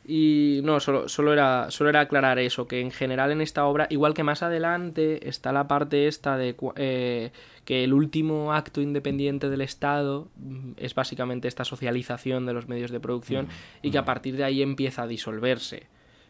y 0.03 0.61
no, 0.63 0.79
solo, 0.79 1.07
solo, 1.07 1.31
era, 1.31 1.69
solo 1.69 1.89
era 1.89 2.01
aclarar 2.01 2.39
eso, 2.39 2.67
que 2.67 2.81
en 2.81 2.91
general 2.91 3.31
en 3.31 3.39
esta 3.39 3.65
obra, 3.65 3.87
igual 3.89 4.13
que 4.13 4.23
más 4.23 4.41
adelante 4.41 5.29
está 5.29 5.51
la 5.51 5.67
parte 5.67 6.07
esta 6.07 6.37
de 6.37 6.55
eh, 6.75 7.31
que 7.65 7.83
el 7.83 7.93
último 7.93 8.51
acto 8.51 8.81
independiente 8.81 9.49
del 9.49 9.61
Estado 9.61 10.27
mm, 10.37 10.71
es 10.77 10.95
básicamente 10.95 11.47
esta 11.47 11.65
socialización 11.65 12.45
de 12.45 12.53
los 12.53 12.67
medios 12.67 12.89
de 12.89 12.99
producción 12.99 13.47
y 13.83 13.91
que 13.91 13.99
a 13.99 14.05
partir 14.05 14.35
de 14.37 14.43
ahí 14.43 14.61
empieza 14.63 15.03
a 15.03 15.07
disolverse. 15.07 15.83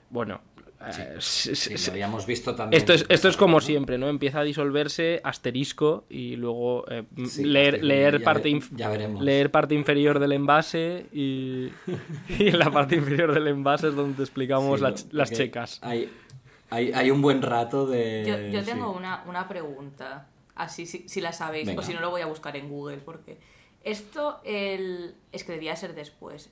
Bueno, 0.10 0.42
eh, 0.88 1.16
Sí, 1.20 1.74
lo 1.88 1.92
habíamos 1.92 2.26
visto 2.26 2.56
también. 2.56 2.80
esto 2.80 2.94
es, 2.94 3.06
esto 3.10 3.28
es 3.30 3.38
como 3.38 3.60
siempre, 3.62 3.98
¿no? 3.98 4.08
Empieza 4.10 4.40
a 4.40 4.44
disolverse 4.44 5.22
asterisco 5.24 6.06
y 6.10 6.36
luego 6.36 6.86
eh, 6.90 7.04
leer, 7.40 7.84
leer, 7.84 8.20
ya 8.20 8.26
parte 8.26 8.44
ve- 8.52 8.60
inf- 8.60 8.70
ya 8.76 8.90
veremos. 8.90 9.24
leer 9.24 9.52
parte 9.52 9.76
inferior 9.76 10.20
del 10.20 10.32
envase 10.32 11.06
y, 11.14 11.70
y 12.40 12.48
en 12.50 12.60
la 12.60 12.72
parte 12.72 12.96
inferior 12.96 13.34
del 13.34 13.48
envase 13.48 13.90
es 13.90 13.96
donde 13.96 14.24
explicamos 14.24 14.80
Sí, 14.80 14.84
la 14.84 14.90
lo- 14.90 14.96
ch- 14.96 15.08
las 15.12 15.32
checas. 15.32 15.80
Hay, 15.82 16.10
Hay, 16.70 16.92
hay 16.94 17.12
un 17.12 17.22
buen 17.22 17.42
rato 17.42 17.86
de... 17.86 18.24
Yo, 18.26 18.38
yo 18.58 18.64
sí. 18.64 18.72
tengo 18.72 18.92
una, 18.92 19.24
una 19.28 19.48
pregunta, 19.48 20.28
así 20.56 20.86
si, 20.86 21.08
si 21.10 21.20
la 21.22 21.34
sabéis, 21.34 21.68
Venga. 21.68 21.82
o 21.82 21.84
si 21.84 21.94
no 21.94 22.00
lo 22.00 22.10
voy 22.10 22.22
a 22.22 22.26
buscar 22.28 22.56
en 22.56 22.70
Google, 22.70 22.98
porque 22.98 23.38
esto 23.84 24.40
el... 24.46 25.16
es 25.32 25.44
que 25.44 25.52
debía 25.54 25.76
ser 25.76 25.96
después. 25.96 26.50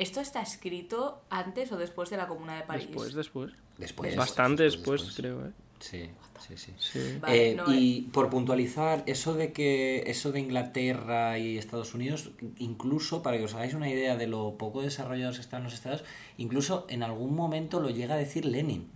¿Esto 0.00 0.20
está 0.22 0.40
escrito 0.40 1.20
antes 1.28 1.70
o 1.72 1.76
después 1.76 2.08
de 2.08 2.16
la 2.16 2.26
Comuna 2.26 2.56
de 2.56 2.62
París? 2.62 2.86
Después, 2.86 3.12
después. 3.12 3.52
Después, 3.76 4.16
Bastante 4.16 4.62
después, 4.62 5.02
después, 5.02 5.16
después. 5.16 5.16
creo, 5.16 5.46
¿eh? 5.46 5.52
Sí, 5.78 6.10
sí, 6.40 6.56
sí. 6.56 6.72
Sí. 6.78 7.18
Vale, 7.20 7.50
Eh, 7.50 7.54
no, 7.54 7.64
y 7.74 8.08
por 8.10 8.30
puntualizar, 8.30 9.02
eso 9.06 9.34
de 9.34 9.52
que 9.52 10.04
eso 10.06 10.32
de 10.32 10.40
Inglaterra 10.40 11.38
y 11.38 11.58
Estados 11.58 11.92
Unidos, 11.92 12.30
incluso 12.58 13.22
para 13.22 13.36
que 13.36 13.44
os 13.44 13.54
hagáis 13.54 13.74
una 13.74 13.90
idea 13.90 14.16
de 14.16 14.26
lo 14.26 14.56
poco 14.56 14.80
desarrollados 14.80 15.36
que 15.36 15.42
están 15.42 15.64
los 15.64 15.74
estados, 15.74 16.02
incluso 16.38 16.86
en 16.88 17.02
algún 17.02 17.34
momento 17.34 17.78
lo 17.78 17.90
llega 17.90 18.14
a 18.14 18.18
decir 18.18 18.46
Lenin. 18.46 18.88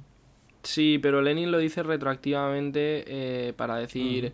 Sí, 0.62 0.98
pero 1.02 1.20
Lenin 1.20 1.50
lo 1.50 1.58
dice 1.58 1.82
retroactivamente 1.82 3.04
eh, 3.06 3.52
para 3.52 3.76
decir... 3.76 4.32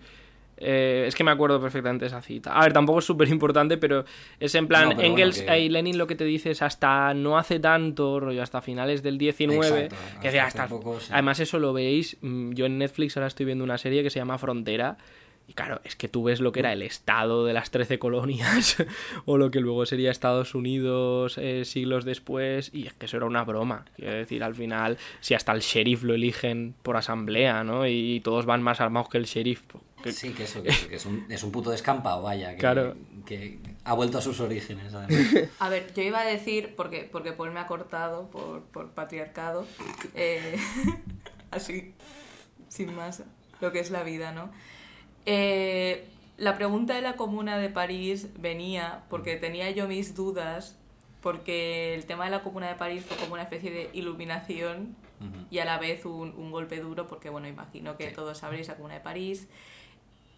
eh, 0.60 1.04
es 1.08 1.14
que 1.14 1.24
me 1.24 1.30
acuerdo 1.30 1.60
perfectamente 1.60 2.04
de 2.04 2.08
esa 2.08 2.20
cita. 2.22 2.52
A 2.52 2.62
ver, 2.62 2.72
tampoco 2.72 2.98
es 3.00 3.04
súper 3.06 3.28
importante, 3.28 3.78
pero 3.78 4.04
es 4.38 4.54
en 4.54 4.68
plan, 4.68 4.90
No, 4.90 5.00
Engels 5.02 5.38
bueno, 5.38 5.52
que- 5.52 5.60
y 5.60 5.68
Lenin 5.70 5.96
lo 5.98 6.06
que 6.06 6.14
te 6.14 6.24
dice 6.24 6.50
es 6.50 6.60
hasta 6.62 7.14
no 7.14 7.38
hace 7.38 7.58
tanto, 7.60 8.20
rollo, 8.20 8.42
hasta 8.42 8.60
finales 8.60 9.02
del 9.02 9.18
19, 9.18 9.84
Exacto, 9.86 9.96
que 10.20 10.28
hasta 10.28 10.42
hasta, 10.44 10.62
hace 10.64 10.74
poco, 10.74 11.00
sí. 11.00 11.08
Además 11.12 11.40
eso 11.40 11.58
lo 11.58 11.72
veis, 11.72 12.16
mm, 12.20 12.52
yo 12.52 12.66
en 12.66 12.78
Netflix 12.78 13.16
ahora 13.16 13.26
estoy 13.28 13.46
viendo 13.46 13.64
una 13.64 13.78
serie 13.78 14.02
que 14.02 14.10
se 14.10 14.18
llama 14.18 14.36
Frontera, 14.38 14.98
y 15.50 15.52
claro, 15.54 15.80
es 15.82 15.96
que 15.96 16.06
tú 16.06 16.22
ves 16.22 16.38
lo 16.40 16.52
que 16.52 16.60
era 16.60 16.72
el 16.72 16.82
estado 16.82 17.44
de 17.44 17.52
las 17.52 17.72
13 17.72 17.98
colonias, 17.98 18.76
o 19.26 19.36
lo 19.36 19.50
que 19.50 19.58
luego 19.58 19.84
sería 19.84 20.12
Estados 20.12 20.54
Unidos 20.54 21.38
eh, 21.38 21.64
siglos 21.64 22.04
después, 22.04 22.70
y 22.72 22.86
es 22.86 22.92
que 22.92 23.06
eso 23.06 23.16
era 23.16 23.26
una 23.26 23.42
broma. 23.42 23.84
Quiero 23.96 24.12
decir, 24.14 24.44
al 24.44 24.54
final, 24.54 24.96
si 25.20 25.34
hasta 25.34 25.50
el 25.50 25.60
sheriff 25.60 26.04
lo 26.04 26.14
eligen 26.14 26.76
por 26.84 26.96
asamblea, 26.96 27.64
¿no? 27.64 27.84
Y 27.88 28.20
todos 28.22 28.46
van 28.46 28.62
más 28.62 28.80
armados 28.80 29.08
que 29.08 29.18
el 29.18 29.24
sheriff. 29.24 29.62
pues, 29.66 29.82
que- 30.04 30.12
Sí, 30.12 30.32
que 30.34 30.44
eso, 30.44 30.62
que, 30.62 30.70
que 30.88 30.94
es, 30.94 31.04
un, 31.04 31.26
es 31.28 31.42
un 31.42 31.50
puto 31.50 31.70
descampado, 31.70 32.22
vaya, 32.22 32.52
que, 32.52 32.58
Claro. 32.58 32.94
que 33.26 33.58
ha 33.82 33.94
vuelto 33.94 34.18
a 34.18 34.22
sus 34.22 34.38
orígenes. 34.38 34.94
además. 34.94 35.48
A 35.58 35.68
ver, 35.68 35.92
yo 35.94 36.02
iba 36.04 36.20
a 36.20 36.24
decir, 36.24 36.74
porque, 36.76 37.08
porque 37.10 37.32
Paul 37.32 37.50
me 37.50 37.58
ha 37.58 37.66
cortado 37.66 38.30
por, 38.30 38.62
por 38.66 38.90
patriarcado, 38.92 39.66
eh, 40.14 40.56
así, 41.50 41.92
sin 42.68 42.94
más, 42.94 43.24
lo 43.60 43.72
que 43.72 43.80
es 43.80 43.90
la 43.90 44.04
vida, 44.04 44.30
¿no? 44.32 44.50
Eh, 45.26 46.06
la 46.38 46.56
pregunta 46.56 46.94
de 46.94 47.02
la 47.02 47.14
Comuna 47.16 47.58
de 47.58 47.68
París 47.68 48.28
venía 48.38 49.02
porque 49.10 49.36
tenía 49.36 49.70
yo 49.70 49.86
mis 49.86 50.14
dudas, 50.14 50.78
porque 51.20 51.94
el 51.94 52.06
tema 52.06 52.24
de 52.24 52.30
la 52.30 52.42
Comuna 52.42 52.68
de 52.68 52.74
París 52.76 53.04
fue 53.04 53.16
como 53.18 53.34
una 53.34 53.42
especie 53.42 53.70
de 53.70 53.90
iluminación 53.92 54.96
Ujú. 55.20 55.46
y 55.50 55.58
a 55.58 55.66
la 55.66 55.78
vez 55.78 56.06
un, 56.06 56.34
un 56.36 56.50
golpe 56.50 56.80
duro, 56.80 57.06
porque 57.06 57.28
bueno, 57.28 57.46
imagino 57.46 57.96
que 57.98 58.08
Sí. 58.08 58.14
todos 58.14 58.38
sabréis 58.38 58.68
la 58.68 58.76
Comuna 58.76 58.94
de 58.94 59.00
París. 59.00 59.48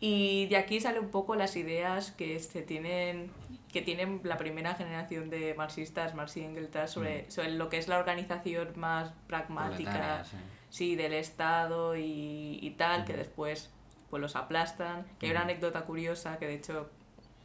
Y 0.01 0.47
de 0.47 0.57
aquí 0.57 0.81
sale 0.81 0.99
un 0.99 1.11
poco 1.11 1.37
las 1.37 1.55
ideas 1.55 2.11
que 2.11 2.41
se 2.41 2.63
tienen 2.63 3.31
que 3.73 3.81
tienen 3.81 4.21
la 4.25 4.37
primera 4.37 4.75
generación 4.75 5.31
de 5.31 5.55
marxistas, 5.55 6.15
Marx 6.15 6.37
y 6.37 6.41
Engels, 6.45 6.91
sobre, 6.91 7.31
sobre 7.31 7.53
lo 7.53 7.71
que 7.71 7.79
es 7.79 7.89
la 7.89 7.99
organización 7.99 8.73
más 8.77 9.15
pragmática 9.29 10.25
sí. 10.25 10.37
sí, 10.69 10.97
del 10.97 11.15
Estado 11.15 11.97
y, 11.97 12.59
y 12.61 12.71
tal, 12.77 13.07
que 13.07 13.15
después 13.15 13.71
pues 14.13 14.21
los 14.21 14.37
aplastan. 14.37 15.07
Que 15.19 15.25
hay 15.27 15.33
una 15.33 15.41
anécdota 15.41 15.81
curiosa 15.87 16.39
que 16.39 16.47
de 16.47 16.53
hecho 16.57 16.91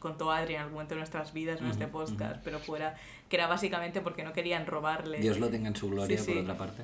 contó 0.00 0.30
Adri 0.30 0.54
en 0.54 0.60
algún 0.60 0.74
momento 0.74 0.94
de 0.94 0.98
nuestras 1.00 1.32
vidas, 1.32 1.60
en 1.62 1.68
este 1.68 1.86
podcast, 1.86 2.36
pero 2.44 2.58
fuera, 2.58 2.94
que 3.30 3.36
era 3.36 3.46
básicamente 3.46 4.02
porque 4.02 4.22
no 4.22 4.34
querían 4.34 4.66
robarle. 4.66 5.18
Dios 5.18 5.38
lo 5.40 5.48
tenga 5.48 5.68
en 5.68 5.76
su 5.76 5.88
gloria, 5.88 6.18
Sí, 6.18 6.24
sí. 6.24 6.32
por 6.34 6.42
otra 6.42 6.58
parte. 6.58 6.82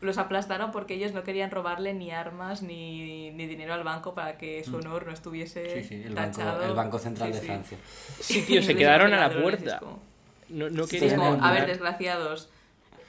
Los 0.00 0.18
aplastaron 0.18 0.72
porque 0.72 0.94
ellos 0.94 1.12
no 1.12 1.22
querían 1.22 1.52
robarle 1.52 1.94
ni 1.94 2.10
armas 2.10 2.62
ni, 2.62 3.30
ni 3.30 3.46
dinero 3.46 3.72
al 3.74 3.84
banco 3.84 4.14
para 4.14 4.36
que 4.36 4.64
su 4.64 4.76
honor 4.76 5.06
no 5.06 5.12
estuviese 5.12 5.62
Mm. 5.62 5.82
Sí, 5.82 5.84
sí, 5.84 6.02
el 6.06 6.14
banco, 6.14 6.38
tachado. 6.38 6.64
el 6.64 6.74
banco 6.74 6.98
Central 6.98 7.32
Sí, 7.32 7.38
de. 7.40 7.46
Francia. 7.46 7.78
Sí, 8.18 8.42
tío, 8.42 8.62
se 8.64 8.74
quedaron 8.76 9.14
a 9.14 9.28
la 9.28 9.40
puerta. 9.40 9.78
como- 9.78 10.02
No, 10.48 10.68
no 10.70 10.86
querían 10.88 11.16
como, 11.20 11.44
a 11.44 11.52
ver, 11.52 11.66
desgraciados, 11.66 12.50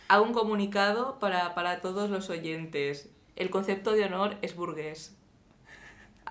hago 0.08 0.24
un 0.24 0.34
comunicado 0.34 1.18
para, 1.20 1.56
para 1.56 1.82
todos 1.82 2.10
los 2.12 2.30
oyentes. 2.30 3.10
El 3.36 3.50
concepto 3.50 3.94
de 3.94 4.04
honor 4.06 4.36
es 4.44 4.56
burgués. 4.56 5.18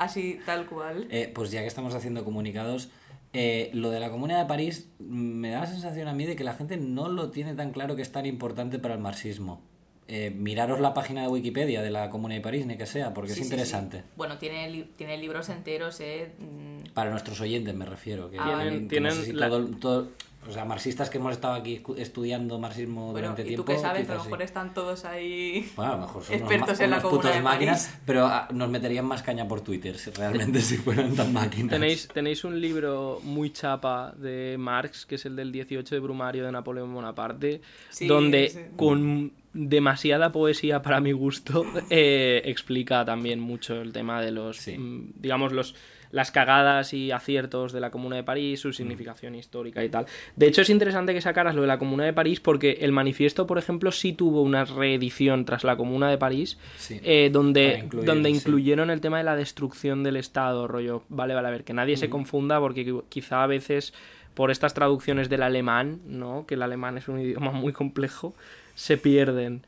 Así, 0.01 0.41
tal 0.47 0.65
cual. 0.65 1.07
Eh, 1.11 1.31
pues 1.35 1.51
ya 1.51 1.61
que 1.61 1.67
estamos 1.67 1.95
haciendo 1.95 2.25
comunicados, 2.25 2.89
eh, 3.35 3.71
lo 3.75 3.91
de 3.91 4.01
la 4.01 4.11
Comuna 4.11 4.39
de 4.39 4.47
París 4.47 4.89
me 4.99 5.51
da 5.51 5.61
la 5.61 5.67
sensación 5.67 6.09
a 6.09 6.15
mí 6.15 6.25
de 6.25 6.37
que 6.37 6.43
la 6.43 6.55
gente 6.55 6.79
no 6.79 7.09
lo 7.11 7.31
tiene 7.31 7.53
tan 7.55 7.71
claro 7.73 7.97
que 7.97 8.03
es 8.03 8.11
tan 8.11 8.25
importante 8.25 8.79
para 8.79 8.95
el 8.95 9.01
marxismo. 9.01 9.61
Eh, 10.09 10.31
miraros 10.35 10.81
la 10.81 10.95
página 10.95 11.21
de 11.21 11.29
Wikipedia 11.29 11.83
de 11.83 11.91
la 11.91 12.09
Comuna 12.09 12.35
de 12.35 12.41
París, 12.41 12.65
ni 12.65 12.79
que 12.79 12.87
sea, 12.87 13.13
porque 13.13 13.35
Sí, 13.35 13.41
es 13.41 13.47
interesante. 13.47 13.99
sí. 13.99 14.05
Bueno, 14.17 14.39
tiene, 14.39 14.71
li- 14.71 14.91
tiene 14.97 15.19
libros 15.19 15.51
enteros, 15.51 16.01
¿eh? 16.01 16.31
Mm, 16.39 16.93
Para 16.95 17.11
nuestros 17.11 17.39
oyentes 17.43 17.75
me 17.75 17.85
refiero. 17.85 18.31
Que, 18.31 18.39
Ah, 18.41 18.59
Tienen- 18.59 18.89
que 18.89 19.01
no 19.01 19.11
sé 19.11 19.25
si 19.27 19.33
la- 19.33 19.51
todo- 19.51 19.67
todo- 19.77 20.09
o 20.49 20.53
sea, 20.53 20.65
marxistas 20.65 21.11
que 21.11 21.19
hemos 21.19 21.33
estado 21.33 21.55
aquí 21.55 21.83
estudiando 21.99 22.59
marxismo 22.59 23.13
Bueno, 23.13 23.19
durante 23.29 23.43
¿y 23.43 23.45
tiempo. 23.49 23.65
tú 23.65 23.73
qué 23.73 23.79
sabes? 23.79 24.09
A 24.09 24.15
lo 24.15 24.21
sí. 24.21 24.27
mejor 24.27 24.43
están 24.43 24.73
todos 24.75 25.05
ahí... 25.05 25.71
Bueno, 25.77 25.93
a 25.93 25.95
lo 25.97 26.01
mejor 26.03 26.25
son 26.25 26.35
expertos 26.37 26.69
unos, 26.69 26.81
en 26.81 26.91
la 26.91 26.99
unos 26.99 27.11
putos 27.11 27.35
de 27.35 27.43
máquinas, 27.43 27.85
París. 27.87 28.01
pero 28.07 28.27
ah, 28.27 28.49
nos 28.53 28.69
meterían 28.71 29.05
más 29.05 29.23
caña 29.23 29.47
por 29.47 29.61
Twitter, 29.61 29.99
si- 29.99 30.11
realmente, 30.11 30.61
si 30.63 30.77
fueran 30.79 31.15
tan 31.15 31.33
máquinas. 31.33 31.71
Tenéis, 31.71 32.09
tenéis 32.09 32.43
un 32.45 32.61
libro 32.61 33.21
muy 33.23 33.51
chapa 33.51 34.13
de 34.17 34.57
Marx, 34.59 35.05
que 35.07 35.17
es 35.17 35.27
el 35.27 35.37
del 35.37 35.53
18 35.53 35.95
de 35.95 36.01
Brumario 36.01 36.45
de 36.47 36.53
Napoleón 36.53 36.93
Bonaparte, 36.95 37.61
Sí, 37.91 38.07
donde 38.07 38.49
sí. 38.49 38.61
con 38.77 39.33
demasiada 39.53 40.31
poesía 40.31 40.81
para 40.81 41.01
mi 41.01 41.13
gusto 41.13 41.65
eh, 41.91 42.41
explica 42.47 43.05
también 43.05 43.41
mucho 43.41 43.81
el 43.81 43.93
tema 43.93 44.21
de 44.23 44.31
los, 44.31 44.57
Sí. 44.57 44.79
mm, 44.79 45.13
digamos, 45.17 45.53
los 45.53 45.75
las 46.13 46.31
cagadas 46.31 46.93
y 46.93 47.13
aciertos 47.13 47.73
de 47.73 47.81
la 47.81 47.91
Comuna 47.91 48.17
de 48.17 48.25
París, 48.25 48.61
Mm. 48.61 48.63
su 48.63 48.73
significación 48.73 49.35
histórica 49.35 49.85
y 49.85 49.89
tal. 49.89 50.07
De 50.37 50.47
hecho, 50.49 50.63
es 50.63 50.71
interesante 50.71 51.15
que 51.15 51.21
sacaras 51.21 51.55
lo 51.55 51.63
de 51.63 51.69
la 51.69 51.79
Comuna 51.79 52.05
de 52.05 52.13
París 52.13 52.41
porque 52.41 52.79
el 52.81 52.93
manifiesto, 52.93 53.47
por 53.47 53.59
ejemplo, 53.59 53.93
sí 53.93 54.13
tuvo 54.13 54.43
una 54.43 54.65
reedición 54.65 55.45
tras 55.45 55.63
la 55.65 55.77
Comuna 55.77 56.11
de 56.11 56.19
París, 56.19 56.59
Sí. 56.79 57.01
eh, 57.05 57.31
donde, 57.33 57.81
incluir, 57.85 58.07
donde 58.07 58.29
sí. 58.31 58.37
incluyeron 58.37 58.91
el 58.91 59.01
tema 59.01 59.19
de 59.19 59.25
la 59.25 59.37
destrucción 59.37 60.03
del 60.03 60.17
Estado, 60.17 60.67
rollo. 60.67 61.05
Vale, 61.09 61.35
vale, 61.35 61.49
a 61.49 61.51
ver, 61.53 61.65
que 61.65 61.73
nadie 61.73 61.97
se 61.97 62.11
confunda 62.11 62.59
porque 62.61 62.85
qui- 62.87 63.05
quizá 63.09 63.43
a 63.45 63.47
veces 63.47 63.93
por 64.35 64.51
estas 64.51 64.75
traducciones 64.75 65.29
del 65.29 65.43
alemán, 65.43 66.01
¿no? 66.07 66.45
Que 66.47 66.55
el 66.55 66.63
alemán 66.63 66.99
es 66.99 67.09
un 67.09 67.21
idioma 67.21 67.51
muy 67.53 67.73
complejo, 67.73 68.35
se 68.75 68.97
pierden, 68.97 69.63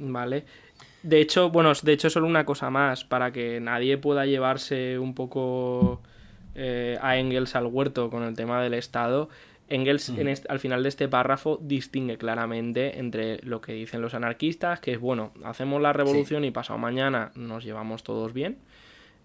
¿vale? 0.00 0.44
De 1.08 1.22
hecho, 1.22 1.48
bueno, 1.48 1.72
de 1.82 1.92
hecho 1.94 2.10
solo 2.10 2.26
una 2.26 2.44
cosa 2.44 2.68
más, 2.68 3.02
para 3.02 3.32
que 3.32 3.60
nadie 3.60 3.96
pueda 3.96 4.26
llevarse 4.26 4.98
un 4.98 5.14
poco 5.14 6.02
eh, 6.54 6.98
a 7.00 7.16
Engels 7.16 7.56
al 7.56 7.64
huerto 7.64 8.10
con 8.10 8.24
el 8.24 8.34
tema 8.36 8.62
del 8.62 8.74
Estado, 8.74 9.30
Engels 9.70 10.10
en 10.10 10.28
al 10.28 10.60
final 10.60 10.82
de 10.82 10.90
este 10.90 11.08
párrafo 11.08 11.58
distingue 11.62 12.18
claramente 12.18 12.98
entre 12.98 13.38
lo 13.42 13.62
que 13.62 13.72
dicen 13.72 14.02
los 14.02 14.12
anarquistas, 14.12 14.80
que 14.80 14.92
es, 14.92 15.00
bueno, 15.00 15.32
hacemos 15.44 15.80
la 15.80 15.94
revolución 15.94 16.44
y 16.44 16.50
pasado 16.50 16.78
mañana 16.78 17.32
nos 17.34 17.64
llevamos 17.64 18.02
todos 18.02 18.34
bien. 18.34 18.58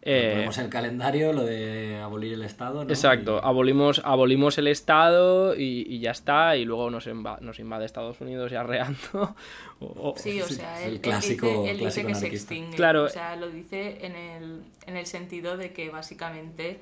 Eh, 0.05 0.31
Ponemos 0.33 0.57
el 0.57 0.69
calendario, 0.69 1.31
lo 1.31 1.45
de 1.45 1.97
abolir 2.03 2.33
el 2.33 2.43
Estado, 2.43 2.83
¿no? 2.83 2.89
Exacto, 2.89 3.37
Y- 3.37 3.47
abolimos, 3.47 4.01
abolimos 4.03 4.57
el 4.57 4.67
Estado 4.67 5.55
y, 5.55 5.85
y 5.87 5.99
ya 5.99 6.11
está, 6.11 6.57
y 6.57 6.65
luego 6.65 6.89
nos, 6.89 7.07
inva- 7.07 7.39
nos 7.39 7.57
invade 7.59 7.85
Estados 7.85 8.19
Unidos 8.19 8.51
ya 8.51 8.63
reando. 8.63 8.97
o- 9.79 10.09
o- 10.09 10.13
Sí, 10.17 10.41
o 10.41 10.45
sea, 10.45 10.79
es 10.81 10.85
el 10.87 10.89
él, 10.89 10.95
él 10.95 11.01
clásico- 11.01 11.47
dice, 11.47 11.71
él 11.71 11.77
dice 11.77 12.01
clásico 12.01 12.07
que 12.09 12.15
se 12.15 12.27
extingue. 12.27 12.75
Claro. 12.75 13.03
O 13.03 13.09
sea, 13.09 13.37
lo 13.37 13.49
dice 13.49 14.05
en 14.05 14.15
el, 14.17 14.63
en 14.87 14.97
el 14.97 15.05
sentido 15.05 15.55
de 15.55 15.71
que 15.71 15.89
básicamente 15.89 16.79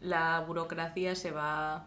la 0.00 0.40
burocracia 0.46 1.14
se 1.14 1.32
va 1.32 1.84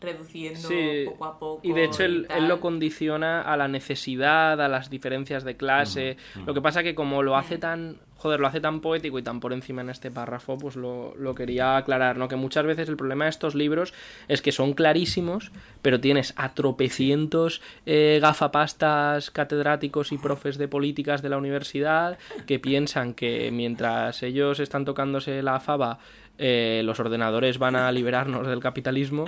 reduciendo 0.00 0.68
Sí, 0.68 1.04
poco 1.06 1.24
a 1.24 1.38
poco. 1.38 1.60
Y 1.62 1.72
de 1.72 1.84
hecho 1.84 2.04
él, 2.04 2.26
lo 2.46 2.60
condiciona 2.60 3.42
a 3.42 3.56
la 3.56 3.68
necesidad, 3.68 4.60
a 4.60 4.68
las 4.68 4.90
diferencias 4.90 5.44
de 5.44 5.56
clase. 5.56 6.16
Lo 6.46 6.54
que 6.54 6.60
pasa 6.60 6.82
que 6.82 6.94
como 6.94 7.22
lo 7.22 7.36
hace 7.36 7.58
tan, 7.58 7.98
joder, 8.16 8.40
lo 8.40 8.46
hace 8.46 8.60
tan 8.60 8.80
poético 8.80 9.18
y 9.18 9.22
tan 9.22 9.40
por 9.40 9.52
encima 9.52 9.82
en 9.82 9.90
este 9.90 10.10
párrafo, 10.10 10.56
pues 10.56 10.76
lo, 10.76 11.14
lo 11.16 11.34
quería 11.34 11.76
aclarar, 11.76 12.16
¿no? 12.16 12.28
Que 12.28 12.36
muchas 12.36 12.64
veces 12.64 12.88
el 12.88 12.96
problema 12.96 13.24
de 13.24 13.30
estos 13.30 13.54
libros 13.54 13.92
es 14.28 14.42
que 14.42 14.52
son 14.52 14.72
clarísimos, 14.72 15.50
pero 15.82 16.00
tienes 16.00 16.32
a 16.36 16.54
tropecientos 16.54 17.60
eh, 17.86 18.18
gafapastas 18.20 19.30
catedráticos 19.30 20.12
y 20.12 20.18
profes 20.18 20.58
de 20.58 20.68
políticas 20.68 21.22
de 21.22 21.28
la 21.28 21.38
universidad 21.38 22.18
que 22.46 22.58
piensan 22.58 23.14
que 23.14 23.50
mientras 23.50 24.22
ellos 24.22 24.60
están 24.60 24.84
tocándose 24.84 25.42
la 25.42 25.60
fava, 25.60 25.98
eh, 26.38 26.82
los 26.84 27.00
ordenadores 27.00 27.58
van 27.58 27.74
a 27.74 27.90
liberarnos 27.90 28.46
del 28.46 28.60
capitalismo. 28.60 29.26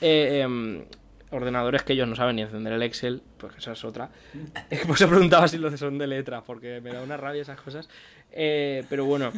Eh, 0.00 0.40
em, 0.40 0.84
ordenadores 1.30 1.82
que 1.82 1.92
ellos 1.92 2.08
no 2.08 2.16
saben 2.16 2.36
ni 2.36 2.42
encender 2.42 2.72
el 2.72 2.82
Excel, 2.82 3.22
pues 3.36 3.56
esa 3.56 3.72
es 3.72 3.84
otra. 3.84 4.10
Pues 4.86 4.98
se 4.98 5.06
preguntaba 5.06 5.46
si 5.48 5.58
los 5.58 5.78
son 5.78 5.98
de 5.98 6.06
letra, 6.06 6.42
porque 6.42 6.80
me 6.80 6.92
da 6.92 7.02
una 7.02 7.16
rabia 7.16 7.42
esas 7.42 7.60
cosas. 7.60 7.88
Eh, 8.32 8.84
pero 8.88 9.04
bueno, 9.04 9.32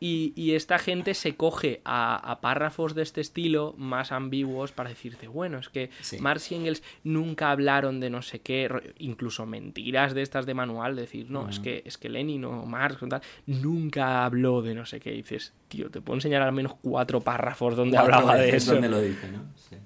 y, 0.00 0.32
y, 0.34 0.54
esta 0.54 0.78
gente 0.78 1.12
se 1.12 1.36
coge 1.36 1.82
a, 1.84 2.16
a, 2.16 2.40
párrafos 2.40 2.94
de 2.94 3.02
este 3.02 3.20
estilo 3.20 3.74
más 3.76 4.12
ambiguos 4.12 4.72
para 4.72 4.88
decirte, 4.88 5.28
bueno, 5.28 5.58
es 5.58 5.68
que 5.68 5.90
sí. 6.00 6.18
Marx 6.18 6.50
y 6.50 6.54
Engels 6.54 6.82
nunca 7.04 7.50
hablaron 7.50 8.00
de 8.00 8.08
no 8.08 8.22
sé 8.22 8.40
qué, 8.40 8.94
incluso 8.98 9.44
mentiras 9.44 10.14
de 10.14 10.22
estas 10.22 10.46
de 10.46 10.54
manual, 10.54 10.96
decir, 10.96 11.30
no, 11.30 11.42
uh 11.42 11.46
-huh. 11.46 11.50
es 11.50 11.60
que 11.60 11.82
es 11.84 11.98
que 11.98 12.08
Lenin 12.08 12.44
o 12.46 12.64
Marx 12.64 13.02
o 13.02 13.08
tal, 13.08 13.20
nunca 13.46 14.24
habló 14.24 14.62
de 14.62 14.74
no 14.74 14.86
sé 14.86 15.00
qué. 15.00 15.12
Y 15.12 15.16
dices, 15.18 15.52
tío, 15.68 15.90
te 15.90 16.00
puedo 16.00 16.16
enseñar 16.16 16.40
al 16.40 16.52
menos 16.52 16.76
cuatro 16.80 17.20
párrafos 17.20 17.76
donde 17.76 17.98
cuatro 17.98 18.14
hablaba 18.14 18.38
de 18.38 18.56
eso. 18.56 18.72
Donde 18.72 18.88
lo 18.88 19.02
dice, 19.02 19.28
¿no? 19.30 19.44
Sí. 19.54 19.76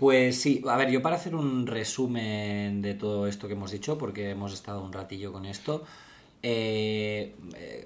Pues 0.00 0.40
sí, 0.40 0.62
a 0.66 0.78
ver, 0.78 0.90
yo 0.90 1.02
para 1.02 1.16
hacer 1.16 1.34
un 1.34 1.66
resumen 1.66 2.80
de 2.80 2.94
todo 2.94 3.26
esto 3.26 3.48
que 3.48 3.52
hemos 3.52 3.70
dicho, 3.70 3.98
porque 3.98 4.30
hemos 4.30 4.54
estado 4.54 4.82
un 4.82 4.94
ratillo 4.94 5.30
con 5.30 5.44
esto, 5.44 5.84
eh, 6.42 7.34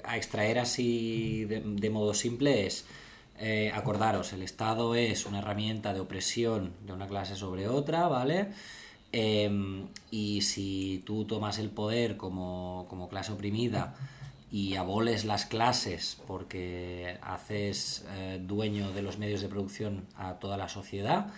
a 0.05 0.17
extraer 0.17 0.61
así 0.61 1.45
de, 1.45 1.91
modo 1.91 2.15
simple 2.15 2.67
es, 2.67 2.85
eh, 3.41 3.73
acordaros, 3.75 4.33
el 4.33 4.43
Estado 4.43 4.95
es 4.95 5.27
una 5.27 5.41
herramienta 5.41 5.93
de 5.93 5.99
opresión 5.99 6.73
de 6.87 6.93
una 6.93 7.09
clase 7.09 7.35
sobre 7.35 7.67
otra, 7.67 8.07
¿vale? 8.07 8.51
Eh, 9.11 9.51
y 10.13 10.43
si 10.43 11.03
tú 11.05 11.25
tomas 11.25 11.59
el 11.59 11.71
poder 11.71 12.17
como, 12.17 12.87
como 12.89 13.09
clase 13.09 13.33
oprimida 13.33 13.97
y 14.53 14.77
aboles 14.77 15.25
las 15.25 15.47
clases 15.47 16.19
porque 16.29 17.19
haces 17.23 18.05
eh, 18.13 18.41
dueño 18.41 18.93
de 18.93 19.03
los 19.03 19.19
medios 19.19 19.41
de 19.41 19.49
producción 19.49 20.07
a 20.17 20.35
toda 20.35 20.57
la 20.57 20.69
sociedad, 20.69 21.33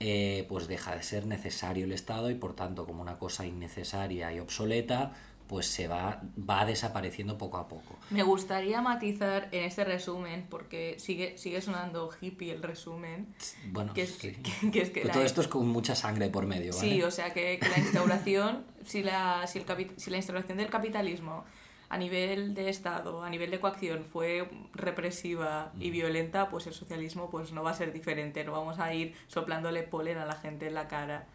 eh, 0.00 0.46
pues 0.48 0.66
deja 0.66 0.96
de 0.96 1.02
ser 1.02 1.26
necesario 1.26 1.84
el 1.84 1.92
Estado 1.92 2.30
y 2.30 2.34
por 2.34 2.56
tanto 2.56 2.86
como 2.86 3.02
una 3.02 3.18
cosa 3.18 3.46
innecesaria 3.46 4.32
y 4.32 4.40
obsoleta, 4.40 5.12
pues 5.46 5.66
se 5.66 5.88
va, 5.88 6.22
va 6.48 6.64
desapareciendo 6.64 7.36
poco 7.36 7.58
a 7.58 7.66
poco. 7.66 7.98
Me 8.10 8.22
gustaría 8.22 8.80
matizar 8.80 9.48
en 9.50 9.64
este 9.64 9.84
resumen, 9.84 10.46
porque 10.48 10.94
sigue, 10.98 11.36
sigue 11.38 11.60
sonando 11.60 12.08
hippie 12.20 12.52
el 12.52 12.62
resumen. 12.62 13.34
Bueno, 13.72 13.92
que 13.92 14.02
es 14.02 14.10
sí. 14.14 14.32
que, 14.32 14.70
que, 14.70 14.82
es 14.82 14.90
que 14.90 15.00
Pero 15.00 15.08
la- 15.08 15.12
todo 15.14 15.24
esto 15.24 15.40
es 15.40 15.48
con 15.48 15.68
mucha 15.68 15.94
sangre 15.96 16.28
por 16.30 16.46
medio, 16.46 16.72
¿vale? 16.74 16.88
Sí, 16.88 17.02
o 17.02 17.10
sea 17.10 17.34
que, 17.34 17.58
la 17.60 17.78
instauración, 17.78 18.64
si 18.86 19.02
la, 19.02 19.44
si, 19.48 19.58
el 19.58 19.90
si 19.96 20.10
la 20.10 20.16
instauración 20.18 20.56
del 20.58 20.70
capitalismo 20.70 21.44
a 21.90 21.98
nivel 21.98 22.54
de 22.54 22.70
Estado, 22.70 23.24
a 23.24 23.28
nivel 23.28 23.50
de 23.50 23.58
coacción 23.58 24.04
fue 24.04 24.48
represiva 24.72 25.72
y 25.78 25.90
violenta, 25.90 26.48
pues 26.48 26.68
el 26.68 26.72
socialismo 26.72 27.30
pues 27.30 27.52
no 27.52 27.64
va 27.64 27.72
a 27.72 27.74
ser 27.74 27.92
diferente, 27.92 28.44
no 28.44 28.52
vamos 28.52 28.78
a 28.78 28.94
ir 28.94 29.14
soplándole 29.26 29.82
polen 29.82 30.16
a 30.16 30.24
la 30.24 30.36
gente 30.36 30.68
en 30.68 30.74
la 30.74 30.86
cara. 30.86 31.26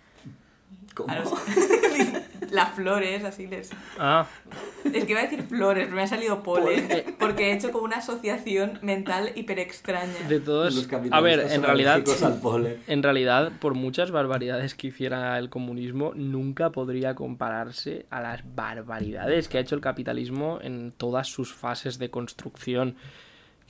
¿Cómo? 0.94 1.12
A 1.12 1.20
los- 1.20 1.32
Las 2.52 2.74
flores, 2.76 3.24
así 3.24 3.48
les... 3.48 3.72
Ah, 4.00 4.28
Es 4.94 5.04
que 5.04 5.12
iba 5.12 5.20
a 5.20 5.24
decir 5.24 5.44
flores, 5.44 5.86
pero 5.86 5.96
me 5.96 6.04
ha 6.04 6.08
salido 6.08 6.42
polen, 6.44 6.88
porque 7.20 7.50
he 7.50 7.54
hecho 7.54 7.72
como 7.72 7.84
una 7.86 7.98
asociación 7.98 8.80
mental 8.82 9.32
hiper 9.36 9.60
extraña. 9.60 10.14
de 10.30 10.40
todos. 10.40 10.74
Los 10.76 10.86
A 10.86 10.90
capitalistas 10.90 11.24
ver, 11.24 11.52
en 11.52 11.64
realidad. 11.64 12.04
al 12.24 12.40
polen. 12.40 12.78
En 12.88 13.04
realidad, 13.04 13.52
por 13.60 13.74
muchas 13.74 14.12
barbaridades 14.12 14.76
que 14.76 14.88
hiciera 14.88 15.38
el 15.40 15.50
comunismo, 15.50 16.14
nunca 16.16 16.70
podría 16.70 17.16
compararse 17.16 18.06
a 18.12 18.22
las 18.22 18.44
barbaridades 18.56 19.50
que 19.50 19.58
ha 19.58 19.62
hecho 19.62 19.76
el 19.76 19.82
capitalismo 19.82 20.60
en 20.62 20.92
todas 20.96 21.28
sus 21.28 21.54
fases 21.54 21.98
de 21.98 22.10
construcción. 22.10 22.96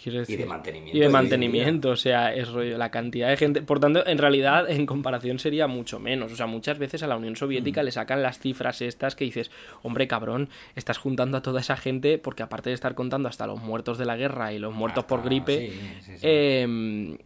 Quiero 0.02 0.24
Y 0.28 0.36
de 0.36 0.46
mantenimiento. 0.46 0.98
y 0.98 1.00
de 1.00 1.10
mantenimiento, 1.10 1.90
o 1.92 1.96
sea, 1.96 2.34
es 2.34 2.50
rollo, 2.52 2.78
la 2.78 2.92
cantidad 2.92 3.30
de 3.30 3.38
gente. 3.38 3.62
Por 3.62 3.80
tanto, 3.80 4.06
en 4.06 4.18
realidad, 4.18 4.70
en 4.70 4.86
comparación 4.86 5.40
sería 5.40 5.68
mucho 5.68 6.00
menos. 6.00 6.32
O 6.34 6.36
sea, 6.36 6.48
muchas 6.48 6.78
veces 6.78 7.02
a 7.02 7.08
la 7.08 7.16
Unión 7.16 7.36
Soviética 7.38 7.82
Mm. 7.82 7.86
le 7.86 7.92
sacan 7.92 8.22
las 8.22 8.38
cifras 8.40 8.82
estas 8.82 9.16
que 9.16 9.24
dices, 9.26 9.52
hombre, 9.84 10.08
cabrón, 10.08 10.50
estás 10.76 10.98
juntando 10.98 11.38
a 11.38 11.42
toda 11.42 11.62
esa 11.62 11.78
gente, 11.78 12.18
porque 12.18 12.44
aparte 12.44 12.70
de 12.70 12.74
estar 12.76 12.94
contando 12.94 13.30
hasta 13.30 13.48
los 13.48 13.62
muertos 13.62 13.98
de 13.98 14.06
la 14.06 14.18
guerra 14.18 14.52
y 14.52 14.60
los 14.60 14.74
muertos 14.74 15.06
por 15.06 15.20
Hasta- 15.20 15.30
gripe, 15.30 15.70
sí, 15.72 15.80
sí, 16.02 16.12
sí. 16.18 16.20
eh, 16.24 17.18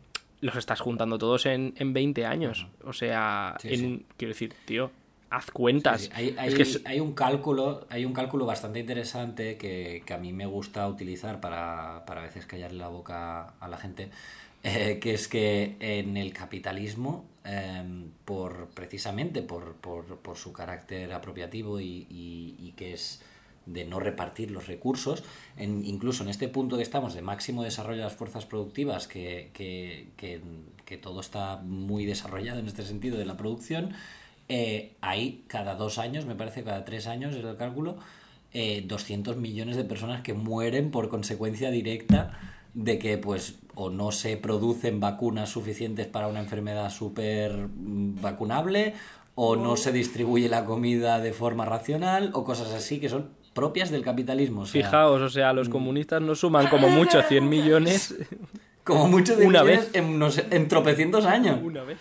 los 0.41 0.55
estás 0.55 0.79
juntando 0.79 1.17
todos 1.17 1.47
en, 1.47 1.73
en 1.77 1.91
20 1.91 2.25
años. 2.25 2.67
O 2.85 2.93
sea, 2.93 3.57
en- 3.63 4.05
quiero 4.15 4.29
decir, 4.33 4.53
tío, 4.65 4.91
haz 5.29 5.51
cuentas. 5.51 6.01
Sí, 6.01 6.07
sí. 6.07 6.11
Hay, 6.15 6.27
Es 6.29 6.37
hay- 6.39 6.53
que 6.53 6.61
es- 6.63 6.81
hay 6.85 6.99
un 6.99 7.13
cálculo, 7.13 7.85
hay 7.89 8.05
un 8.05 8.13
cálculo 8.13 8.45
bastante 8.45 8.79
interesante 8.79 9.57
que, 9.57 10.03
que 10.05 10.13
a 10.13 10.17
mí 10.17 10.33
me 10.33 10.45
gusta 10.45 10.87
utilizar 10.87 11.39
para, 11.39 12.03
para 12.05 12.21
a 12.21 12.23
veces 12.25 12.45
callarle 12.45 12.79
la 12.79 12.87
boca 12.89 13.53
a 13.59 13.67
la 13.67 13.77
gente, 13.77 14.09
eh, 14.63 14.99
que 15.01 15.13
es 15.13 15.27
que 15.27 15.75
en 15.79 16.17
el 16.17 16.33
capitalismo, 16.33 17.25
eh, 17.45 17.83
por 18.25 18.67
precisamente 18.69 19.41
por, 19.41 19.75
por, 19.75 20.17
por 20.17 20.37
su 20.37 20.51
carácter 20.53 21.13
apropiativo 21.13 21.79
y, 21.79 22.07
y- 22.09 22.55
y 22.59 22.73
que 22.75 22.93
es 22.93 23.21
de 23.65 23.85
no 23.85 23.99
repartir 23.99 24.49
los 24.49 24.65
recursos, 24.67 25.23
en, 25.55 25.85
incluso 25.85 26.23
en 26.23 26.29
este 26.29 26.47
punto 26.47 26.75
que 26.77 26.81
estamos 26.83 27.13
de 27.13 27.21
máximo 27.21 27.61
desarrollo 27.63 27.97
de 27.99 28.03
las 28.05 28.15
fuerzas 28.15 28.45
productivas, 28.47 29.07
que, 29.07 29.51
que, 29.53 30.07
que, 30.17 30.41
que 30.85 30.97
todo 30.97 31.19
está 31.21 31.57
muy 31.57 32.05
desarrollado 32.05 32.59
en 32.59 32.67
este 32.67 32.83
sentido 32.83 33.17
de 33.17 33.25
la 33.25 33.37
producción, 33.37 33.93
eh, 34.49 34.95
hay 35.01 35.43
cada 35.47 35.75
dos 35.75 35.97
años, 35.97 36.25
me 36.25 36.35
parece 36.35 36.63
cada 36.63 36.83
tres 36.85 37.07
años 37.07 37.35
es 37.35 37.43
el 37.45 37.55
cálculo, 37.55 37.97
eh, 38.53 38.83
200 38.87 39.37
millones 39.37 39.75
de 39.77 39.83
personas 39.83 40.21
que 40.21 40.33
mueren 40.33 40.91
por 40.91 41.07
consecuencia 41.09 41.69
directa 41.71 42.31
de 42.73 42.99
que 42.99 43.17
pues 43.17 43.59
o 43.75 43.89
no 43.89 44.11
se 44.11 44.37
producen 44.37 44.99
vacunas 44.99 45.49
suficientes 45.49 46.07
para 46.07 46.27
una 46.27 46.39
enfermedad 46.39 46.89
súper 46.91 47.53
mm, 47.67 48.21
vacunable 48.21 48.93
o 49.35 49.55
no 49.55 49.77
se 49.77 49.91
distribuye 49.91 50.49
la 50.49 50.65
comida 50.65 51.19
de 51.19 51.31
forma 51.31 51.63
racional 51.65 52.31
o 52.33 52.43
cosas 52.43 52.73
así 52.73 52.99
que 52.99 53.07
son 53.07 53.29
propias 53.53 53.89
del 53.89 54.03
capitalismo. 54.03 54.61
O 54.61 54.65
sea, 54.65 54.83
Fijaos, 54.83 55.21
o 55.21 55.29
sea, 55.29 55.53
Mm. 55.53 55.55
los 55.55 55.69
comunistas 55.69 56.21
no 56.21 56.35
suman 56.35 56.67
como 56.67 56.89
mucho 56.89 57.21
100 57.21 57.47
millones 57.47 58.15
como 58.83 59.07
mucho 59.07 59.35
de 59.35 59.45
Una 59.47 59.63
millones 59.63 59.91
vez. 59.93 60.01
en, 60.51 60.53
en 60.61 60.67
tropecientos 60.67 61.25
años. 61.25 61.59
una 61.63 61.83
vez. 61.83 61.97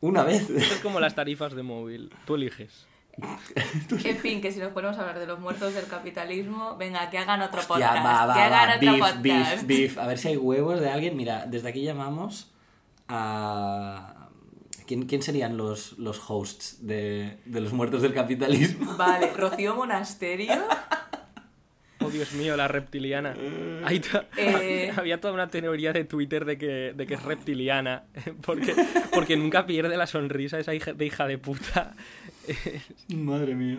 Una 0.00 0.22
vez. 0.22 0.48
Esto 0.50 0.74
es 0.74 0.80
como 0.80 1.00
las 1.00 1.14
tarifas 1.14 1.54
de 1.54 1.62
móvil. 1.62 2.10
Tú 2.24 2.34
eliges. 2.36 2.86
En 4.04 4.16
fin, 4.18 4.40
que 4.40 4.52
si 4.52 4.60
nos 4.60 4.72
ponemos 4.72 4.96
a 4.96 5.00
hablar 5.00 5.18
de 5.18 5.26
los 5.26 5.40
muertos 5.40 5.74
del 5.74 5.86
capitalismo, 5.86 6.76
venga, 6.76 7.10
que 7.10 7.18
hagan 7.18 7.42
otro 7.42 7.58
Hostia, 7.60 7.74
podcast. 7.88 8.06
va, 8.06 8.26
va, 8.26 8.34
que 8.34 8.40
hagan 8.40 8.68
va, 8.70 8.76
otro 8.76 8.92
beef, 8.92 9.00
podcast. 9.00 9.22
beef, 9.22 9.66
beef. 9.66 9.98
A 9.98 10.06
ver 10.06 10.18
si 10.18 10.28
hay 10.28 10.36
huevos 10.36 10.80
de 10.80 10.90
alguien. 10.90 11.16
Mira, 11.16 11.46
desde 11.46 11.68
aquí 11.68 11.82
llamamos 11.82 12.52
a... 13.08 14.28
¿Quién, 14.86 15.04
quién 15.06 15.20
serían 15.22 15.56
los, 15.58 15.98
los 15.98 16.18
hosts 16.30 16.78
de, 16.86 17.38
de 17.44 17.60
los 17.60 17.72
muertos 17.74 18.00
del 18.02 18.14
capitalismo? 18.14 18.94
Vale, 18.96 19.32
Rocío 19.36 19.74
Monasterio. 19.74 20.54
Oh, 22.08 22.10
Dios 22.10 22.32
mío, 22.32 22.56
la 22.56 22.66
reptiliana. 22.68 23.34
Ahí 23.84 24.00
to- 24.00 24.24
Eh. 24.36 24.92
Había 24.96 25.20
toda 25.20 25.32
una 25.34 25.48
teoría 25.48 25.92
de 25.92 26.04
Twitter 26.04 26.44
de 26.44 26.58
que, 26.58 26.92
de 26.94 27.06
que 27.06 27.14
es 27.14 27.22
reptiliana. 27.22 28.04
Porque, 28.42 28.74
porque 29.12 29.36
nunca 29.36 29.66
pierde 29.66 29.96
la 29.96 30.06
sonrisa 30.06 30.58
esa 30.58 30.74
hija 30.74 30.92
de 30.92 31.06
hija 31.06 31.26
de 31.26 31.38
puta. 31.38 31.94
Madre 33.08 33.54
mía. 33.54 33.78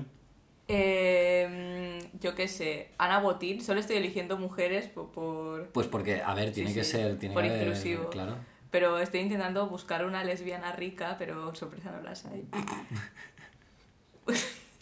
eh, 0.68 2.00
yo 2.20 2.36
qué 2.36 2.48
sé, 2.48 2.90
Ana 2.98 3.20
Botín. 3.20 3.62
Solo 3.62 3.80
estoy 3.80 3.98
eligiendo 3.98 4.38
mujeres 4.38 4.88
por... 4.88 5.12
por- 5.12 5.68
Pues 5.70 5.88
porque, 5.88 6.22
a 6.22 6.34
ver, 6.36 6.52
tiene 6.52 6.70
Sí, 6.70 6.76
que 6.76 6.84
sí, 6.84 6.92
ser... 6.92 7.18
Tiene 7.18 7.34
por 7.34 7.44
que 7.44 7.50
haber- 7.50 7.62
inclusivo. 7.68 8.10
Claro. 8.10 8.36
Pero 8.72 9.00
estoy 9.00 9.22
intentando 9.22 9.68
buscar 9.68 10.06
una 10.06 10.24
lesbiana 10.24 10.72
rica, 10.74 11.16
pero 11.18 11.56
sorpresa 11.56 11.90
no 11.92 12.02
las 12.04 12.26
hay. 12.28 12.46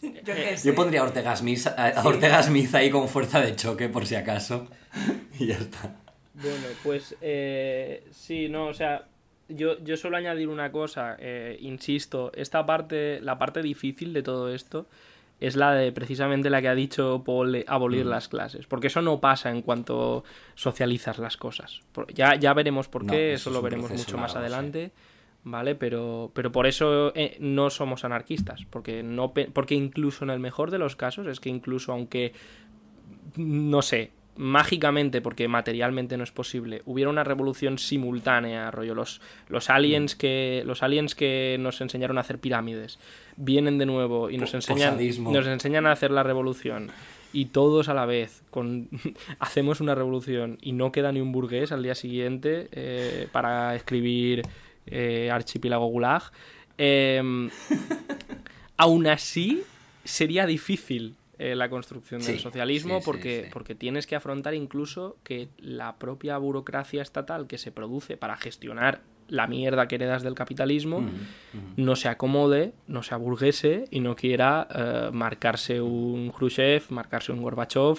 Yo 0.02 0.10
qué 0.36 0.58
sé. 0.58 0.68
Yo 0.68 0.76
pondría 0.76 1.02
a 1.02 1.04
Ortega 1.04 1.36
Smith, 1.36 1.68
a 1.68 1.88
a 1.90 2.04
Ortega 2.08 2.42
Smith 2.44 2.74
ahí 2.76 2.90
con 2.90 3.08
fuerza 3.10 3.40
de 3.42 3.56
choque, 3.56 3.90
por 3.90 4.06
si 4.06 4.16
acaso. 4.16 4.68
Y 5.40 5.48
ya 5.48 5.56
está. 5.56 5.96
Bueno, 6.34 6.66
pues 6.84 7.16
eh, 7.22 8.04
sí, 8.12 8.50
no, 8.50 8.68
o 8.68 8.74
sea, 8.74 9.06
yo, 9.50 9.78
yo 9.84 9.96
suelo 9.98 10.18
añadir 10.18 10.50
una 10.50 10.72
cosa, 10.72 11.16
eh, 11.20 11.58
insisto, 11.62 12.32
esta 12.36 12.66
parte, 12.66 13.20
la 13.22 13.38
parte 13.38 13.62
difícil 13.62 14.14
de 14.14 14.24
todo 14.24 14.54
esto 14.54 14.88
es 15.40 15.56
la 15.56 15.74
de 15.74 15.92
precisamente 15.92 16.50
la 16.50 16.62
que 16.62 16.68
ha 16.68 16.74
dicho 16.76 17.22
Paul 17.24 17.64
abolir 17.68 18.06
Mm. 18.06 18.10
las 18.10 18.28
clases, 18.28 18.66
porque 18.66 18.88
eso 18.88 19.02
no 19.04 19.20
pasa 19.20 19.52
en 19.52 19.62
cuanto 19.62 20.24
socializas 20.56 21.20
las 21.20 21.38
cosas. 21.38 21.82
Ya, 22.16 22.34
ya 22.36 22.54
veremos 22.54 22.88
por 22.88 23.04
No, 23.04 23.14
qué, 23.14 23.34
eso 23.34 23.42
eso 23.42 23.50
es 23.52 23.56
lo 23.56 23.62
veremos 23.62 23.92
mucho 23.92 24.18
más 24.18 24.34
largo, 24.34 24.48
sí. 24.74 24.92
¿Vale? 25.44 25.76
Pero, 25.76 26.32
pero 26.34 26.52
por 26.52 26.68
eso 26.68 27.14
eh, 27.16 27.38
no 27.40 27.70
somos 27.70 28.04
anarquistas, 28.04 28.66
porque, 28.70 29.02
no, 29.02 29.34
porque 29.34 29.76
incluso 29.76 30.26
en 30.26 30.30
el 30.32 30.40
mejor 30.40 30.72
de 30.72 30.78
los 30.78 30.96
casos 30.96 31.26
es 31.28 31.40
que 31.40 31.50
incluso 31.50 31.94
aunque 31.94 32.34
no 33.38 33.82
sé, 33.82 34.12
mágicamente, 34.36 35.22
porque 35.22 35.48
materialmente 35.48 36.18
no 36.18 36.24
es 36.24 36.32
posible, 36.32 36.82
hubiera 36.86 37.10
una 37.10 37.24
revolución 37.24 37.78
simultánea, 37.78 38.72
rollo, 38.72 38.96
los, 38.96 39.22
los 39.50 39.70
aliens 39.70 40.16
Mm. 40.16 40.18
que. 40.18 40.64
Los 40.66 40.84
aliens 40.84 41.16
que 41.16 41.58
nos 41.60 41.82
enseñaron 41.82 42.18
a 42.18 42.22
hacer 42.22 42.40
pirámides 42.40 43.00
vienen 43.36 43.78
de 43.78 43.86
nuevo 43.86 44.30
y 44.30 44.38
nos 44.38 44.54
enseñan. 44.54 44.94
posadismo. 44.94 45.32
Nos 45.32 45.48
enseñan 45.48 45.86
a 45.88 45.92
hacer 45.92 46.12
la 46.12 46.24
revolución. 46.24 46.90
Y 47.34 47.46
todos 47.48 47.90
a 47.90 47.94
la 47.94 48.06
vez 48.06 48.44
con 48.50 48.90
hacemos 49.40 49.82
una 49.82 49.96
revolución 49.96 50.58
y 50.62 50.72
no 50.72 50.92
queda 50.92 51.12
ni 51.12 51.20
un 51.20 51.32
burgués 51.32 51.72
al 51.72 51.84
día 51.84 51.94
siguiente 51.94 52.70
eh, 52.72 53.28
para 53.32 53.76
escribir 53.76 54.44
eh, 54.88 55.30
archipiélago 55.32 55.86
gulag. 55.88 56.24
Em, 56.78 57.50
aún 58.78 59.08
así, 59.08 59.64
sería 60.04 60.46
difícil 60.46 61.16
eh, 61.40 61.56
la 61.56 61.70
construcción 61.70 62.22
del 62.22 62.36
Sí, 62.38 62.40
socialismo 62.42 63.00
sí, 63.00 63.06
porque, 63.06 63.42
sí. 63.46 63.50
porque 63.52 63.76
tienes 63.76 64.08
que 64.08 64.16
afrontar 64.16 64.54
incluso 64.54 65.18
que 65.24 65.50
la 65.60 65.98
propia 65.98 66.38
burocracia 66.38 67.02
estatal 67.02 67.48
que 67.48 67.58
se 67.58 67.72
produce 67.72 68.18
para 68.18 68.38
gestionar 68.38 69.02
la 69.28 69.46
mierda 69.46 69.88
que 69.90 69.96
heredas 69.96 70.24
del 70.24 70.36
capitalismo 70.36 71.04
no 71.76 71.96
se 71.98 72.08
acomode, 72.08 72.72
no 72.88 73.04
se 73.04 73.14
aburguese 73.14 73.84
y 73.92 74.00
no 74.00 74.16
quiera 74.16 74.68
eh, 74.74 75.10
marcarse 75.12 75.82
un 75.82 76.32
Khrushchev, 76.32 76.84
marcarse 76.92 77.34
un 77.34 77.42
Gorbachev 77.42 77.98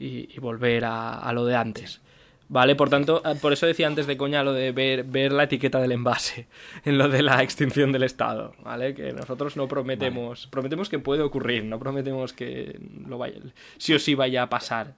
y, 0.00 0.28
y 0.34 0.40
volver 0.40 0.84
a, 0.84 1.20
a 1.20 1.32
lo 1.32 1.44
de 1.46 1.54
antes. 1.54 2.00
¿Vale? 2.48 2.76
Por 2.76 2.88
tanto, 2.90 3.22
eh, 3.24 3.34
por 3.40 3.52
eso 3.52 3.66
decía 3.66 3.88
antes 3.88 4.06
de 4.06 4.16
coña 4.16 4.44
lo 4.44 4.52
de 4.52 4.70
ver, 4.70 5.02
ver 5.02 5.32
la 5.32 5.44
etiqueta 5.44 5.80
del 5.80 5.90
envase 5.92 6.46
en 6.84 6.96
lo 6.96 7.08
de 7.08 7.22
la 7.22 7.42
extinción 7.42 7.90
del 7.90 8.04
Estado, 8.04 8.54
¿vale? 8.62 8.94
Que 8.94 9.12
nosotros 9.12 9.56
no 9.56 9.66
prometemos, 9.66 10.46
prometemos 10.46 10.88
que 10.88 11.00
puede 11.00 11.22
ocurrir, 11.22 11.64
no 11.64 11.78
prometemos 11.80 12.32
que 12.32 12.78
lo 13.06 13.18
vaya, 13.18 13.40
sí 13.78 13.94
o 13.94 13.98
sí 13.98 14.14
vaya 14.14 14.44
a 14.44 14.48
pasar. 14.48 14.94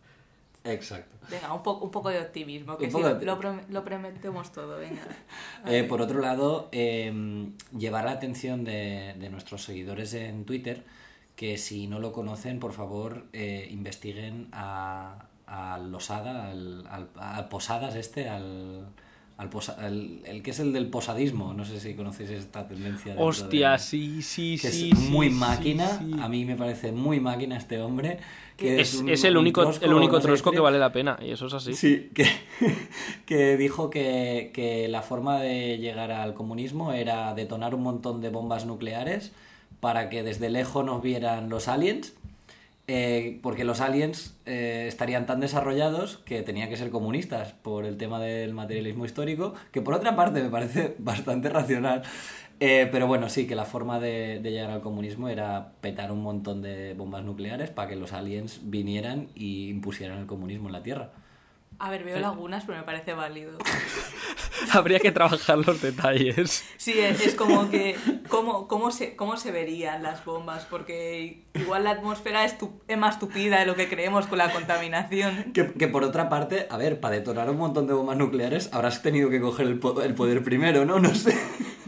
Exacto. 0.65 1.17
Venga, 1.31 1.53
un, 1.55 1.63
po- 1.63 1.79
un 1.79 1.91
poco 1.91 2.11
de 2.11 2.21
optimismo, 2.21 2.77
que 2.77 2.91
sí, 2.91 3.01
de 3.01 3.25
lo, 3.25 3.39
lo 3.71 3.85
prometemos 3.85 4.53
todo, 4.53 4.79
venga. 4.79 5.03
Eh, 5.67 5.85
por 5.85 6.03
otro 6.03 6.21
lado, 6.21 6.69
eh, 6.73 7.47
llevar 7.79 8.05
la 8.07 8.13
atención 8.13 8.65
de, 8.65 9.15
de 9.19 9.31
nuestros 9.31 9.63
seguidores 9.65 10.13
en 10.15 10.45
Twitter 10.45 10.85
que 11.37 11.57
si 11.57 11.87
no 11.87 12.01
lo 12.01 12.13
conocen, 12.13 12.59
por 12.61 12.73
favor, 12.73 13.25
eh, 13.33 13.69
investiguen 13.71 14.49
a, 14.53 15.27
a 15.49 15.79
Losada, 15.79 16.51
al, 16.51 16.87
al- 16.89 17.09
al 17.17 17.49
Posadas 17.49 17.95
este, 17.97 18.29
al, 18.29 18.87
al 19.39 19.49
posa- 19.49 19.77
al- 19.79 20.21
el 20.25 20.43
que 20.43 20.51
es 20.51 20.61
el 20.61 20.73
del 20.73 20.89
posadismo. 20.89 21.55
No 21.55 21.65
sé 21.65 21.81
si 21.81 21.95
conocéis 21.95 22.31
esta 22.31 22.67
tendencia. 22.69 23.15
Hostia, 23.19 23.73
de- 23.73 23.79
sí, 23.79 24.23
sí, 24.23 24.59
que 24.61 24.71
sí. 24.71 24.91
es 24.93 24.99
sí, 24.99 25.11
muy 25.11 25.29
sí, 25.31 25.35
máquina. 25.35 25.89
sí. 25.99 26.11
A 26.21 26.29
mí 26.29 26.45
me 26.45 26.57
parece 26.57 26.93
muy 26.93 27.19
máquina 27.21 27.57
este 27.57 27.81
hombre. 27.81 28.19
Que 28.57 28.81
Es, 28.81 28.95
un- 28.97 29.09
es 29.09 29.23
el 29.23 29.37
único, 29.37 29.63
trosco, 29.63 29.85
el 29.85 29.95
único 29.95 30.17
no 30.17 30.21
trosco 30.21 30.51
que 30.51 30.59
vale 30.59 30.79
la 30.81 30.91
pena, 30.91 31.17
y 31.23 31.31
eso 31.31 31.47
es 31.47 31.55
así. 31.55 31.75
Sí, 31.75 32.11
que, 32.13 32.27
que 33.27 33.57
dijo 33.57 33.89
que, 33.91 34.51
que 34.53 34.89
la 34.89 35.03
forma 35.03 35.39
de 35.41 35.79
llegar 35.79 36.11
al 36.11 36.35
comunismo 36.35 36.93
era 36.93 37.35
detonar 37.35 37.75
un 37.75 37.83
montón 37.83 38.21
de 38.21 38.31
bombas 38.31 38.67
nucleares 38.67 39.33
para 39.81 40.11
que 40.11 40.23
desde 40.25 40.51
lejos 40.51 40.85
nos 40.85 41.01
vieran 41.03 41.49
los 41.49 41.69
aliens, 41.69 42.15
eh, 42.91 43.39
porque 43.43 43.65
los 43.65 43.83
aliens 43.83 44.35
eh, 44.47 44.87
estarían 44.89 45.27
tan 45.27 45.41
desarrollados 45.41 46.17
que 46.25 46.43
tenían 46.43 46.71
que 46.71 46.77
ser 46.79 46.89
comunistas 46.89 47.53
por 47.53 47.85
el 47.85 47.99
tema 47.99 48.19
del 48.19 48.55
materialismo 48.55 49.05
histórico, 49.05 49.53
que 49.73 49.83
por 49.83 49.93
otra 49.93 50.17
parte 50.17 50.43
me 50.43 50.49
parece 50.49 50.97
bastante 50.99 51.51
racional. 51.51 52.03
Eh, 52.61 52.89
pero 52.91 53.07
bueno, 53.07 53.29
sí, 53.29 53.47
que 53.47 53.55
la 53.55 53.67
forma 53.67 54.01
de, 54.01 54.41
de 54.43 54.51
llegar 54.51 54.71
al 54.71 54.81
comunismo 54.81 55.29
era 55.29 55.73
petar 55.83 56.11
un 56.11 56.23
montón 56.23 56.63
de 56.63 56.95
bombas 56.95 57.23
nucleares 57.23 57.71
para 57.71 57.89
que 57.91 57.97
los 57.97 58.15
aliens 58.15 58.63
vinieran 58.65 59.29
y 59.35 59.69
impusieran 59.69 60.19
el 60.19 60.27
comunismo 60.27 60.69
en 60.69 60.73
la 60.73 60.83
Tierra. 60.83 61.13
A 61.81 61.91
ver, 61.91 62.03
veo 62.03 62.19
lagunas, 62.19 62.65
pero 62.67 62.79
me 62.79 62.85
parece 62.85 63.15
válido. 63.15 63.57
Habría 64.73 64.99
que 64.99 65.13
trabajar 65.13 65.59
los 65.59 65.81
detalles. 65.81 66.65
Sí, 66.77 66.99
es, 66.99 67.21
es 67.25 67.35
como 67.37 67.71
que 67.71 67.97
cómo, 68.29 68.67
cómo, 68.67 68.91
se, 68.91 69.15
cómo 69.15 69.37
se 69.37 69.53
verían 69.53 70.03
las 70.03 70.25
bombas, 70.25 70.65
porque 70.69 71.45
igual 71.55 71.85
la 71.85 71.91
atmósfera 71.93 72.45
es, 72.45 72.59
tu- 72.59 72.83
es 72.89 72.99
más 72.99 73.19
tupida 73.21 73.61
de 73.61 73.67
lo 73.67 73.77
que 73.77 73.89
creemos 73.89 74.27
con 74.27 74.39
la 74.39 74.51
contaminación. 74.53 75.53
Que, 75.53 75.73
que 75.73 75.87
por 75.89 76.03
otra 76.03 76.29
parte, 76.29 76.67
a 76.69 76.77
ver, 76.77 76.99
para 77.01 77.15
detonar 77.15 77.49
un 77.49 77.57
montón 77.59 77.87
de 77.87 77.93
bombas 77.95 78.17
nucleares 78.17 78.71
habrás 78.73 79.01
tenido 79.03 79.31
que 79.31 79.41
coger 79.41 79.69
el, 79.69 79.79
po- 79.79 80.03
el 80.03 80.15
poder 80.15 80.43
primero, 80.43 80.85
¿no? 80.85 80.99
No 80.99 81.15
sé. 81.15 81.39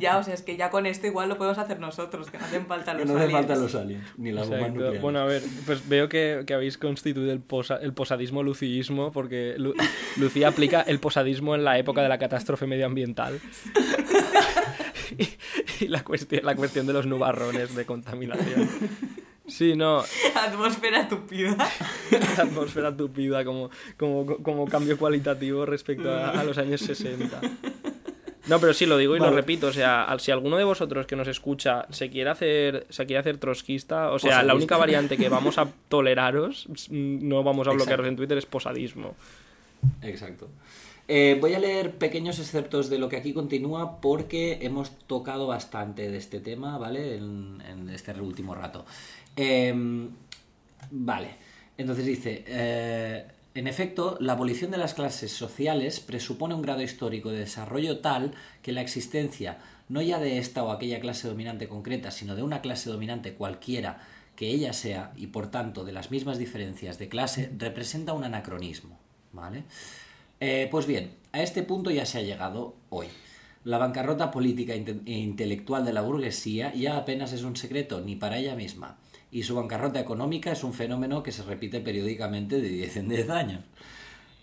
Ya, 0.01 0.19
o 0.19 0.23
sea, 0.25 0.35
es 0.35 0.43
que 0.43 0.57
ya 0.57 0.71
con 0.71 0.87
esto 0.87 1.07
igual 1.07 1.29
lo 1.29 1.37
podemos 1.37 1.59
hacer 1.59 1.79
nosotros, 1.79 2.31
que 2.31 2.39
no 2.39 2.45
hacen 2.47 2.67
falta 2.67 2.95
los 2.95 3.07
no 3.07 3.15
hace 3.15 3.25
aliens. 3.25 3.47
falta 3.47 3.61
los 3.61 3.75
aliens, 3.75 4.05
ni 4.17 4.33
las 4.33 4.49
bombas 4.49 4.71
nucleares. 4.71 5.03
Bueno, 5.03 5.19
a 5.21 5.25
ver, 5.27 5.43
pues 5.67 5.89
veo 5.89 6.09
que, 6.09 6.45
que 6.47 6.55
habéis 6.55 6.79
constituido 6.79 7.31
el, 7.33 7.41
posa- 7.41 7.77
el 7.81 7.93
posadismo 7.93 8.43
luciismo, 8.43 9.13
porque 9.13 9.55
Lu- 9.59 9.75
Lucía 10.17 10.49
aplica 10.49 10.81
el 10.83 10.99
posadismo 11.01 11.55
en 11.55 11.65
la 11.65 11.79
época 11.79 12.03
de 12.03 12.09
la 12.09 12.19
catástrofe 12.19 12.67
medioambiental. 12.67 13.39
y 15.19 15.29
y 15.85 15.89
la, 15.89 16.05
cuestión, 16.05 16.45
la 16.45 16.55
cuestión 16.55 16.87
de 16.87 16.93
los 16.93 17.07
nubarrones 17.07 17.75
de 17.75 17.85
contaminación. 17.87 18.69
Sí, 19.47 19.75
no, 19.75 20.03
Atmósfera 20.37 21.09
tupida. 21.09 21.57
atmósfera 22.39 22.97
tupida 22.97 23.45
como, 23.45 23.71
como, 23.97 24.25
como 24.43 24.67
cambio 24.69 24.97
cualitativo 24.99 25.67
respecto 25.67 26.13
a, 26.13 26.31
a 26.39 26.45
los 26.45 26.57
años 26.59 26.81
60. 26.83 27.41
No, 28.47 28.59
pero 28.59 28.73
sí, 28.73 28.87
lo 28.87 28.97
digo 28.97 29.17
y 29.17 29.21
lo 29.21 29.31
repito, 29.31 29.69
o 29.69 29.73
sea, 29.73 30.07
si 30.19 30.31
alguno 30.31 30.57
de 30.57 30.65
vosotros 30.65 31.07
que 31.07 31.17
nos 31.17 31.29
escucha 31.29 31.87
se 31.91 32.11
quiere 32.11 32.31
hacer, 32.31 32.87
se 32.89 33.07
quiere 33.07 33.21
hacer 33.21 33.39
trotskista, 33.39 34.11
o 34.11 34.19
sea, 34.19 34.43
la 34.43 34.55
única 34.55 34.77
variante 34.77 35.17
que 35.17 35.29
vamos 35.29 35.59
a 35.59 35.69
toleraros, 35.89 36.67
no 36.91 37.43
vamos 37.43 37.69
a 37.69 37.73
bloquearos 37.73 38.07
Exacto. 38.07 38.09
en 38.09 38.17
Twitter, 38.17 38.39
es 38.39 38.47
posadismo. 38.47 39.15
Exacto. 40.03 40.49
Eh, 41.09 41.37
voy 41.41 41.55
a 41.55 41.59
leer 41.59 41.93
pequeños 41.97 42.39
excerptos 42.39 42.89
de 42.89 42.99
lo 42.99 43.09
que 43.09 43.17
aquí 43.17 43.33
continúa 43.33 44.01
porque 44.01 44.59
hemos 44.63 44.91
tocado 45.07 45.49
bastante 45.49 46.09
de 46.09 46.17
este 46.17 46.39
tema, 46.39 46.79
¿vale? 46.79 47.17
En, 47.17 47.61
en 47.69 47.91
este 47.91 48.13
último 48.21 48.55
rato. 48.55 48.87
Eh, 49.37 49.75
vale. 50.91 51.35
Entonces 51.77 52.05
dice, 52.05 52.45
eh, 52.47 53.25
en 53.55 53.67
efecto, 53.67 54.17
la 54.21 54.35
abolición 54.35 54.71
de 54.71 54.79
las 54.79 54.95
clases 54.95 55.33
sociales 55.33 55.99
presupone 56.01 56.55
un 56.55 56.63
grado 56.63 56.83
histórico 56.83 57.31
de 57.31 57.41
desarrollo 57.41 57.99
tal 57.99 58.33
que 58.63 58.73
la 58.73 58.81
existencia 58.81 59.59
no 59.89 60.01
ya 60.01 60.21
de 60.21 60.39
esta 60.39 60.63
o 60.63 60.71
aquella 60.71 61.01
clase 61.01 61.27
dominante 61.27 61.69
concreta, 61.69 62.13
sino 62.13 62.37
de 62.37 62.45
una 62.45 62.61
clase 62.61 62.89
dominante 62.89 63.35
cualquiera 63.35 63.99
que 64.37 64.49
ella 64.49 64.73
sea 64.73 65.13
y 65.17 65.27
por 65.27 65.51
tanto 65.51 65.85
de 65.85 65.93
las 65.93 66.13
mismas 66.13 66.39
diferencias 66.39 66.99
de 66.99 67.09
clase, 67.09 67.51
representa 67.59 68.13
un 68.13 68.25
anacronismo. 68.25 68.99
¿Vale? 69.33 69.65
Eh, 70.39 70.69
pues 70.71 70.87
bien, 70.87 71.15
a 71.33 71.43
este 71.43 71.63
punto 71.63 71.91
ya 71.91 72.07
se 72.07 72.19
ha 72.19 72.23
llegado 72.23 72.77
hoy. 72.89 73.09
La 73.65 73.79
bancarrota 73.79 74.31
política 74.31 74.75
e 74.75 74.85
e 75.07 75.19
intelectual 75.19 75.85
de 75.85 75.93
la 75.93 76.01
burguesía 76.01 76.73
ya 76.73 76.97
apenas 76.97 77.33
es 77.33 77.43
un 77.43 77.57
secreto 77.57 78.01
ni 78.01 78.17
para 78.17 78.39
ella 78.39 78.55
misma, 78.55 78.97
y 79.31 79.43
su 79.43 79.55
bancarrota 79.55 80.01
económica 80.01 80.53
es 80.53 80.65
un 80.65 80.73
fenómeno 80.73 81.23
que 81.23 81.33
se 81.33 81.43
repite 81.43 81.81
periódicamente 81.81 82.61
de 82.61 82.69
10 82.69 82.97
en 82.97 83.09
10 83.09 83.31
años. 83.31 83.65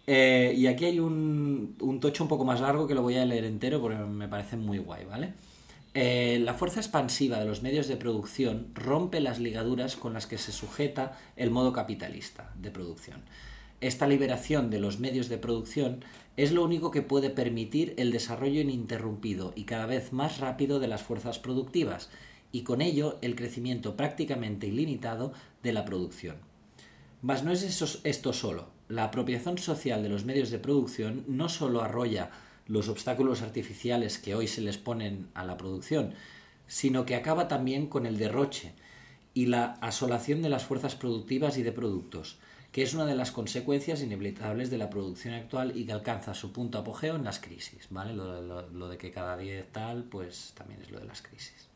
Eh, 0.06 0.54
y 0.58 0.68
aquí 0.68 0.86
hay 0.86 1.00
un, 1.00 1.76
un 1.82 2.00
tocho 2.00 2.24
un 2.24 2.30
poco 2.30 2.46
más 2.46 2.62
largo 2.62 2.88
que 2.88 2.96
lo 2.96 3.02
voy 3.02 3.18
a 3.18 3.26
leer 3.26 3.44
entero 3.44 3.82
porque 3.82 3.98
me 3.98 4.28
parece 4.28 4.56
muy 4.56 4.78
guay, 4.78 5.06
¿vale? 5.06 5.34
Eh, 6.00 6.40
la 6.44 6.54
fuerza 6.54 6.80
expansiva 6.80 7.40
de 7.40 7.46
los 7.46 7.64
medios 7.64 7.88
de 7.88 7.98
producción 7.98 8.68
rompe 8.76 9.20
las 9.20 9.40
ligaduras 9.40 9.96
con 9.96 10.14
las 10.14 10.28
que 10.28 10.38
se 10.38 10.52
sujeta 10.52 11.18
el 11.36 11.50
modo 11.50 11.74
capitalista 11.74 12.54
de 12.62 12.70
producción. 12.70 13.22
Esta 13.82 14.08
liberación 14.08 14.70
de 14.70 14.80
los 14.80 15.00
medios 15.00 15.28
de 15.28 15.40
producción 15.40 16.06
es 16.36 16.52
lo 16.52 16.64
único 16.64 16.92
que 16.92 17.02
puede 17.02 17.32
permitir 17.32 17.96
el 17.98 18.12
desarrollo 18.12 18.62
ininterrumpido 18.62 19.54
y 19.56 19.64
cada 19.64 19.88
vez 19.88 20.14
más 20.14 20.40
rápido 20.40 20.80
de 20.80 20.88
las 20.88 21.02
fuerzas 21.02 21.40
productivas 21.40 22.10
y 22.52 22.64
con 22.64 22.82
ello 22.82 23.18
el 23.22 23.36
crecimiento 23.36 23.96
prácticamente 23.96 24.68
ilimitado 24.68 25.34
de 25.64 25.74
la 25.74 25.86
producción. 25.86 26.38
Mas 27.22 27.44
no 27.44 27.52
es 27.52 27.64
esto 28.04 28.34
solo. 28.34 28.70
La 28.90 29.06
apropiación 29.06 29.58
social 29.58 30.04
de 30.04 30.10
los 30.10 30.24
medios 30.24 30.50
de 30.50 30.60
producción 30.60 31.24
no 31.28 31.50
solo 31.50 31.82
arrolla 31.82 32.32
los 32.68 32.90
obstáculos 32.90 33.42
artificiales 33.42 34.18
que 34.18 34.36
hoy 34.36 34.48
se 34.48 34.62
les 34.62 34.78
ponen 34.78 35.30
a 35.34 35.46
la 35.46 35.58
producción, 35.58 36.14
sino 36.68 37.06
que 37.06 37.16
acaba 37.16 37.48
también 37.48 37.88
con 37.88 38.06
el 38.06 38.18
derroche 38.18 38.74
y 39.34 39.48
la 39.48 39.74
asolación 39.82 40.42
de 40.42 40.50
las 40.50 40.66
fuerzas 40.66 40.96
productivas 40.96 41.58
y 41.58 41.64
de 41.64 41.72
productos, 41.72 42.40
que 42.72 42.84
es 42.84 42.94
una 42.94 43.06
de 43.06 43.16
las 43.16 43.32
consecuencias 43.32 44.02
inevitables 44.02 44.70
de 44.70 44.78
la 44.78 44.90
producción 44.90 45.34
actual 45.34 45.78
y 45.78 45.86
que 45.86 45.94
alcanza 45.94 46.34
su 46.34 46.52
punto 46.52 46.78
apogeo 46.78 47.16
en 47.16 47.24
las 47.24 47.40
crisis, 47.40 47.88
¿vale? 47.90 48.14
Lo 48.14 48.90
de 48.90 48.98
que 48.98 49.12
cada 49.12 49.38
día 49.38 49.66
tal, 49.72 50.04
pues 50.04 50.54
también 50.56 50.82
es 50.82 50.92
lo 50.92 51.00
de 51.00 51.06
las 51.06 51.22
crisis. 51.22 51.70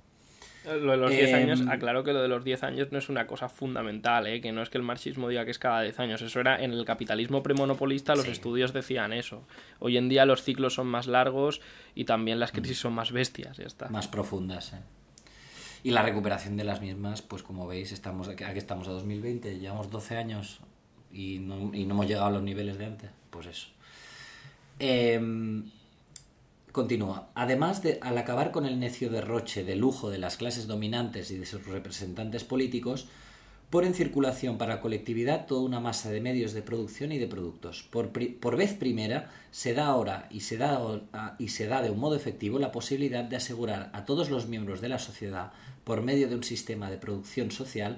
Lo 0.65 0.91
de 0.91 0.97
los 0.97 1.09
10 1.09 1.29
Em, 1.29 1.35
años, 1.35 1.61
aclaro 1.67 2.03
que 2.03 2.13
lo 2.13 2.21
de 2.21 2.27
los 2.27 2.43
10 2.43 2.61
años 2.63 2.91
no 2.91 2.99
es 2.99 3.09
una 3.09 3.25
cosa 3.25 3.49
fundamental, 3.49 4.27
¿eh? 4.27 4.41
que 4.41 4.51
no 4.51 4.61
es 4.61 4.69
que 4.69 4.77
el 4.77 4.83
marxismo 4.83 5.27
diga 5.27 5.43
que 5.43 5.49
es 5.51 5.57
cada 5.57 5.81
10 5.81 5.99
años, 5.99 6.21
eso 6.21 6.39
era 6.39 6.61
en 6.63 6.71
el 6.71 6.85
capitalismo 6.85 7.41
premonopolista, 7.41 8.13
los 8.13 8.25
Sí. 8.25 8.31
estudios 8.31 8.71
decían 8.71 9.11
eso. 9.11 9.43
Hoy 9.79 9.97
en 9.97 10.07
día 10.07 10.25
los 10.25 10.43
ciclos 10.43 10.75
son 10.75 10.85
más 10.85 11.07
largos 11.07 11.61
y 11.95 12.05
también 12.05 12.39
las 12.39 12.51
crisis 12.51 12.77
son 12.79 12.93
más 12.93 13.11
bestias, 13.11 13.57
ya 13.57 13.65
está. 13.65 13.89
más 13.89 14.07
profundas. 14.07 14.73
¿eh? 14.73 14.81
Y 15.83 15.89
la 15.89 16.03
recuperación 16.03 16.57
de 16.57 16.63
las 16.63 16.79
mismas, 16.79 17.23
pues 17.23 17.41
como 17.41 17.65
veis, 17.65 17.91
estamos 17.91 18.27
aquí, 18.27 18.43
aquí 18.43 18.59
estamos 18.59 18.87
a 18.87 18.91
2020, 18.91 19.57
llevamos 19.57 19.89
12 19.89 20.15
años 20.15 20.59
y 21.11 21.39
no, 21.39 21.73
y 21.73 21.85
no 21.85 21.95
hemos 21.95 22.05
llegado 22.07 22.27
a 22.27 22.31
los 22.31 22.43
niveles 22.43 22.77
de 22.77 22.85
antes. 22.85 23.09
Pues 23.31 23.47
eso. 23.47 23.67
Em, 24.77 25.63
continúa. 26.71 27.29
Además 27.35 27.83
de, 27.83 27.99
al 28.01 28.17
acabar 28.17 28.51
con 28.51 28.65
el 28.65 28.79
necio 28.79 29.09
derroche 29.09 29.63
de 29.63 29.75
lujo 29.75 30.09
de 30.09 30.17
las 30.17 30.37
clases 30.37 30.67
dominantes 30.67 31.31
y 31.31 31.37
de 31.37 31.45
sus 31.45 31.65
representantes 31.65 32.43
políticos, 32.43 33.07
pone 33.69 33.87
en 33.87 33.93
circulación 33.93 34.57
para 34.57 34.75
la 34.75 34.81
colectividad 34.81 35.45
toda 35.45 35.61
una 35.61 35.79
masa 35.79 36.11
de 36.11 36.19
medios 36.19 36.51
de 36.51 36.61
producción 36.61 37.13
y 37.13 37.17
de 37.17 37.27
productos. 37.27 37.83
Por, 37.89 38.11
por 38.11 38.57
vez 38.57 38.73
primera 38.73 39.31
se 39.49 39.73
da 39.73 39.87
ahora 39.87 40.27
y 40.29 40.41
se 40.41 40.57
da, 40.57 40.81
y 41.39 41.47
se 41.47 41.67
da 41.67 41.81
de 41.81 41.89
un 41.89 41.99
modo 41.99 42.15
efectivo 42.15 42.59
la 42.59 42.73
posibilidad 42.73 43.23
de 43.23 43.37
asegurar 43.37 43.89
a 43.93 44.03
todos 44.03 44.29
los 44.29 44.47
miembros 44.47 44.81
de 44.81 44.89
la 44.89 44.99
sociedad, 44.99 45.53
por 45.85 46.01
medio 46.01 46.27
de 46.27 46.35
un 46.35 46.43
sistema 46.43 46.91
de 46.91 46.97
producción 46.97 47.49
social, 47.49 47.97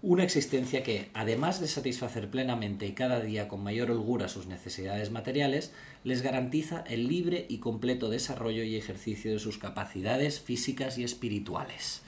una 0.00 0.22
existencia 0.22 0.84
que, 0.84 1.10
además 1.12 1.60
de 1.60 1.66
satisfacer 1.66 2.30
plenamente 2.30 2.86
y 2.86 2.92
cada 2.92 3.20
día 3.20 3.48
con 3.48 3.64
mayor 3.64 3.90
holgura 3.90 4.28
sus 4.28 4.46
necesidades 4.46 5.10
materiales, 5.10 5.72
les 6.04 6.22
garantiza 6.22 6.84
el 6.86 7.08
libre 7.08 7.46
y 7.48 7.58
completo 7.58 8.08
desarrollo 8.08 8.62
y 8.62 8.76
ejercicio 8.76 9.32
de 9.32 9.40
sus 9.40 9.58
capacidades 9.58 10.40
físicas 10.40 10.98
y 10.98 11.04
espirituales. 11.04 12.02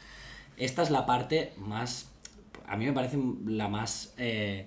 Esta 0.57 0.83
es 0.83 0.91
la 0.91 1.05
parte 1.05 1.53
más, 1.57 2.09
a 2.67 2.77
mí 2.77 2.87
me 2.87 2.93
parece 2.93 3.19
la 3.47 3.67
más 3.67 4.15
eh, 4.19 4.67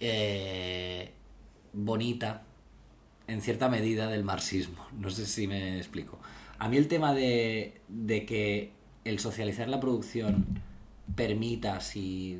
eh, 0.00 1.10
bonita, 1.74 2.42
en 3.26 3.42
cierta 3.42 3.68
medida, 3.68 4.08
del 4.08 4.24
marxismo. 4.24 4.86
No 4.98 5.10
sé 5.10 5.26
si 5.26 5.46
me 5.46 5.76
explico. 5.76 6.18
A 6.58 6.70
mí 6.70 6.78
el 6.78 6.88
tema 6.88 7.12
de, 7.12 7.82
de 7.88 8.24
que 8.24 8.70
el 9.04 9.18
socializar 9.18 9.68
la 9.68 9.78
producción 9.78 10.62
permita, 11.16 11.80
si, 11.80 12.38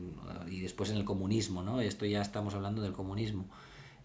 y 0.51 0.61
después 0.61 0.91
en 0.91 0.97
el 0.99 1.05
comunismo, 1.05 1.63
¿no? 1.63 1.81
Esto 1.81 2.07
ya 2.07 2.21
estamos 2.23 2.55
hablando 2.55 2.83
del 2.83 2.93
comunismo. 2.93 3.47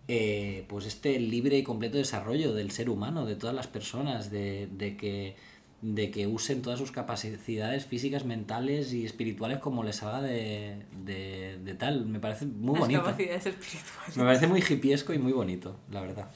eh, 0.07 0.65
pues 0.67 0.85
este 0.85 1.19
libre 1.19 1.57
y 1.57 1.63
completo 1.63 1.97
desarrollo 1.97 2.53
del 2.53 2.71
ser 2.71 2.89
humano, 2.89 3.25
de 3.25 3.35
todas 3.35 3.55
las 3.55 3.67
personas, 3.67 4.31
de, 4.31 4.67
de 4.71 4.97
que 4.97 5.35
de 5.81 6.11
que 6.11 6.27
usen 6.27 6.61
todas 6.61 6.79
sus 6.79 6.91
capacidades 6.93 7.85
físicas, 7.85 8.23
mentales 8.25 8.93
y 8.93 9.05
espirituales 9.05 9.59
como 9.59 9.83
les 9.83 9.97
salga 9.97 10.21
de, 10.21 10.83
de, 11.03 11.59
de 11.61 11.75
tal. 11.75 12.05
Me 12.05 12.19
parece 12.21 12.45
muy 12.45 12.79
Las 12.79 12.79
bonito. 12.79 13.03
capacidades 13.03 13.45
espirituales. 13.47 14.17
Me 14.17 14.23
parece 14.23 14.47
muy 14.47 14.61
hipiesco 14.67 15.13
y 15.13 15.19
muy 15.19 15.33
bonito, 15.33 15.77
la 15.91 16.01
verdad. 16.01 16.31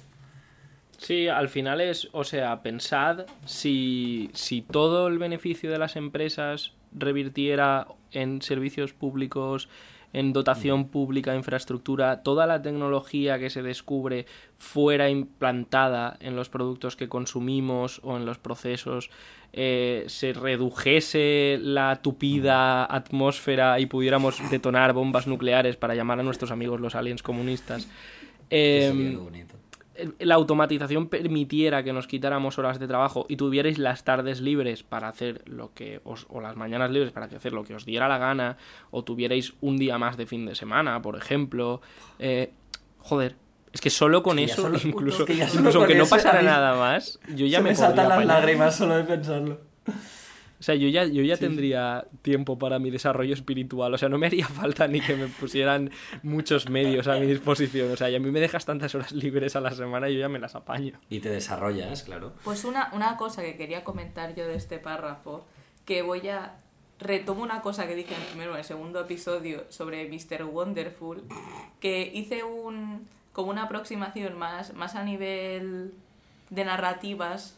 Sí, 0.97 1.27
al 1.27 1.47
final 1.49 1.79
es, 1.81 2.09
o 2.11 2.23
sea, 2.23 2.61
pensad 2.63 3.27
si, 3.45 4.29
si 4.33 4.61
todo 4.63 5.07
el 5.07 5.19
beneficio 5.19 5.71
de 5.71 5.77
las 5.77 5.95
empresas 5.95 6.73
revirtiera 6.99 7.87
en 8.11 8.41
servicios 8.41 8.93
públicos, 8.93 9.69
en 10.13 10.33
dotación 10.33 10.87
pública, 10.87 11.35
infraestructura, 11.35 12.23
toda 12.23 12.47
la 12.47 12.61
tecnología 12.61 13.39
que 13.39 13.49
se 13.49 13.61
descubre 13.61 14.25
fuera 14.55 15.09
implantada 15.09 16.17
en 16.21 16.35
los 16.35 16.49
productos 16.49 16.95
que 16.95 17.09
consumimos 17.09 17.99
o 18.03 18.17
en 18.17 18.25
los 18.25 18.37
procesos, 18.37 19.09
eh, 19.53 20.05
se 20.07 20.33
redujese 20.33 21.59
la 21.61 22.01
tupida 22.01 22.85
atmósfera 22.85 23.79
y 23.79 23.85
pudiéramos 23.85 24.41
detonar 24.49 24.93
bombas 24.93 25.27
nucleares 25.27 25.75
para 25.75 25.95
llamar 25.95 26.19
a 26.19 26.23
nuestros 26.23 26.51
amigos 26.51 26.79
los 26.79 26.95
aliens 26.95 27.21
comunistas. 27.21 27.87
Lo 29.13 29.23
bonito. 29.23 29.55
La 30.19 30.35
automatización 30.35 31.07
permitiera 31.07 31.83
que 31.83 31.93
nos 31.93 32.07
quitáramos 32.07 32.57
horas 32.57 32.79
de 32.79 32.87
trabajo 32.87 33.25
y 33.29 33.37
tuvierais 33.37 33.77
las 33.77 34.03
tardes 34.03 34.41
libres 34.41 34.83
para 34.83 35.07
hacer 35.07 35.41
lo 35.45 35.73
que 35.73 36.01
os, 36.03 36.25
o 36.29 36.41
las 36.41 36.55
mañanas 36.55 36.91
libres 36.91 37.11
para 37.11 37.25
hacer 37.25 37.53
lo 37.53 37.63
que 37.63 37.75
os 37.75 37.85
diera 37.85 38.07
la 38.07 38.17
gana, 38.17 38.57
o 38.91 39.03
tuvierais 39.03 39.53
un 39.61 39.77
día 39.77 39.97
más 39.97 40.17
de 40.17 40.25
fin 40.25 40.45
de 40.45 40.55
semana, 40.55 41.01
por 41.01 41.17
ejemplo, 41.17 41.81
eh, 42.19 42.51
joder, 42.99 43.35
es 43.73 43.81
que 43.81 43.89
solo 43.89 44.23
con 44.23 44.39
Es 44.39 44.55
que 44.55 44.61
ya 44.61 44.67
eso, 44.67 44.87
incluso, 44.87 45.25
que 45.25 45.33
incluso 45.33 45.79
aunque 45.79 45.95
no 45.95 46.05
pasara 46.05 46.41
nada 46.41 46.75
más, 46.75 47.19
yo 47.35 47.45
ya 47.45 47.57
Se 47.57 47.63
me, 47.63 47.69
me 47.69 47.75
saltan 47.75 48.09
las 48.09 48.25
lágrimas 48.25 48.75
solo 48.75 48.97
de 48.97 49.03
pensarlo. 49.03 49.61
O 50.59 50.63
sea, 50.63 50.75
yo 50.75 50.87
ya, 50.87 51.05
yo 51.05 51.21
ya 51.21 51.37
tendría 51.37 52.07
tiempo 52.21 52.57
para 52.57 52.79
mi 52.79 52.89
desarrollo 52.89 53.33
espiritual. 53.33 53.93
O 53.93 53.97
sea, 53.97 54.09
no 54.09 54.17
me 54.17 54.27
haría 54.27 54.47
falta 54.47 54.87
ni 54.87 55.01
que 55.01 55.15
me 55.15 55.27
pusieran 55.27 55.91
muchos 56.23 56.69
medios 56.69 57.07
a 57.07 57.19
mi 57.19 57.27
disposición. 57.27 57.91
O 57.91 57.95
sea, 57.95 58.09
y 58.09 58.15
a 58.15 58.19
mí 58.19 58.31
me 58.31 58.39
dejas 58.39 58.65
tantas 58.65 58.95
horas 58.95 59.11
libres 59.11 59.55
a 59.55 59.61
la 59.61 59.71
semana 59.71 60.09
y 60.09 60.15
yo 60.15 60.21
ya 60.21 60.29
me 60.29 60.39
las 60.39 60.55
apaño. 60.55 60.99
Y 61.09 61.19
te 61.19 61.29
desarrollas, 61.29 62.03
claro. 62.03 62.33
Pues 62.43 62.65
una, 62.65 62.89
una 62.93 63.17
cosa 63.17 63.41
que 63.43 63.55
quería 63.55 63.83
comentar 63.83 64.35
yo 64.35 64.47
de 64.47 64.55
este 64.55 64.79
párrafo, 64.79 65.45
que 65.85 66.01
voy 66.01 66.27
a... 66.29 66.55
Retomo 66.99 67.43
una 67.43 67.61
cosa 67.61 67.87
que 67.87 67.93
dije 67.93 68.15
en 68.15 68.21
el 68.21 68.27
primero 68.29 68.51
o 68.51 68.53
en 68.55 68.59
el 68.61 68.65
segundo 68.65 68.99
episodio 68.99 69.65
sobre 69.69 70.09
Mr. 70.09 70.45
Wonderful, 70.45 71.21
que 71.79 72.11
hice 72.11 72.43
un 72.43 73.07
como 73.37 73.51
una 73.51 73.65
aproximación 73.65 74.35
más, 74.35 74.73
más 74.73 74.95
a 74.95 75.03
nivel 75.03 75.93
de 76.49 76.65
narrativas 76.65 77.55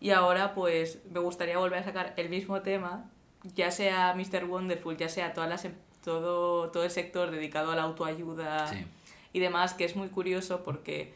y 0.00 0.10
ahora 0.10 0.54
pues 0.54 0.98
me 1.10 1.20
gustaría 1.20 1.58
volver 1.58 1.80
a 1.80 1.84
sacar 1.84 2.14
el 2.16 2.28
mismo 2.28 2.60
tema, 2.62 3.10
ya 3.54 3.70
sea 3.70 4.14
Mr. 4.14 4.44
Wonderful, 4.44 4.96
ya 4.96 5.08
sea 5.08 5.32
todas 5.34 5.48
las, 5.50 5.64
em- 5.64 5.74
todo, 6.02 6.70
todo 6.70 6.84
el 6.84 6.90
sector 6.90 7.30
dedicado 7.30 7.72
a 7.72 7.76
la 7.76 7.82
autoayuda 7.82 8.66
Sí. 8.68 8.84
y 9.32 9.40
demás, 9.40 9.74
que 9.74 9.84
es 9.84 9.96
muy 9.96 10.08
curioso 10.08 10.62
porque 10.64 11.14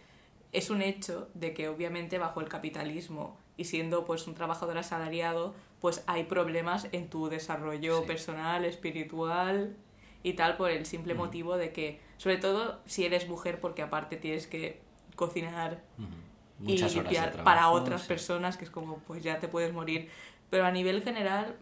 es 0.52 0.70
un 0.70 0.80
hecho 0.82 1.28
de 1.34 1.52
que 1.52 1.68
obviamente 1.68 2.18
bajo 2.18 2.40
el 2.40 2.48
capitalismo 2.48 3.36
y 3.58 3.64
siendo 3.64 4.04
pues 4.06 4.26
un 4.26 4.34
trabajador 4.34 4.78
asalariado, 4.78 5.54
pues 5.80 6.02
hay 6.06 6.24
problemas 6.24 6.88
en 6.92 7.08
tu 7.10 7.28
desarrollo 7.28 8.00
Sí. 8.02 8.06
personal, 8.06 8.64
espiritual 8.64 9.76
y 10.22 10.32
tal 10.34 10.56
por 10.56 10.70
el 10.70 10.86
simple 10.86 11.14
motivo 11.14 11.56
de 11.56 11.72
que, 11.72 12.00
sobre 12.16 12.38
todo 12.38 12.80
si 12.86 13.04
eres 13.04 13.28
mujer, 13.28 13.60
porque 13.60 13.82
aparte 13.82 14.16
tienes 14.16 14.46
que 14.46 14.80
cocinar 15.16 15.82
Muchas 16.58 16.92
de 16.92 17.02
limpiar 17.02 17.32
trabajo, 17.32 17.44
para 17.44 17.70
otras 17.70 18.02
sí. 18.02 18.08
personas, 18.08 18.56
que 18.56 18.64
es 18.64 18.70
como, 18.70 18.98
pues 18.98 19.22
ya 19.22 19.38
te 19.38 19.48
puedes 19.48 19.72
morir. 19.72 20.08
Pero 20.50 20.64
a 20.64 20.70
nivel 20.70 21.02
general 21.02 21.56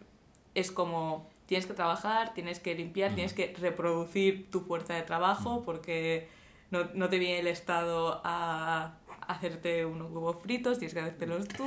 es 0.55 0.71
como, 0.71 1.29
tienes 1.45 1.65
que 1.65 1.73
trabajar, 1.73 2.33
tienes 2.33 2.59
que 2.59 2.73
limpiar, 2.75 3.13
tienes 3.13 3.33
que 3.33 3.55
reproducir 3.59 4.49
tu 4.49 4.61
fuerza 4.61 4.95
de 4.95 5.03
trabajo, 5.03 5.63
porque 5.63 6.27
no, 6.71 6.85
no 6.93 7.09
te 7.09 7.19
viene 7.19 7.39
el 7.39 7.47
Estado 7.47 8.21
a 8.23 8.97
hacerte 9.27 9.85
unos 9.85 10.11
huevos 10.11 10.37
fritos, 10.41 10.79
tienes 10.79 10.93
que 10.93 11.01
hacértelos 11.01 11.47
tú. 11.47 11.65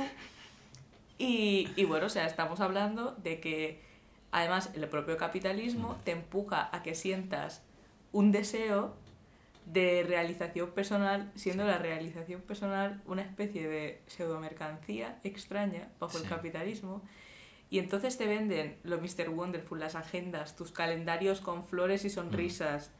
Y, 1.17 1.69
y 1.75 1.85
bueno, 1.85 2.07
o 2.07 2.09
sea, 2.09 2.25
estamos 2.25 2.59
hablando 2.59 3.11
de 3.11 3.39
que 3.39 3.81
además 4.31 4.71
el 4.73 4.87
propio 4.89 5.17
capitalismo 5.17 5.97
te 6.03 6.11
empuja 6.11 6.69
a 6.71 6.83
que 6.83 6.95
sientas 6.95 7.61
un 8.11 8.31
deseo 8.31 8.95
de 9.71 10.03
realización 10.07 10.71
personal, 10.71 11.31
siendo 11.35 11.63
la 11.65 11.77
realización 11.77 12.41
personal 12.41 13.01
una 13.05 13.21
especie 13.21 13.67
de 13.67 14.01
pseudomercancía 14.07 15.19
extraña 15.23 15.87
bajo 15.99 16.17
el 16.17 16.23
Sí. 16.23 16.29
capitalismo. 16.29 17.01
Y 17.69 17.79
entonces 17.79 18.17
te 18.17 18.27
venden 18.27 18.77
lo 18.83 18.99
Mr. 18.99 19.29
Wonderful, 19.29 19.79
las 19.79 19.95
agendas, 19.95 20.55
tus 20.57 20.71
calendarios 20.73 21.39
con 21.39 21.63
flores 21.63 22.03
y 22.03 22.09
sonrisas. 22.09 22.91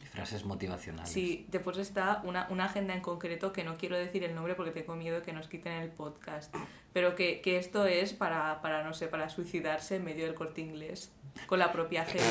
Y 0.00 0.06
frases 0.06 0.44
motivacionales. 0.44 1.10
Sí, 1.12 1.46
después 1.50 1.76
está 1.78 2.20
una, 2.24 2.46
una 2.48 2.66
agenda 2.66 2.94
en 2.94 3.00
concreto 3.00 3.52
que 3.52 3.64
no 3.64 3.76
quiero 3.76 3.98
decir 3.98 4.22
el 4.22 4.34
nombre 4.36 4.54
porque 4.54 4.70
tengo 4.70 4.94
miedo 4.94 5.22
que 5.22 5.32
nos 5.32 5.48
quiten 5.48 5.72
el 5.72 5.90
podcast. 5.90 6.54
Pero 6.92 7.16
que, 7.16 7.40
que 7.40 7.56
esto 7.58 7.86
es 7.86 8.12
para, 8.12 8.60
para, 8.62 8.84
no 8.84 8.94
sé, 8.94 9.08
para 9.08 9.28
suicidarse 9.30 9.96
en 9.96 10.04
medio 10.04 10.26
del 10.26 10.34
corte 10.34 10.60
inglés. 10.60 11.10
Con 11.46 11.58
la 11.58 11.72
propia 11.72 12.02
agenda. 12.02 12.24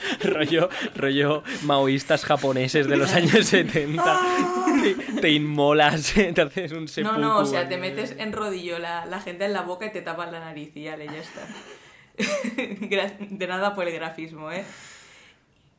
rollo, 0.24 0.68
rollo 0.96 1.42
maoístas 1.64 2.24
japoneses 2.24 2.86
de 2.88 2.96
los 2.96 3.12
años 3.14 3.46
70. 3.46 4.20
Te, 4.82 5.20
te 5.20 5.30
inmolas, 5.30 6.12
te 6.34 6.40
haces 6.40 6.72
un 6.72 6.82
No, 6.82 6.88
seppuku. 6.88 7.18
no, 7.18 7.38
o 7.38 7.46
sea, 7.46 7.68
te 7.68 7.76
metes 7.78 8.14
en 8.18 8.32
rodillo 8.32 8.78
la, 8.78 9.06
la 9.06 9.18
agenda 9.18 9.46
en 9.46 9.52
la 9.52 9.62
boca 9.62 9.86
y 9.86 9.92
te 9.92 10.02
tapas 10.02 10.30
la 10.32 10.40
nariz 10.40 10.72
y 10.76 10.82
ya, 10.84 10.96
le, 10.96 11.06
ya 11.06 11.18
está. 11.18 11.42
De 13.30 13.46
nada 13.46 13.74
por 13.74 13.86
el 13.88 13.94
grafismo, 13.94 14.50
¿eh? 14.52 14.64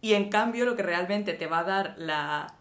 Y 0.01 0.13
en 0.15 0.29
cambio 0.29 0.65
lo 0.65 0.75
que 0.75 0.83
realmente 0.83 1.33
te 1.33 1.47
va 1.47 1.59
a 1.59 1.63
dar 1.63 1.95
la, 1.97 2.55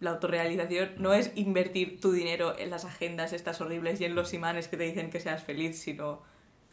la 0.00 0.10
autorrealización 0.10 0.90
no 0.98 1.14
es 1.14 1.30
invertir 1.36 2.00
tu 2.00 2.12
dinero 2.12 2.58
en 2.58 2.70
las 2.70 2.84
agendas 2.84 3.32
estas 3.32 3.60
horribles 3.60 4.00
y 4.00 4.04
en 4.04 4.14
los 4.14 4.34
imanes 4.34 4.68
que 4.68 4.76
te 4.76 4.84
dicen 4.84 5.08
que 5.10 5.20
seas 5.20 5.42
feliz, 5.42 5.78
sino 5.80 6.22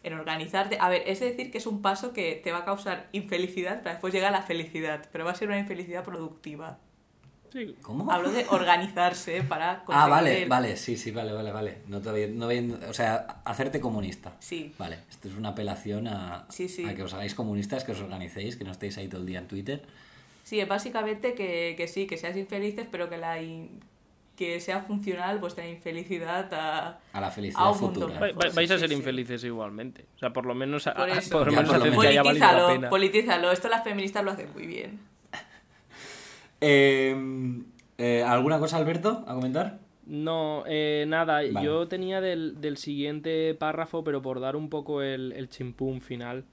en 0.04 0.14
organizarte. 0.14 0.78
A 0.80 0.90
ver, 0.90 1.04
es 1.06 1.20
decir 1.20 1.52
que 1.52 1.58
es 1.58 1.68
un 1.68 1.82
paso 1.82 2.14
que 2.14 2.40
te 2.44 2.52
va 2.52 2.60
a 2.60 2.66
causar 2.66 3.08
infelicidad 3.12 3.80
para 3.84 3.92
después 3.96 4.14
llegar 4.14 4.34
a 4.34 4.38
la 4.40 4.44
felicidad, 4.44 5.08
pero 5.12 5.26
va 5.26 5.32
a 5.32 5.36
ser 5.36 5.48
una 5.50 5.60
infelicidad 5.60 6.04
productiva. 6.04 6.78
Sí, 7.52 7.76
¿Cómo? 7.82 8.12
Hablo 8.12 8.32
de 8.32 8.46
organizarse 8.50 9.42
para 9.42 9.72
Ah, 9.72 9.84
conseguir 9.86 10.10
vale, 10.12 10.44
el- 10.44 10.50
vale, 10.50 10.78
sí, 10.78 10.96
sí, 10.98 11.10
vale, 11.10 11.32
vale, 11.34 11.52
vale. 11.52 11.78
No 11.88 12.00
te 12.00 12.28
no 12.28 12.48
o 12.48 12.94
sea, 12.94 13.42
hacerte 13.44 13.80
comunista. 13.80 14.36
Sí. 14.40 14.72
Vale, 14.78 15.00
esto 15.10 15.30
es 15.30 15.34
una 15.36 15.50
apelación 15.50 16.08
a, 16.08 16.46
Sí, 16.50 16.70
sí. 16.70 16.86
a 16.86 16.94
que 16.94 17.02
os 17.02 17.14
hagáis 17.14 17.34
comunistas, 17.34 17.84
que 17.84 17.94
os 17.94 18.02
organicéis, 18.02 18.56
que 18.56 18.64
no 18.66 18.72
estéis 18.72 18.98
ahí 19.00 19.08
todo 19.08 19.22
el 19.22 19.28
día 19.28 19.40
en 19.40 19.48
Twitter. 19.48 19.82
Sí, 20.44 20.60
es 20.60 20.68
básicamente 20.68 21.34
que, 21.34 21.74
que 21.76 21.88
sí, 21.88 22.06
que 22.06 22.18
seas 22.18 22.38
infelices, 22.38 22.88
pero 22.92 23.10
que 23.10 23.18
la 23.18 23.42
in- 23.42 23.80
que 24.40 24.62
sea 24.62 24.80
funcional 24.84 25.38
vuestra 25.40 25.68
infelicidad 25.68 26.48
a, 26.54 27.00
A 27.12 27.20
la 27.20 27.30
felicidad 27.30 27.62
a 27.62 27.72
un 27.72 27.82
mundo 27.82 28.00
futura. 28.08 28.20
Mejor. 28.22 28.46
va- 28.48 28.54
vais 28.56 28.72
a 28.72 28.80
ser 28.80 28.88
sí. 28.88 28.96
infelices 28.96 29.44
igualmente. 29.44 30.06
O 30.16 30.18
sea, 30.18 30.32
por 30.32 30.46
lo 30.46 30.56
menos, 30.56 30.88
a- 30.88 30.94
Por 30.94 31.10
a- 31.10 31.18
eso. 31.18 31.30
por 31.38 31.48
lo 31.48 31.52
Ya, 31.52 31.58
menos 31.58 31.70
por 31.72 31.78
lo 31.78 31.84
haced 31.84 31.90
menos. 31.92 32.02
que 32.04 32.08
haya 32.08 32.24
valido 32.24 32.46
la 32.46 32.52
Politízalo, 32.54 32.74
pena. 32.80 32.90
politízalo. 32.90 33.52
Esto 33.52 33.68
las 33.68 33.84
feministas 33.84 34.24
lo 34.24 34.32
hacen 34.32 34.48
muy 34.54 34.66
bien. 34.66 35.00
Eh, 36.62 37.16
eh, 37.98 38.24
¿Alguna 38.26 38.60
cosa, 38.60 38.78
Alberto, 38.78 39.24
a 39.28 39.34
comentar? 39.34 39.80
No, 40.06 40.64
eh, 40.68 41.06
nada, 41.08 41.36
Vale. 41.36 41.62
yo 41.64 41.88
tenía 41.88 42.20
del, 42.22 42.60
del 42.62 42.78
siguiente 42.78 43.54
párrafo, 43.56 44.04
pero 44.04 44.22
por 44.22 44.40
dar 44.40 44.56
un 44.56 44.70
poco 44.70 45.02
el, 45.02 45.32
el 45.34 45.50
chimpún 45.50 46.02
final. 46.02 46.46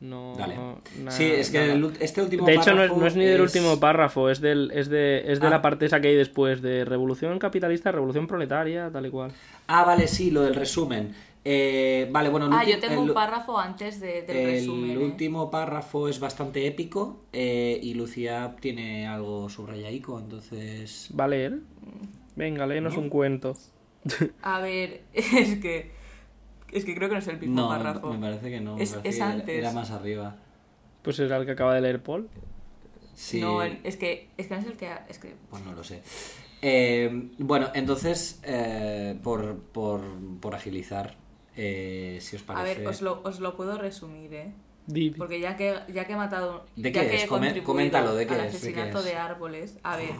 No, 0.00 0.34
Dale. 0.36 0.56
na- 1.02 1.10
sí, 1.10 1.24
es 1.24 1.50
que 1.50 1.58
nada. 1.60 1.72
el 1.72 1.92
este 2.00 2.20
último 2.20 2.46
De 2.46 2.54
hecho, 2.54 2.74
no 2.74 2.82
es, 2.82 2.88
párrafo 2.90 3.00
no 3.00 3.06
es 3.06 3.16
ni 3.16 3.24
del 3.24 3.40
es- 3.42 3.54
último 3.54 3.80
párrafo, 3.80 4.28
es, 4.28 4.40
del, 4.40 4.70
es 4.74 4.88
de, 4.88 5.32
es 5.32 5.40
de 5.40 5.46
Ah. 5.46 5.50
la 5.50 5.62
parte 5.62 5.86
esa 5.86 6.00
que 6.00 6.08
hay 6.08 6.14
después, 6.16 6.60
de 6.60 6.84
revolución 6.84 7.38
capitalista, 7.38 7.90
revolución 7.92 8.26
proletaria, 8.26 8.90
tal 8.92 9.06
y 9.06 9.10
cual. 9.10 9.32
Ah, 9.66 9.84
vale, 9.84 10.06
sí, 10.08 10.30
lo 10.30 10.42
del 10.42 10.54
resumen. 10.56 11.14
Eh, 11.46 12.08
vale, 12.10 12.28
bueno, 12.30 12.46
el 12.46 12.52
Ah, 12.54 12.64
yo 12.64 12.78
tengo 12.80 13.02
el- 13.02 13.08
un 13.10 13.14
párrafo 13.14 13.58
antes 13.58 14.00
de, 14.00 14.22
del 14.22 14.36
El 14.36 14.46
resumen. 14.52 14.90
¿eh? 14.92 14.98
último 14.98 15.50
párrafo 15.50 16.08
es 16.08 16.18
bastante 16.18 16.66
épico 16.66 17.20
eh, 17.32 17.78
y 17.82 17.94
Lucía 17.94 18.56
tiene 18.60 19.06
algo 19.06 19.48
subrayaico, 19.48 20.18
entonces... 20.18 21.10
¿Va 21.18 21.24
a 21.24 21.28
leer? 21.28 21.58
Venga, 22.34 22.66
léenos 22.66 22.94
¿No? 22.94 23.00
un 23.00 23.08
cuento. 23.10 23.56
A 24.42 24.60
ver, 24.60 25.02
es 25.14 25.56
que. 25.60 25.90
Es 26.74 26.84
que 26.84 26.94
creo 26.94 27.08
que 27.08 27.14
no 27.14 27.20
es 27.20 27.28
el 27.28 27.38
mismo 27.38 27.54
No, 27.54 27.68
párrafo. 27.68 28.12
me 28.12 28.18
parece 28.18 28.50
que 28.50 28.60
no. 28.60 28.76
Es- 28.78 28.94
que 28.94 29.22
antes. 29.22 29.48
Era 29.58 29.72
más 29.72 29.90
arriba. 29.90 30.36
Pues 31.02 31.18
era 31.20 31.36
el 31.36 31.46
que 31.46 31.52
acaba 31.52 31.74
de 31.74 31.80
leer 31.80 32.02
Paul. 32.02 32.28
Sí, 33.14 33.40
No, 33.40 33.62
es 33.62 33.96
que, 33.96 34.28
es 34.36 34.48
que 34.48 34.54
no 34.54 34.60
es 34.60 34.66
el 34.66 34.76
que. 34.76 34.90
Es 35.08 35.18
que 35.18 35.34
pues 35.48 35.64
no 35.64 35.72
lo 35.72 35.84
sé. 35.84 36.02
Eh, 36.62 37.30
bueno, 37.38 37.68
entonces, 37.74 38.40
eh, 38.42 39.16
por, 39.22 39.58
por, 39.60 40.00
por 40.40 40.54
agilizar, 40.54 41.14
eh, 41.56 42.18
si 42.20 42.36
os 42.36 42.42
a 42.42 42.46
parece... 42.46 42.80
ver, 42.80 42.88
os 42.88 43.02
lo, 43.02 43.20
os 43.22 43.38
lo 43.38 43.54
puedo 43.54 43.78
resumir, 43.78 44.32
¿eh? 44.34 44.52
Di- 44.86 45.10
Porque 45.10 45.38
ya 45.40 45.56
que, 45.56 45.78
ya 45.92 46.06
que 46.06 46.14
he 46.14 46.16
matado. 46.16 46.66
¿De 46.74 46.90
ya 46.90 47.02
qué 47.02 47.08
que 47.10 47.16
es? 47.16 47.24
he 47.24 47.62
coméntalo, 47.62 48.14
¿de 48.16 48.26
qué 48.26 48.34
al 48.34 48.40
es? 48.46 48.52
¿De 48.60 48.72
qué 48.72 48.80
asesinato 48.80 48.98
es? 48.98 49.04
de 49.04 49.16
árboles. 49.16 49.78
A 49.82 49.96
ver. 49.96 50.10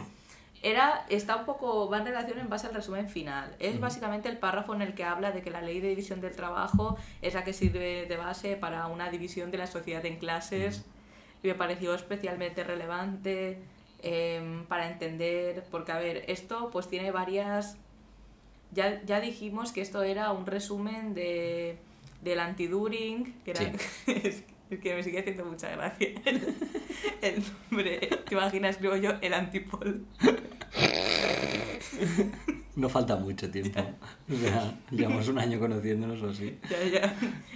Era, 0.65 1.05
está 1.09 1.35
un 1.35 1.45
poco, 1.45 1.87
va 1.91 1.99
en 1.99 2.05
relación 2.05 2.39
en 2.39 2.49
base 2.49 2.65
al 2.65 2.73
resumen 2.73 3.07
final. 3.07 3.55
Es 3.59 3.79
básicamente 3.79 4.29
el 4.29 4.39
párrafo 4.39 4.73
en 4.73 4.81
el 4.81 4.95
que 4.95 5.03
habla 5.03 5.31
de 5.31 5.43
que 5.43 5.51
la 5.51 5.61
ley 5.61 5.79
de 5.79 5.89
división 5.89 6.21
del 6.21 6.35
trabajo 6.35 6.97
es 7.21 7.35
la 7.35 7.43
que 7.43 7.53
sirve 7.53 8.07
de 8.07 8.17
base 8.17 8.55
para 8.55 8.87
una 8.87 9.11
división 9.11 9.51
de 9.51 9.59
la 9.59 9.67
sociedad 9.67 10.03
en 10.07 10.17
clases. 10.17 10.83
Y 11.43 11.49
me 11.49 11.53
pareció 11.53 11.93
especialmente 11.93 12.63
relevante 12.63 13.59
em, 14.01 14.65
para 14.65 14.89
entender, 14.89 15.65
porque 15.69 15.91
a 15.91 15.99
ver, 15.99 16.25
esto 16.29 16.71
pues 16.71 16.87
tiene 16.87 17.11
varias... 17.11 17.77
Ya, 18.71 19.03
ya 19.03 19.21
dijimos 19.21 19.71
que 19.71 19.81
esto 19.81 20.01
era 20.01 20.31
un 20.31 20.47
resumen 20.47 21.13
de, 21.13 21.77
del 22.23 22.39
anti-During, 22.39 23.35
que 23.43 23.51
era... 23.51 23.61
es, 24.07 24.43
es 24.71 24.79
que 24.79 24.95
me 24.95 25.03
sigue 25.03 25.19
haciendo 25.19 25.45
mucha 25.45 25.69
gracia 25.69 26.07
el, 26.25 26.55
el 27.21 27.43
nombre. 27.69 27.99
¿Te 27.99 28.33
imaginas? 28.33 28.71
Escribo 28.71 28.95
yo 28.95 29.11
el 29.21 29.35
antipol. 29.35 30.03
No 32.75 32.89
falta 32.89 33.15
mucho 33.15 33.49
tiempo. 33.49 33.79
O 34.29 34.35
sea, 34.35 34.77
llevamos 34.91 35.29
un 35.29 35.39
año 35.39 35.59
conociéndonos 35.59 36.21
o 36.21 36.29
así. 36.29 36.59
Ya, 36.69 36.83
ya. 36.83 37.15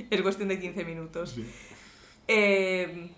Es 0.10 0.22
cuestión 0.22 0.48
de 0.48 0.58
15 0.58 0.86
minutos. 0.86 1.38
Eh, 2.26 3.12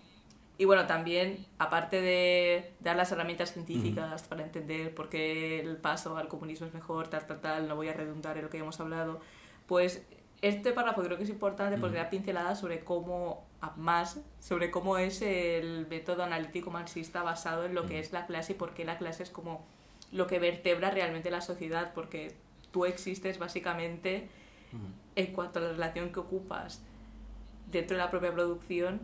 y 0.58 0.66
bueno, 0.66 0.88
también, 0.88 1.46
aparte 1.60 2.02
de 2.02 2.72
dar 2.80 2.96
las 2.96 3.12
herramientas 3.12 3.54
científicas 3.54 4.24
para 4.24 4.44
entender 4.44 4.94
por 4.94 5.10
qué 5.10 5.60
el 5.60 5.78
paso 5.78 6.18
al 6.18 6.28
comunismo 6.28 6.68
es 6.68 6.74
mejor, 6.74 7.08
tal, 7.08 7.26
tal, 7.26 7.42
tal, 7.42 7.68
no 7.68 7.76
voy 7.76 7.90
a 7.90 7.94
redundar 7.94 8.38
en 8.38 8.44
lo 8.44 8.50
que 8.50 8.60
hemos 8.60 8.80
hablado, 8.80 9.20
pues 9.68 10.04
este 10.42 10.72
párrafo 10.72 11.02
creo 11.04 11.18
que 11.18 11.24
es 11.24 11.30
importante 11.30 11.78
porque 11.80 11.98
da 11.98 12.10
pinceladas 12.10 12.60
sobre 12.60 12.84
cómo, 12.84 13.46
más, 13.76 14.20
sobre 14.40 14.72
cómo 14.72 14.98
es 14.98 15.22
el 15.22 15.88
método 15.88 16.24
analítico 16.24 16.72
marxista 16.72 17.24
basado 17.24 17.66
en 17.66 17.76
lo 17.76 17.86
que 17.86 18.00
es 18.00 18.12
la 18.12 18.26
clase 18.26 18.54
y 18.54 18.56
por 18.56 18.74
qué 18.74 18.86
la 18.86 18.98
clase 18.98 19.24
es 19.24 19.30
como 19.30 19.66
lo 20.12 20.28
que 20.28 20.40
vertebra 20.40 20.92
realmente 20.92 21.32
la 21.32 21.42
sociedad, 21.42 21.94
porque 21.94 22.36
tú 22.72 22.86
existes 22.86 23.40
básicamente 23.40 24.30
en 25.16 25.34
cuanto 25.34 25.60
a 25.60 25.64
la 25.64 25.70
relación 25.70 26.12
que 26.12 26.20
ocupas 26.20 26.82
dentro 27.70 27.98
de 27.98 28.04
la 28.04 28.10
propia 28.10 28.34
producción 28.34 29.02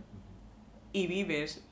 y 0.93 1.07
vives 1.07 1.63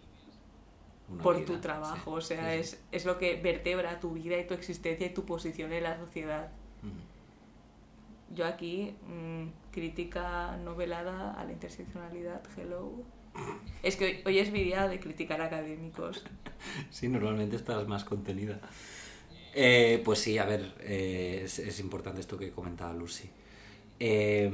Una 1.10 1.24
por 1.24 1.36
vida, 1.38 1.46
tu 1.46 1.58
trabajo. 1.60 2.20
sí, 2.22 2.34
o 2.34 2.38
sea, 2.38 2.52
sí, 2.52 2.64
sí. 2.64 2.76
Es, 2.76 2.84
es 2.92 3.06
lo 3.06 3.18
que 3.18 3.36
vertebra 3.42 4.00
tu 4.00 4.12
vida 4.12 4.38
y 4.38 4.46
tu 4.46 4.54
existencia 4.54 5.08
y 5.08 5.14
tu 5.14 5.26
posición 5.26 5.72
en 5.74 5.84
la 5.84 5.98
sociedad. 5.98 6.50
Yo 8.34 8.46
aquí, 8.46 8.96
mm, 9.08 9.72
crítica 9.72 10.58
novelada 10.58 11.34
a 11.34 11.44
la 11.46 11.52
interseccionalidad, 11.52 12.42
hello. 12.58 12.92
Es 13.84 13.96
que 13.98 14.06
hoy, 14.06 14.22
hoy 14.26 14.40
es 14.40 14.52
mi 14.52 14.64
día 14.64 14.88
de 14.88 15.00
criticar 15.00 15.42
académicos. 15.42 16.24
Sí, 16.90 17.08
normalmente 17.08 17.56
estás 17.56 17.88
más 17.88 18.04
contenida. 18.04 18.60
Eh, 19.58 20.02
pues 20.04 20.20
sí, 20.20 20.38
a 20.38 20.46
ver, 20.46 20.74
eh, 20.82 21.42
es, 21.46 21.60
es 21.60 21.80
importante 21.80 22.20
esto 22.20 22.38
que 22.38 22.52
comentaba 22.52 22.94
Lucy. 22.94 23.30
Eh, 24.00 24.52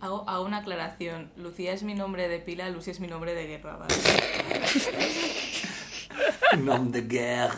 Hago, 0.00 0.24
hago 0.26 0.44
una 0.46 0.58
aclaración. 0.58 1.30
Lucía 1.36 1.74
es 1.74 1.82
mi 1.82 1.92
nombre 1.94 2.26
de 2.28 2.38
pila, 2.38 2.70
Lucy 2.70 2.92
es 2.92 3.00
mi 3.00 3.06
nombre 3.06 3.34
de 3.34 3.46
guerra, 3.46 3.76
¿vale? 3.76 3.94
nom 6.64 6.90
de 6.90 7.02
guerre. 7.02 7.54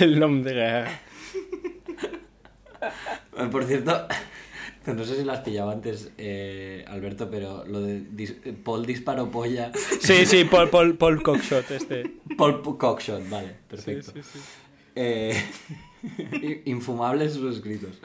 El 0.00 0.18
nombre 0.18 0.52
de 0.52 0.60
guerra. 0.60 1.00
Eh, 3.38 3.46
Por 3.50 3.64
cierto, 3.64 4.08
no 4.86 5.04
sé 5.04 5.16
si 5.16 5.24
lo 5.24 5.32
has 5.32 5.40
pillado 5.40 5.70
antes, 5.70 6.10
eh, 6.18 6.84
Alberto, 6.88 7.30
pero 7.30 7.64
lo 7.64 7.80
de 7.80 8.00
dis- 8.00 8.36
Paul 8.64 8.84
disparo 8.84 9.30
polla. 9.30 9.70
Sí, 10.00 10.26
sí, 10.26 10.44
Paul, 10.44 10.70
Paul, 10.70 10.96
Paul 10.96 11.22
Cockshot 11.28 11.70
este. 11.70 12.10
Paul 12.36 12.62
Cockshot, 12.76 13.28
vale, 13.28 13.54
perfecto. 13.68 14.12
Sí, 14.12 14.22
sí, 14.22 14.30
sí. 14.32 14.38
Eh, 15.02 15.34
infumables 16.66 17.34
sus 17.34 17.56
escritos. 17.56 17.98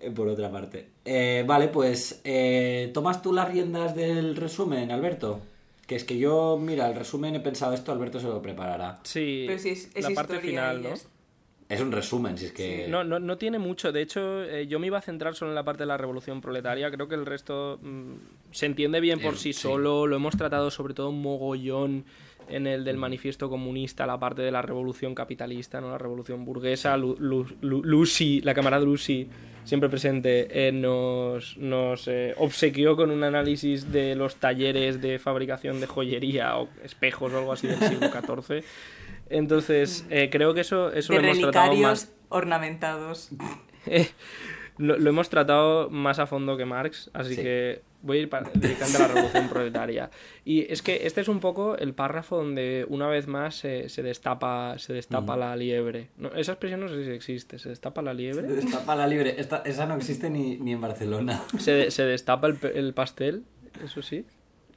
eh, 0.00 0.10
por 0.10 0.28
otra 0.28 0.50
parte. 0.50 0.88
Eh, 1.04 1.44
vale, 1.46 1.68
pues 1.68 2.20
eh, 2.24 2.90
tomas 2.92 3.22
tú 3.22 3.32
las 3.32 3.50
riendas 3.50 3.94
del 3.96 4.36
resumen, 4.36 4.90
Alberto. 4.90 5.40
Que 5.86 5.94
es 5.96 6.04
que 6.04 6.18
yo, 6.18 6.58
mira, 6.60 6.88
el 6.88 6.96
resumen 6.96 7.34
he 7.36 7.40
pensado 7.40 7.72
esto, 7.72 7.92
Alberto 7.92 8.18
se 8.18 8.26
lo 8.26 8.42
preparará. 8.42 8.98
Sí, 9.04 9.44
Pero 9.46 9.58
si 9.60 9.68
es, 9.70 9.90
es 9.94 10.02
la 10.08 10.10
parte 10.14 10.40
final, 10.40 10.82
¿no? 10.82 10.88
es- 10.90 11.08
Es 11.68 11.80
un 11.80 11.90
resumen, 11.92 12.36
si 12.38 12.46
es 12.46 12.52
que... 12.52 12.86
No, 12.88 13.02
no, 13.04 13.18
no 13.18 13.38
tiene 13.38 13.58
mucho. 13.58 13.90
De 13.92 14.00
hecho, 14.02 14.44
eh, 14.44 14.66
yo 14.68 14.78
me 14.78 14.86
iba 14.88 14.98
a 14.98 15.02
centrar 15.02 15.34
solo 15.34 15.50
en 15.52 15.54
la 15.56 15.64
parte 15.64 15.82
de 15.82 15.86
la 15.86 15.96
revolución 15.96 16.40
proletaria. 16.40 16.90
Creo 16.92 17.08
que 17.08 17.14
el 17.16 17.26
resto 17.26 17.78
mm, 17.82 18.14
se 18.52 18.66
entiende 18.66 19.00
bien 19.00 19.18
por 19.20 19.34
Eh, 19.34 19.36
sí 19.36 19.52
sí. 19.52 19.62
solo. 19.62 20.06
Lo 20.06 20.14
hemos 20.16 20.36
tratado 20.36 20.70
sobre 20.70 20.94
todo 20.94 21.08
un 21.10 21.22
mogollón 21.22 22.04
en 22.48 22.66
el 22.66 22.84
del 22.84 22.96
manifiesto 22.96 23.48
comunista, 23.50 24.06
la 24.06 24.18
parte 24.18 24.42
de 24.42 24.50
la 24.50 24.62
revolución 24.62 25.14
capitalista, 25.14 25.80
no 25.80 25.90
la 25.90 25.98
revolución 25.98 26.44
burguesa. 26.44 26.96
Lu- 26.96 27.16
Lu- 27.18 27.46
Lu- 27.60 27.82
Lucy, 27.84 28.40
la 28.42 28.54
camarada 28.54 28.84
Lucy, 28.84 29.28
siempre 29.64 29.88
presente, 29.88 30.68
eh, 30.68 30.72
nos, 30.72 31.56
nos 31.58 32.06
eh, 32.08 32.34
obsequió 32.38 32.94
con 32.96 33.10
un 33.10 33.24
análisis 33.24 33.90
de 33.90 34.14
los 34.14 34.36
talleres 34.36 35.00
de 35.02 35.18
fabricación 35.18 35.80
de 35.80 35.86
joyería 35.86 36.56
o 36.58 36.68
espejos 36.84 37.32
o 37.32 37.38
algo 37.38 37.52
así 37.52 37.66
del 37.66 37.78
siglo 37.80 38.08
XIV. 38.10 38.62
Entonces, 39.28 40.06
eh, 40.10 40.28
creo 40.30 40.54
que 40.54 40.60
eso, 40.60 40.92
eso 40.92 41.12
de 41.12 41.20
lo 41.20 41.24
hemos 41.26 41.40
tratado 41.40 41.74
más. 41.74 42.14
ornamentados. 42.28 43.30
Eh, 43.88 44.08
lo, 44.78 44.98
lo 44.98 45.10
hemos 45.10 45.28
tratado 45.30 45.88
más 45.90 46.18
a 46.18 46.26
fondo 46.26 46.56
que 46.56 46.64
Marx, 46.64 47.08
así 47.14 47.36
Sí. 47.36 47.42
que 47.42 47.82
voy 48.06 48.18
a 48.18 48.20
ir 48.22 48.28
pa- 48.30 48.42
dedicando 48.54 48.98
a 48.98 49.00
la 49.02 49.08
revolución 49.08 49.48
proletaria. 49.48 50.10
Y 50.44 50.70
es 50.72 50.80
que 50.82 51.06
este 51.06 51.20
es 51.20 51.28
un 51.28 51.40
poco 51.40 51.76
el 51.76 51.92
párrafo 51.94 52.36
donde 52.36 52.86
una 52.88 53.08
vez 53.08 53.26
más 53.26 53.56
se, 53.56 53.88
se 53.88 54.02
destapa, 54.02 54.78
se 54.78 54.92
destapa 54.92 55.36
la 55.36 55.54
liebre. 55.56 56.08
No, 56.16 56.28
esa 56.34 56.52
expresión 56.52 56.80
no 56.80 56.88
sé 56.88 57.04
si 57.04 57.10
existe, 57.10 57.58
se 57.58 57.68
destapa 57.68 58.00
la 58.02 58.14
liebre. 58.14 58.58
Está 58.58 58.84
para 58.86 59.06
libre. 59.06 59.34
Esta- 59.38 59.62
esa 59.66 59.86
no 59.86 59.96
existe 59.96 60.30
ni, 60.30 60.56
ni 60.58 60.72
en 60.72 60.80
Barcelona. 60.80 61.42
Se, 61.58 61.90
se 61.90 62.04
destapa 62.04 62.46
el, 62.46 62.58
el 62.74 62.94
pastel, 62.94 63.44
eso 63.84 64.00
sí. 64.02 64.24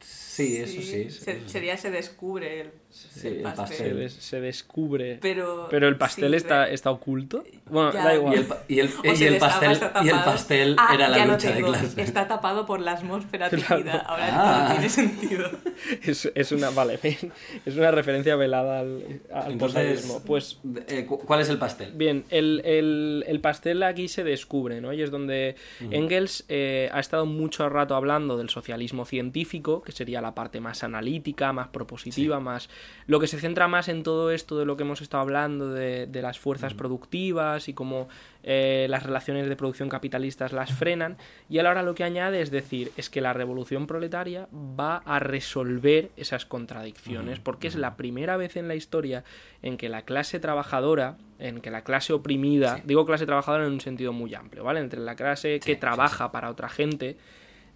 Sí, 0.02 0.58
eso 0.58 0.82
sí. 0.82 0.82
Se- 0.82 1.02
eso 1.08 1.26
sí. 1.26 1.50
sería 1.50 1.78
se 1.78 1.92
descubre 1.92 2.62
el, 2.62 2.72
Sí, 2.92 3.28
el 3.28 3.38
el 3.38 3.44
pastel. 3.54 4.10
Se, 4.10 4.42
descubre. 4.42 5.20
Pero, 5.22 5.68
Pero 5.70 5.88
el 5.88 5.96
pastel 5.98 6.34
está, 6.34 6.66
re- 6.66 6.74
está 6.74 6.90
oculto. 6.90 7.44
Bueno, 7.70 7.94
Ya, 7.94 8.04
da 8.04 8.14
Y 8.14 8.18
igual. 8.18 8.34
el, 8.36 8.48
y 8.68 8.80
el- 8.80 8.90
y 9.04 9.24
el 9.26 9.38
pastel, 9.38 9.80
y 10.04 10.08
el 10.10 10.16
pastel 10.24 10.76
Ah, 10.80 10.92
era 10.96 11.08
la 11.08 11.26
lucha 11.26 11.52
de 11.52 11.62
clase. 11.64 12.02
Está 12.02 12.28
tapado 12.28 12.66
por 12.66 12.80
la 12.80 12.94
atmósfera 12.94 13.50
Claro. 13.50 13.84
tejida. 13.84 14.00
Ahora 14.00 14.28
Ah. 14.32 14.64
todo 14.66 14.74
tiene 14.74 14.90
sentido. 14.90 15.50
Es, 16.04 16.30
es 16.36 16.52
una, 16.52 16.72
vale, 16.72 17.00
es 17.66 17.76
una 17.78 17.92
referencia 17.92 18.36
velada 18.36 18.80
al, 18.80 19.22
al 19.34 19.52
Entonces. 19.54 20.20
Pues 20.26 20.60
eh, 20.88 21.06
cu- 21.06 21.20
¿cuál 21.20 21.40
es 21.42 21.50
el 21.50 21.58
pastel? 21.58 21.92
Bien, 21.94 22.26
el, 22.30 22.62
el- 22.66 23.24
el 23.28 23.40
pastel 23.40 23.84
aquí 23.84 24.08
se 24.08 24.24
descubre, 24.24 24.82
¿no? 24.82 24.92
Y 24.94 25.02
es 25.02 25.12
donde 25.12 25.56
Engels 25.92 26.44
eh, 26.50 26.90
ha 26.92 27.00
estado 27.00 27.26
mucho 27.26 27.70
rato 27.70 27.96
hablando 27.96 28.36
del 28.38 28.50
socialismo 28.50 29.06
científico, 29.06 29.82
que 29.84 29.92
sería 29.92 30.22
la 30.22 30.34
parte 30.36 30.60
más 30.60 30.84
analítica, 30.84 31.54
más 31.54 31.68
propositiva, 31.70 32.40
más... 32.40 32.70
Lo 33.08 33.20
que 33.20 33.28
se 33.28 33.40
centra 33.40 33.68
más 33.68 33.88
en 33.90 34.04
todo 34.04 34.32
esto 34.32 34.58
de 34.60 34.66
lo 34.66 34.78
que 34.78 34.84
hemos 34.84 35.02
estado 35.02 35.22
hablando, 35.22 35.72
de, 35.74 36.06
de 36.08 36.22
las 36.22 36.38
fuerzas 36.38 36.74
productivas 36.76 37.68
y 37.68 37.74
cómo 37.74 38.08
eh, 38.44 38.86
las 38.90 39.04
relaciones 39.04 39.50
de 39.50 39.56
producción 39.56 39.90
capitalistas 39.90 40.54
las 40.54 40.72
frenan. 40.74 41.18
Y 41.50 41.58
él 41.58 41.66
ahora 41.68 41.82
lo 41.84 41.96
que 41.96 42.04
añade 42.04 42.42
es 42.42 42.52
decir, 42.52 42.92
es 42.98 43.10
que 43.10 43.22
la 43.22 43.34
revolución 43.34 43.88
proletaria 43.88 44.48
va 44.54 44.98
a 45.06 45.20
resolver 45.20 46.12
esas 46.18 46.46
contradicciones, 46.46 47.40
porque 47.40 47.68
es 47.68 47.76
la 47.76 47.96
primera 47.98 48.38
vez 48.38 48.56
en 48.58 48.68
la 48.68 48.76
historia 48.76 49.24
en 49.64 49.78
que 49.78 49.90
la 49.90 50.04
clase 50.04 50.40
trabajadora, 50.40 51.18
en 51.40 51.62
que 51.62 51.72
la 51.72 51.84
clase 51.84 52.14
oprimida, 52.14 52.78
Sí. 52.78 52.84
digo 52.86 53.06
clase 53.06 53.26
trabajadora 53.26 53.66
en 53.66 53.72
un 53.74 53.82
sentido 53.82 54.14
muy 54.14 54.34
amplio, 54.36 54.64
¿vale? 54.64 54.80
Entre 54.82 55.00
la 55.00 55.16
clase 55.16 55.60
que 55.60 55.74
sí, 55.74 55.80
trabaja 55.80 56.32
para 56.32 56.50
otra 56.50 56.70
gente, 56.70 57.18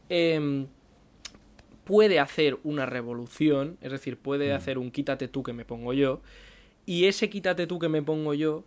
em, 0.09 0.67
puede 1.83 2.19
hacer 2.19 2.57
una 2.63 2.85
revolución, 2.85 3.77
es 3.81 3.91
decir, 3.91 4.17
puede 4.17 4.51
Mm. 4.51 4.55
hacer 4.55 4.77
un 4.77 4.91
quítate 4.91 5.27
tú 5.27 5.43
que 5.43 5.53
me 5.53 5.65
pongo 5.65 5.93
yo, 5.93 6.21
y 6.85 7.05
ese 7.05 7.29
quítate 7.29 7.67
tú 7.67 7.79
que 7.79 7.89
me 7.89 8.01
pongo 8.01 8.33
yo 8.33 8.63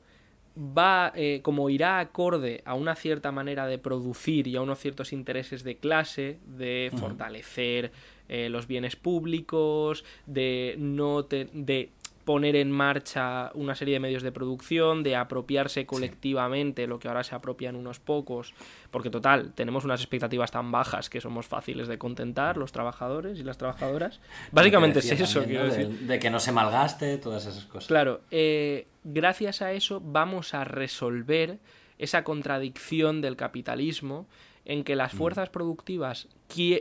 va, 0.58 1.12
eh, 1.14 1.40
como 1.42 1.68
irá 1.68 1.98
acorde 2.00 2.62
a 2.64 2.74
una 2.74 2.94
cierta 2.96 3.30
manera 3.30 3.66
de 3.66 3.76
producir 3.78 4.46
y 4.46 4.56
a 4.56 4.62
unos 4.62 4.78
ciertos 4.78 5.12
intereses 5.12 5.64
de 5.64 5.76
clase, 5.76 6.38
de 6.46 6.90
fortalecer 6.96 7.92
eh, 8.28 8.48
los 8.48 8.66
bienes 8.66 8.96
públicos, 8.96 10.02
de 10.26 10.74
no 10.78 11.24
te- 11.26 11.48
de 11.52 11.90
poner 12.26 12.56
en 12.56 12.72
marcha 12.72 13.52
una 13.54 13.76
serie 13.76 13.94
de 13.94 14.00
medios 14.00 14.24
de 14.24 14.32
producción, 14.32 15.04
de 15.04 15.14
apropiarse 15.14 15.86
colectivamente 15.86 16.88
lo 16.88 16.98
que 16.98 17.06
ahora 17.06 17.22
se 17.22 17.36
apropian 17.36 17.76
unos 17.76 18.00
pocos, 18.00 18.52
porque 18.90 19.10
total, 19.10 19.52
tenemos 19.54 19.84
unas 19.84 20.00
expectativas 20.00 20.50
tan 20.50 20.72
bajas 20.72 21.08
que 21.08 21.20
somos 21.20 21.46
fáciles 21.46 21.86
de 21.86 21.98
contentar 21.98 22.56
los 22.56 22.72
trabajadores 22.72 23.38
y 23.38 23.44
las 23.44 23.58
trabajadoras. 23.58 24.20
Básicamente 24.50 24.98
es 24.98 25.12
eso, 25.12 25.38
también, 25.38 25.60
quiero 25.60 25.68
¿no? 25.68 25.72
decir. 25.72 26.00
De, 26.00 26.06
de 26.14 26.18
que 26.18 26.28
no 26.28 26.40
se 26.40 26.50
malgaste, 26.50 27.16
todas 27.18 27.46
esas 27.46 27.64
cosas. 27.64 27.86
Claro, 27.86 28.20
eh, 28.32 28.88
gracias 29.04 29.62
a 29.62 29.70
eso 29.70 30.02
vamos 30.04 30.52
a 30.52 30.64
resolver 30.64 31.60
esa 31.96 32.24
contradicción 32.24 33.20
del 33.20 33.36
capitalismo 33.36 34.26
en 34.64 34.82
que 34.82 34.96
las 34.96 35.12
fuerzas 35.12 35.48
productivas 35.48 36.26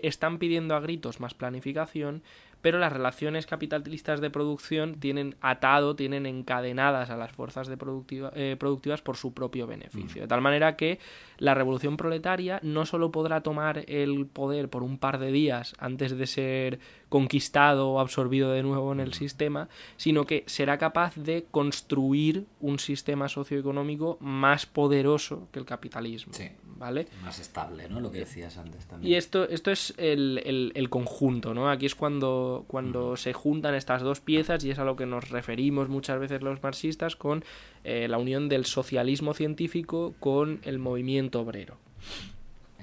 están 0.02 0.40
pidiendo 0.40 0.76
a 0.76 0.80
gritos 0.80 1.20
más 1.20 1.36
planificación, 1.36 2.24
pero 2.66 2.80
las 2.80 2.92
relaciones 2.92 3.46
capitalistas 3.46 4.22
de 4.22 4.32
producción 4.32 4.96
tienen 4.96 5.36
atado, 5.40 5.96
tienen 5.96 6.26
encadenadas 6.26 7.12
a 7.12 7.16
las 7.16 7.32
fuerzas 7.32 7.68
de 7.68 7.78
productiva- 7.78 8.32
eh, 8.34 8.56
productivas 8.58 9.04
por 9.04 9.18
su 9.18 9.36
propio 9.36 9.68
beneficio. 9.68 10.24
De 10.24 10.28
tal 10.28 10.42
manera 10.42 10.76
que 10.76 10.98
la 11.38 11.54
revolución 11.54 11.96
proletaria 11.96 12.60
no 12.64 12.88
solo 12.88 13.12
podrá 13.12 13.42
tomar 13.42 13.84
el 13.88 14.26
poder 14.26 14.68
por 14.68 14.82
un 14.82 14.98
par 14.98 15.20
de 15.20 15.32
días 15.32 15.76
antes 15.78 16.18
de 16.18 16.26
ser 16.26 16.80
conquistado 17.08 17.90
o 17.92 18.00
absorbido 18.00 18.52
de 18.52 18.64
nuevo 18.64 18.92
en 18.92 19.00
el 19.00 19.14
sistema, 19.14 19.70
sino 19.96 20.26
que 20.26 20.44
será 20.48 20.80
capaz 20.80 21.16
de 21.18 21.46
construir 21.52 22.48
un 22.62 22.80
sistema 22.80 23.30
socioeconómico 23.30 24.18
más 24.22 24.66
poderoso 24.66 25.50
que 25.52 25.60
el 25.60 25.66
capitalismo. 25.66 26.34
Sí. 26.34 26.50
¿Vale? 26.86 27.08
Más 27.24 27.40
estable, 27.40 27.90
¿no? 27.90 28.00
Lo 28.00 28.12
que 28.12 28.20
decías 28.20 28.58
antes 28.58 28.86
también. 28.86 29.12
Y 29.12 29.16
esto, 29.16 29.50
esto 29.50 29.72
es 29.72 29.94
el, 29.98 30.40
el- 30.46 30.72
el 30.76 30.90
conjunto, 30.90 31.56
¿no? 31.56 31.68
Aquí 31.70 31.88
es 31.88 31.96
cuando, 31.96 32.64
cuando 32.68 33.18
se 33.18 33.34
juntan 33.34 33.74
estas 33.74 34.04
dos 34.04 34.20
piezas 34.20 34.64
y 34.64 34.70
es 34.70 34.78
a 34.78 34.84
lo 34.84 34.96
que 34.96 35.08
nos 35.08 35.30
referimos 35.32 35.90
muchas 35.90 36.20
veces 36.20 36.44
los 36.44 36.62
marxistas 36.62 37.16
con 37.16 37.44
eh, 37.84 38.08
la 38.08 38.20
unión 38.20 38.50
del 38.50 38.66
socialismo 38.66 39.34
científico 39.34 40.14
con 40.20 40.60
el 40.64 40.78
movimiento 40.78 41.42
obrero. 41.42 41.78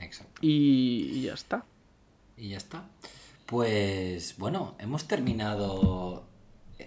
Exacto. 0.00 0.40
Y, 0.40 1.10
y 1.14 1.22
ya 1.22 1.34
está. 1.34 1.64
Y 2.36 2.48
ya 2.48 2.56
está. 2.56 2.84
Pues 3.46 4.34
bueno, 4.38 4.74
hemos 4.80 5.06
terminado 5.06 6.24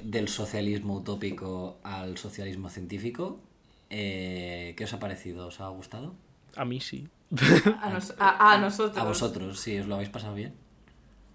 del 0.01 0.27
socialismo 0.27 0.95
utópico 0.97 1.77
al 1.83 2.17
socialismo 2.17 2.69
científico. 2.69 3.39
Eh, 3.89 4.73
¿Qué 4.75 4.83
os 4.83 4.93
ha 4.93 4.99
parecido? 4.99 5.47
¿Os 5.47 5.61
ha 5.61 5.69
gustado? 5.69 6.13
A 6.55 6.65
mí 6.65 6.79
sí. 6.79 7.07
A, 7.81 7.89
nos- 7.89 8.13
a- 8.19 8.53
a 8.53 8.57
nosotros. 8.57 8.97
A 8.97 9.03
vosotros, 9.03 9.59
sí, 9.59 9.77
os 9.79 9.87
lo 9.87 9.95
habéis 9.95 10.09
pasado 10.09 10.35
bien. 10.35 10.53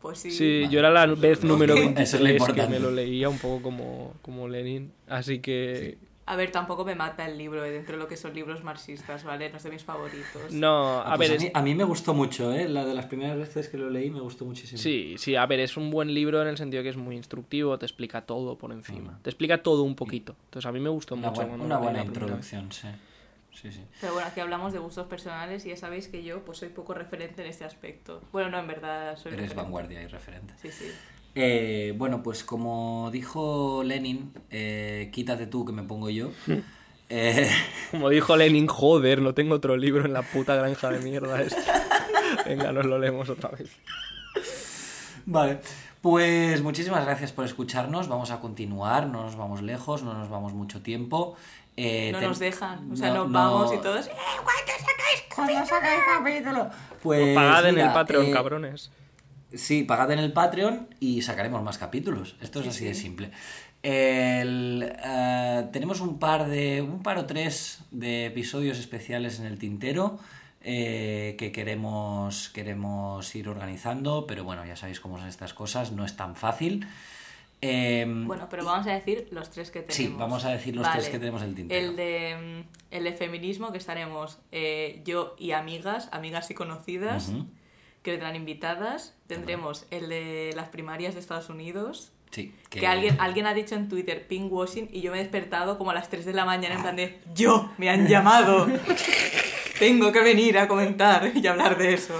Pues 0.00 0.18
sí. 0.18 0.30
Sí, 0.30 0.60
Vale. 0.62 0.72
yo 0.72 0.78
era 0.78 0.90
la 0.90 1.06
vez 1.06 1.44
número 1.44 1.74
Eso 1.96 2.16
es 2.16 2.20
lo 2.20 2.24
23 2.24 2.24
que 2.24 2.32
importante. 2.32 2.72
me 2.72 2.78
lo 2.80 2.90
leía 2.90 3.28
un 3.28 3.38
poco 3.38 3.62
como, 3.62 4.14
como 4.22 4.48
Lenin. 4.48 4.92
Así 5.08 5.40
que... 5.40 5.98
A 6.26 6.36
ver, 6.36 6.52
tampoco 6.52 6.84
me 6.84 6.94
mata 6.94 7.26
el 7.26 7.36
libro 7.36 7.64
eh, 7.64 7.72
dentro 7.72 7.96
de 7.96 8.02
lo 8.04 8.06
que 8.08 8.16
son 8.16 8.32
libros 8.34 8.62
marxistas, 8.62 9.24
¿vale? 9.24 9.50
No 9.50 9.56
es 9.56 9.64
de 9.64 9.70
mis 9.70 9.82
favoritos. 9.82 10.52
No, 10.52 11.00
Ah, 11.00 11.14
a 11.14 11.16
pues 11.16 11.28
ver, 11.28 11.30
a, 11.32 11.34
es- 11.34 11.42
mí, 11.42 11.50
a 11.52 11.62
mí 11.62 11.74
me 11.74 11.82
gustó 11.82 12.14
mucho, 12.14 12.52
¿eh? 12.52 12.68
La 12.68 12.84
de 12.84 12.94
las 12.94 13.06
primeras 13.06 13.36
veces 13.36 13.68
que 13.68 13.76
lo 13.76 13.90
leí 13.90 14.10
me 14.10 14.20
gustó 14.20 14.44
muchísimo. 14.44 14.78
Sí, 14.80 15.16
sí, 15.18 15.34
a 15.34 15.44
ver, 15.46 15.58
es 15.58 15.76
un 15.76 15.90
buen 15.90 16.14
libro 16.14 16.40
en 16.40 16.46
el 16.46 16.56
sentido 16.56 16.84
que 16.84 16.90
es 16.90 16.96
muy 16.96 17.16
instructivo, 17.16 17.76
te 17.80 17.84
explica 17.86 18.20
todo 18.22 18.56
por 18.56 18.70
encima. 18.70 19.18
Te 19.22 19.28
explica 19.30 19.60
todo 19.62 19.82
un 19.82 19.96
poquito. 19.96 20.36
Entonces 20.44 20.66
a 20.68 20.72
mí 20.72 20.78
me 20.78 20.88
gustó 20.90 21.16
Una, 21.16 21.30
mucho. 21.30 21.42
una 21.46 21.78
buena 21.78 22.04
introducción, 22.04 22.70
sí. 22.70 22.86
Sí, 23.60 23.70
sí. 23.72 23.84
Pero 24.00 24.14
bueno, 24.14 24.28
aquí 24.28 24.40
hablamos 24.40 24.72
de 24.72 24.78
gustos 24.78 25.06
personales 25.06 25.66
y 25.66 25.68
ya 25.70 25.76
sabéis 25.76 26.08
que 26.08 26.22
yo 26.22 26.44
pues 26.44 26.58
soy 26.58 26.68
poco 26.70 26.94
referente 26.94 27.42
en 27.42 27.48
este 27.48 27.64
aspecto. 27.64 28.22
Bueno, 28.32 28.48
no, 28.50 28.58
en 28.58 28.66
verdad 28.66 29.16
soy 29.16 29.32
Eres 29.32 29.42
referente. 29.50 29.54
vanguardia 29.62 30.02
y 30.02 30.06
referente. 30.06 30.54
Sí, 30.62 30.70
sí. 30.72 30.86
Eh, 31.34 31.92
bueno, 31.96 32.22
pues 32.22 32.42
como 32.42 33.10
dijo 33.12 33.82
Lenin, 33.84 34.32
eh, 34.50 35.10
quítate 35.12 35.46
tú 35.46 35.64
que 35.64 35.72
me 35.72 35.82
pongo 35.82 36.10
yo. 36.10 36.30
Eh, 37.12 37.50
Como 37.90 38.08
dijo 38.08 38.36
Lenin, 38.36 38.68
joder, 38.68 39.20
no 39.20 39.34
tengo 39.34 39.56
otro 39.56 39.76
libro 39.76 40.04
en 40.04 40.12
la 40.12 40.22
puta 40.22 40.54
granja 40.54 40.90
de 40.92 41.00
mierda 41.00 41.42
esta. 41.42 41.84
Venga, 42.46 42.70
nos 42.70 42.86
lo 42.86 43.00
leemos 43.00 43.28
otra 43.28 43.48
vez. 43.50 43.68
vale, 45.26 45.58
pues 46.00 46.62
muchísimas 46.62 47.04
gracias 47.04 47.32
por 47.32 47.44
escucharnos. 47.44 48.08
Vamos 48.08 48.30
a 48.30 48.40
continuar, 48.40 49.06
no 49.06 49.22
nos 49.24 49.36
vamos 49.36 49.62
lejos, 49.62 50.02
no 50.02 50.14
nos 50.14 50.28
vamos 50.28 50.52
mucho 50.54 50.80
tiempo. 50.82 51.36
Eh, 51.76 52.10
No 52.12 52.18
ten- 52.18 52.28
nos 52.28 52.38
dejan. 52.38 52.92
O 52.92 52.96
sea, 52.96 53.08
no- 53.08 53.14
nos 53.24 53.30
no- 53.30 53.38
vamos 53.38 53.74
y 53.74 53.78
todos. 53.78 54.06
¡Eh, 54.06 54.10
¿cuándo 54.36 54.72
sacáis 54.78 55.22
¿Cuándo 55.34 55.66
sacáis 55.66 56.00
capítulo? 56.18 56.70
Pues, 57.02 57.34
Pagad 57.34 57.66
en 57.68 57.78
el 57.78 57.92
Patreon, 57.92 58.26
eh, 58.26 58.30
cabrones. 58.32 58.90
Sí, 59.54 59.82
pagad 59.84 60.10
en 60.12 60.18
el 60.20 60.32
Patreon 60.32 60.88
y 61.00 61.22
sacaremos 61.22 61.62
más 61.62 61.76
capítulos. 61.78 62.36
Esto 62.40 62.60
es 62.60 62.68
así 62.68 62.84
de 62.84 62.94
simple. 62.94 63.30
El, 63.82 64.92
eh, 65.04 65.66
tenemos 65.72 66.00
un 66.00 66.18
par 66.18 66.46
de. 66.48 66.82
un 66.82 67.02
par 67.02 67.18
o 67.18 67.26
tres 67.26 67.80
de 67.90 68.26
episodios 68.26 68.78
especiales 68.78 69.40
en 69.40 69.46
el 69.46 69.58
tintero. 69.58 70.18
Eh, 70.62 71.36
que 71.38 71.52
queremos, 71.52 72.50
queremos 72.50 73.34
ir 73.34 73.48
organizando, 73.48 74.26
pero 74.26 74.44
bueno, 74.44 74.64
ya 74.66 74.76
sabéis 74.76 75.00
cómo 75.00 75.18
son 75.18 75.28
estas 75.28 75.54
cosas, 75.54 75.92
no 75.92 76.04
es 76.04 76.16
tan 76.16 76.36
fácil. 76.36 76.86
Em, 77.62 78.26
Bueno, 78.26 78.46
pero 78.50 78.64
vamos 78.64 78.86
a 78.86 78.92
decir 78.92 79.28
los 79.32 79.50
tres 79.50 79.70
que 79.70 79.80
tenemos. 79.82 79.96
Sí, 79.96 80.14
vamos 80.18 80.44
a 80.44 80.50
decir 80.50 80.74
los 80.76 80.90
tres 80.90 81.08
que 81.08 81.18
tenemos 81.18 81.42
en 81.42 81.48
el 81.50 81.54
tintero. 81.54 81.80
El 81.90 81.96
de, 81.96 82.64
mm, 82.64 82.94
el 82.94 83.04
de 83.04 83.12
feminismo, 83.12 83.70
que 83.72 83.78
estaremos 83.78 84.38
eh, 84.50 85.02
yo 85.04 85.34
y 85.38 85.52
amigas, 85.52 86.08
amigas 86.12 86.50
y 86.50 86.54
conocidas, 86.54 87.28
Ujú. 87.28 87.46
que 88.02 88.12
vendrán 88.12 88.34
invitadas. 88.36 89.14
Tendremos 89.26 89.86
el 89.90 90.08
de 90.08 90.52
las 90.56 90.68
primarias 90.68 91.12
de 91.14 91.20
Estados 91.20 91.50
Unidos. 91.50 92.12
sí, 92.30 92.54
Que, 92.70 92.86
alguien, 92.86 93.16
alguien 93.20 93.44
ha 93.46 93.52
dicho 93.54 93.74
en 93.74 93.88
Twitter 93.90 94.26
pinkwashing 94.26 94.88
y 94.92 95.00
yo 95.02 95.10
me 95.10 95.18
he 95.18 95.22
despertado 95.22 95.76
como 95.76 95.90
a 95.90 95.94
las 95.94 96.08
3 96.08 96.24
de 96.24 96.32
la 96.32 96.44
mañana 96.46 96.76
en 96.76 96.82
plan 96.82 96.96
de 96.96 97.20
¡Yo! 97.34 97.70
¡Me 97.76 97.90
han 97.90 98.06
llamado! 98.06 98.68
Tengo 99.80 100.12
que 100.12 100.20
venir 100.22 100.56
a 100.58 100.68
comentar 100.68 101.32
y 101.34 101.44
hablar 101.48 101.76
de 101.76 101.94
eso. 101.94 102.14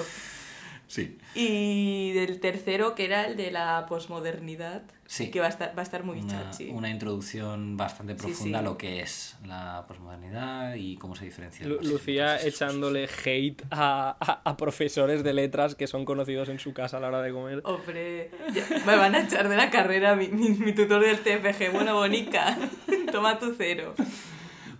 Sí. 0.88 1.18
Y 1.36 2.10
del 2.14 2.40
tercero, 2.40 2.96
que 2.96 3.04
era 3.04 3.24
el 3.26 3.36
de 3.36 3.52
la 3.52 3.86
posmodernidad, 3.88 4.82
Sí. 5.06 5.30
que 5.30 5.38
va 5.38 5.46
a 5.46 5.48
estar, 5.48 5.72
va 5.76 5.80
a 5.80 5.84
estar 5.84 6.02
muy 6.02 6.18
una, 6.20 6.50
chachi. 6.50 6.70
una 6.70 6.88
introducción 6.90 7.76
bastante 7.76 8.14
Sí, 8.14 8.18
profunda 8.26 8.58
a 8.58 8.62
sí. 8.62 8.64
lo 8.64 8.76
que 8.76 9.00
es 9.00 9.36
la 9.46 9.84
posmodernidad 9.86 10.74
y 10.74 10.96
cómo 10.96 11.14
se 11.14 11.26
diferencia. 11.26 11.64
de 11.64 11.70
Lu- 11.70 11.80
Lucía 11.82 12.40
echándole 12.44 13.08
hate 13.24 13.62
a, 13.70 14.16
a- 14.18 14.50
a 14.50 14.56
profesores 14.56 15.22
de 15.22 15.32
letras 15.32 15.76
que 15.76 15.86
son 15.86 16.04
conocidos 16.04 16.48
en 16.48 16.58
su 16.58 16.72
casa 16.72 16.96
a 16.96 17.00
la 17.00 17.08
hora 17.08 17.22
de 17.22 17.32
comer. 17.32 17.60
Hombre, 17.64 18.30
ya- 18.52 18.66
me 18.84 18.96
van 18.96 19.14
a 19.14 19.20
echar 19.20 19.48
de 19.48 19.56
la 19.56 19.70
carrera 19.70 20.16
mi, 20.16 20.26
mi, 20.28 20.48
mi 20.50 20.72
tutor 20.74 21.02
del 21.04 21.18
TFG. 21.20 21.70
Bueno, 21.72 21.94
Bonica, 21.94 22.58
toma 23.12 23.38
tu 23.38 23.54
cero. 23.56 23.94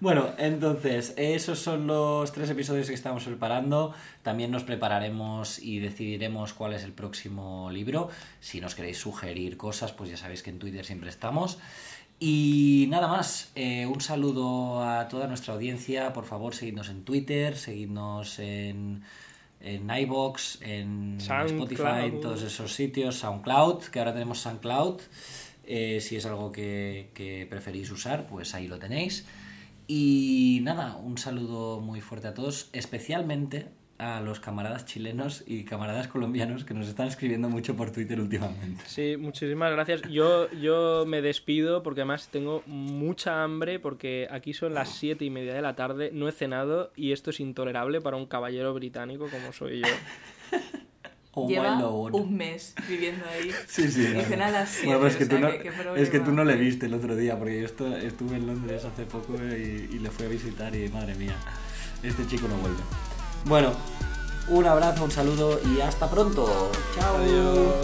Bueno, 0.01 0.31
entonces, 0.39 1.13
esos 1.19 1.59
son 1.59 1.87
los 1.87 2.33
tres 2.33 2.49
episodios 2.49 2.89
que 2.89 2.95
estamos 2.95 3.25
preparando. 3.25 3.93
También 4.23 4.51
nos 4.51 4.65
prepararemos 4.65 5.59
y 5.59 5.79
decidiremos 5.79 6.55
cuál 6.55 6.73
es 6.73 6.85
el 6.85 6.93
próximo 6.93 7.71
libro. 7.71 8.09
Si 8.41 8.63
nos 8.63 8.75
queréis 8.75 8.97
sugerir 8.97 9.59
cosas, 9.59 9.93
pues 9.93 10.09
ya 10.09 10.17
sabéis 10.17 10.43
que 10.43 10.49
en 10.49 10.59
Twitter 10.59 10.87
siempre 10.87 11.11
estamos. 11.11 11.59
Y 12.19 12.87
nada 12.89 13.09
más, 13.09 13.53
eh, 13.55 13.85
un 13.85 14.01
saludo 14.01 14.83
a 14.83 15.07
toda 15.09 15.27
nuestra 15.27 15.53
audiencia. 15.53 16.15
Por 16.15 16.25
favor, 16.25 16.55
seguidnos 16.55 16.89
en 16.89 17.05
Twitter, 17.05 17.55
seguidnos 17.59 18.39
en, 18.39 19.03
en 19.61 19.91
iBox, 19.91 20.63
en 20.63 21.19
SoundCloud. 21.21 21.73
Spotify, 21.73 22.07
en 22.07 22.21
todos 22.23 22.43
esos 22.43 22.73
sitios, 22.73 23.17
SoundCloud, 23.17 23.85
que 23.85 23.99
ahora 23.99 24.15
tenemos 24.15 24.41
SoundCloud. 24.41 25.03
Eh, 25.67 26.01
si 26.01 26.17
es 26.17 26.25
algo 26.25 26.51
que, 26.51 27.11
que 27.13 27.47
preferís 27.51 27.91
usar, 27.91 28.27
pues 28.27 28.55
ahí 28.55 28.67
lo 28.67 28.79
tenéis. 28.79 29.27
Y 29.93 30.61
nada, 30.63 30.95
un 30.99 31.19
saludo 31.19 31.81
muy 31.81 32.01
fuerte 32.01 32.29
a 32.29 32.35
todos, 32.35 32.71
especialmente 32.73 33.71
a 33.99 34.21
los 34.21 34.39
camaradas 34.39 34.85
chilenos 34.85 35.43
y 35.49 35.65
camaradas 35.65 36.07
colombianos 36.07 36.63
que 36.63 36.75
nos 36.75 36.87
están 36.87 37.09
escribiendo 37.09 37.49
mucho 37.49 37.75
por 37.75 37.91
Twitter 37.91 38.21
últimamente. 38.21 38.85
Sí, 38.87 39.17
muchísimas 39.17 39.73
gracias. 39.73 40.03
Yo, 40.03 40.49
yo 40.53 41.07
me 41.09 41.23
despido 41.23 41.83
porque 41.83 42.03
además 42.03 42.29
tengo 42.31 42.63
mucha 42.67 43.43
hambre 43.43 43.81
porque 43.81 44.29
aquí 44.31 44.55
son 44.55 44.75
las 44.75 44.91
siete 44.91 45.25
y 45.25 45.31
media 45.31 45.55
de 45.55 45.63
la 45.63 45.75
tarde, 45.75 46.11
no 46.13 46.29
he 46.29 46.33
cenado 46.33 46.93
y 46.95 47.11
esto 47.11 47.31
es 47.31 47.41
intolerable 47.41 48.01
para 48.01 48.17
un 48.17 48.27
caballero 48.27 48.73
británico 48.73 49.27
como 49.29 49.53
soy 49.53 49.81
yo. 49.81 49.89
Oh 51.33 51.47
my 51.47 51.53
Lleva 51.55 51.77
lord. 51.81 52.15
un 52.15 52.37
mes 52.37 52.75
viviendo 52.89 53.25
ahí. 53.27 53.53
Sí, 53.69 53.89
sí. 53.91 54.03
Y 54.15 54.33
a 54.35 54.51
las 54.51 54.69
siete, 54.69 54.87
Bueno, 54.87 55.01
pues 55.01 55.13
es, 55.13 55.19
que 55.19 55.27
tú 55.27 55.39
no, 55.39 55.49
que- 55.51 56.03
es 56.03 56.11
que 56.11 56.21
tú 56.21 56.33
no 56.33 56.45
le 56.45 56.57
viste 56.57 56.87
el 56.87 56.95
otro 56.95 57.15
día, 57.15 57.39
porque 57.39 57.61
yo 57.63 57.69
estu- 57.69 57.97
estuve 58.03 58.37
en 58.37 58.47
Londres 58.49 58.85
hace 58.85 59.05
poco 59.05 59.35
y, 59.37 59.89
y 59.93 59.99
le 60.01 60.11
fui 60.11 60.27
a 60.27 60.29
visitar 60.29 60.75
y 60.75 60.89
madre 60.89 61.15
mía, 61.15 61.37
este 62.03 62.27
chico 62.27 62.49
no 62.49 62.57
vuelve. 62.57 62.81
Bueno, 63.45 63.73
Un 64.49 64.67
abrazo, 64.67 65.05
un 65.05 65.11
saludo 65.13 65.61
y 65.65 65.81
hasta 65.81 66.11
pronto. 66.11 66.73
Chao. 66.97 67.17
Adiós. 67.19 67.75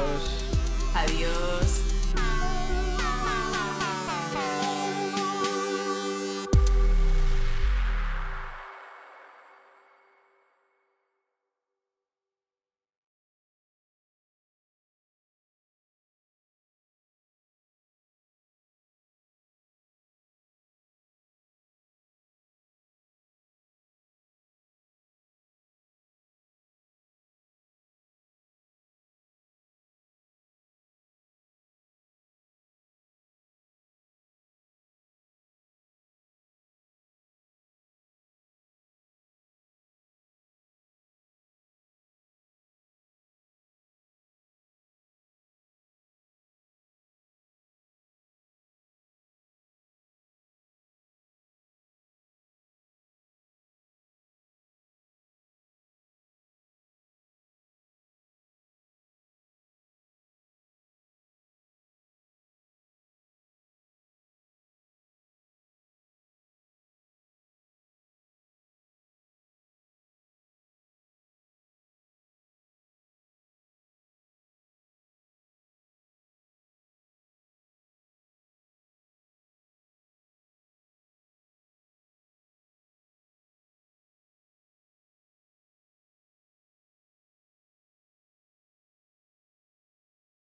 Adiós. 0.95 1.86